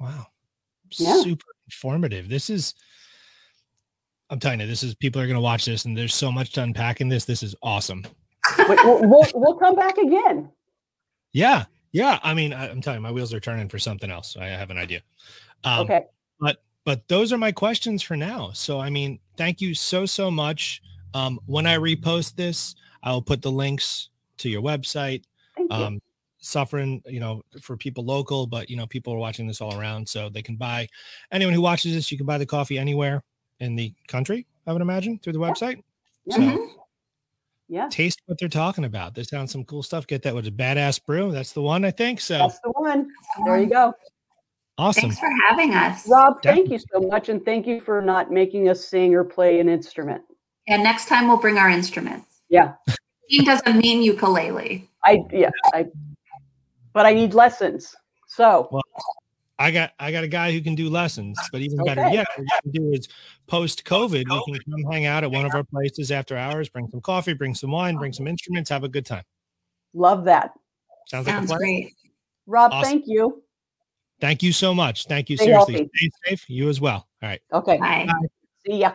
wow 0.00 0.26
Yeah. 0.98 1.20
super 1.22 1.44
informative 1.66 2.28
this 2.28 2.48
is 2.50 2.74
i'm 4.30 4.38
telling 4.40 4.60
you 4.60 4.66
this 4.66 4.82
is 4.82 4.94
people 4.94 5.20
are 5.20 5.26
going 5.26 5.36
to 5.36 5.40
watch 5.42 5.64
this 5.66 5.84
and 5.84 5.96
there's 5.96 6.14
so 6.14 6.32
much 6.32 6.52
to 6.52 6.62
unpack 6.62 7.00
in 7.02 7.08
this 7.08 7.24
this 7.26 7.42
is 7.42 7.54
awesome 7.62 8.04
We- 8.58 8.64
we'll, 8.84 9.08
we'll, 9.08 9.30
we'll 9.34 9.56
come 9.58 9.74
back 9.76 9.98
again. 9.98 10.50
Yeah, 11.32 11.64
yeah. 11.92 12.18
I 12.22 12.34
mean, 12.34 12.52
I, 12.52 12.68
I'm 12.68 12.80
telling 12.82 12.98
you, 12.98 13.02
my 13.02 13.12
wheels 13.12 13.32
are 13.32 13.40
turning 13.40 13.68
for 13.68 13.78
something 13.78 14.10
else. 14.10 14.36
I 14.38 14.46
have 14.46 14.70
an 14.70 14.76
idea. 14.78 15.00
Um, 15.64 15.80
Okay. 15.80 16.02
but 16.40 16.62
those 17.08 17.32
are 17.32 17.38
my 17.38 17.52
questions 17.52 18.02
for 18.02 18.16
now. 18.16 18.50
So, 18.52 18.80
I 18.80 18.90
mean, 18.90 19.18
thank 19.36 19.60
you 19.60 19.74
so, 19.74 20.06
so 20.06 20.30
much. 20.30 20.82
Um, 21.14 21.38
when 21.46 21.66
I 21.66 21.76
repost 21.76 22.36
this, 22.36 22.74
I 23.02 23.12
will 23.12 23.22
put 23.22 23.42
the 23.42 23.50
links 23.52 24.10
to 24.38 24.48
your 24.48 24.62
website. 24.62 25.24
Thank 25.56 25.70
you. 25.72 25.76
Um, 25.76 26.02
Suffern, 26.44 27.00
you 27.06 27.20
know, 27.20 27.42
for 27.60 27.76
people 27.76 28.04
local, 28.04 28.48
but 28.48 28.68
you 28.68 28.76
know, 28.76 28.86
people 28.86 29.14
are 29.14 29.18
watching 29.18 29.46
this 29.46 29.60
all 29.60 29.78
around, 29.78 30.08
so 30.08 30.28
they 30.28 30.42
can 30.42 30.56
buy. 30.56 30.88
Anyone 31.30 31.54
who 31.54 31.60
watches 31.60 31.94
this, 31.94 32.10
you 32.10 32.18
can 32.18 32.26
buy 32.26 32.36
the 32.36 32.46
coffee 32.46 32.78
anywhere 32.78 33.22
in 33.60 33.76
the 33.76 33.94
country. 34.08 34.44
I 34.66 34.72
would 34.72 34.82
imagine 34.82 35.20
through 35.20 35.34
the 35.34 35.38
website. 35.38 35.80
Yeah. 36.26 36.34
So 36.34 36.42
Mhm. 36.42 36.68
yeah. 37.68 37.88
taste 37.90 38.22
what 38.26 38.38
they're 38.40 38.48
talking 38.48 38.84
about. 38.84 39.14
This 39.14 39.28
sounds 39.28 39.52
some 39.52 39.64
cool 39.64 39.84
stuff. 39.84 40.04
Get 40.08 40.22
that 40.22 40.34
with 40.34 40.48
a 40.48 40.50
badass 40.50 41.04
brew. 41.04 41.30
That's 41.30 41.52
the 41.52 41.62
one, 41.62 41.84
I 41.84 41.92
think. 41.92 42.20
So 42.20 42.38
That's 42.38 42.58
the 42.60 42.70
one. 42.72 43.08
There 43.44 43.60
you 43.60 43.66
go. 43.68 43.94
Awesome. 44.78 45.02
Thanks 45.02 45.18
for 45.18 45.30
having 45.48 45.74
us. 45.74 46.08
Rob, 46.08 46.42
thank 46.42 46.70
you 46.70 46.78
so 46.78 47.00
much. 47.00 47.28
And 47.28 47.44
thank 47.44 47.66
you 47.66 47.80
for 47.80 48.00
not 48.00 48.30
making 48.30 48.68
us 48.68 48.84
sing 48.84 49.14
or 49.14 49.24
play 49.24 49.60
an 49.60 49.68
instrument. 49.68 50.22
And 50.68 50.82
next 50.82 51.08
time 51.08 51.28
we'll 51.28 51.36
bring 51.38 51.58
our 51.58 51.68
instruments. 51.68 52.40
Yeah. 52.48 52.74
Singing 53.28 53.46
doesn't 53.46 53.76
mean 53.78 54.02
ukulele. 54.02 54.88
I, 55.04 55.18
yeah, 55.32 55.50
I, 55.74 55.86
but 56.92 57.06
I 57.06 57.12
need 57.12 57.34
lessons. 57.34 57.94
So, 58.28 58.80
I 59.58 59.70
got 59.70 59.92
I 59.98 60.10
got 60.10 60.24
a 60.24 60.28
guy 60.28 60.52
who 60.52 60.60
can 60.60 60.74
do 60.74 60.88
lessons, 60.88 61.38
but 61.52 61.60
even 61.60 61.84
better 61.84 62.02
Okay. 62.02 62.14
yet, 62.14 62.26
what 62.36 62.44
you 62.44 62.72
can 62.72 62.82
do 62.82 62.92
is 62.92 63.08
post 63.46 63.84
COVID, 63.84 64.24
we 64.48 64.58
can 64.58 64.72
come 64.72 64.92
hang 64.92 65.06
out 65.06 65.22
at 65.22 65.30
one 65.30 65.44
of 65.44 65.54
our 65.54 65.64
places 65.64 66.10
after 66.10 66.36
hours, 66.36 66.68
bring 66.68 66.88
some 66.88 67.00
coffee, 67.00 67.34
bring 67.34 67.54
some 67.54 67.70
wine, 67.70 67.96
bring 67.96 68.12
some 68.12 68.26
instruments, 68.26 68.70
have 68.70 68.84
a 68.84 68.88
good 68.88 69.06
time. 69.06 69.24
love 69.94 70.24
that. 70.24 70.52
Sounds 71.08 71.26
like 71.26 71.42
a 71.42 71.46
plan. 71.46 71.58
great. 71.58 71.94
Rob, 72.46 72.72
Awesome. 72.72 72.90
thank 72.90 73.04
you. 73.06 73.42
Thank 74.22 74.40
you 74.44 74.52
so 74.52 74.72
much. 74.72 75.06
Thank 75.06 75.30
you. 75.30 75.36
Stay 75.36 75.46
Seriously. 75.46 75.74
healthy. 75.74 75.90
Stay 75.96 76.10
safe. 76.24 76.48
You 76.48 76.68
as 76.68 76.80
well. 76.80 77.08
All 77.20 77.28
right. 77.28 77.40
Okay. 77.52 77.76
Bye. 77.78 78.06
See 78.64 78.78
ya. 78.78 78.92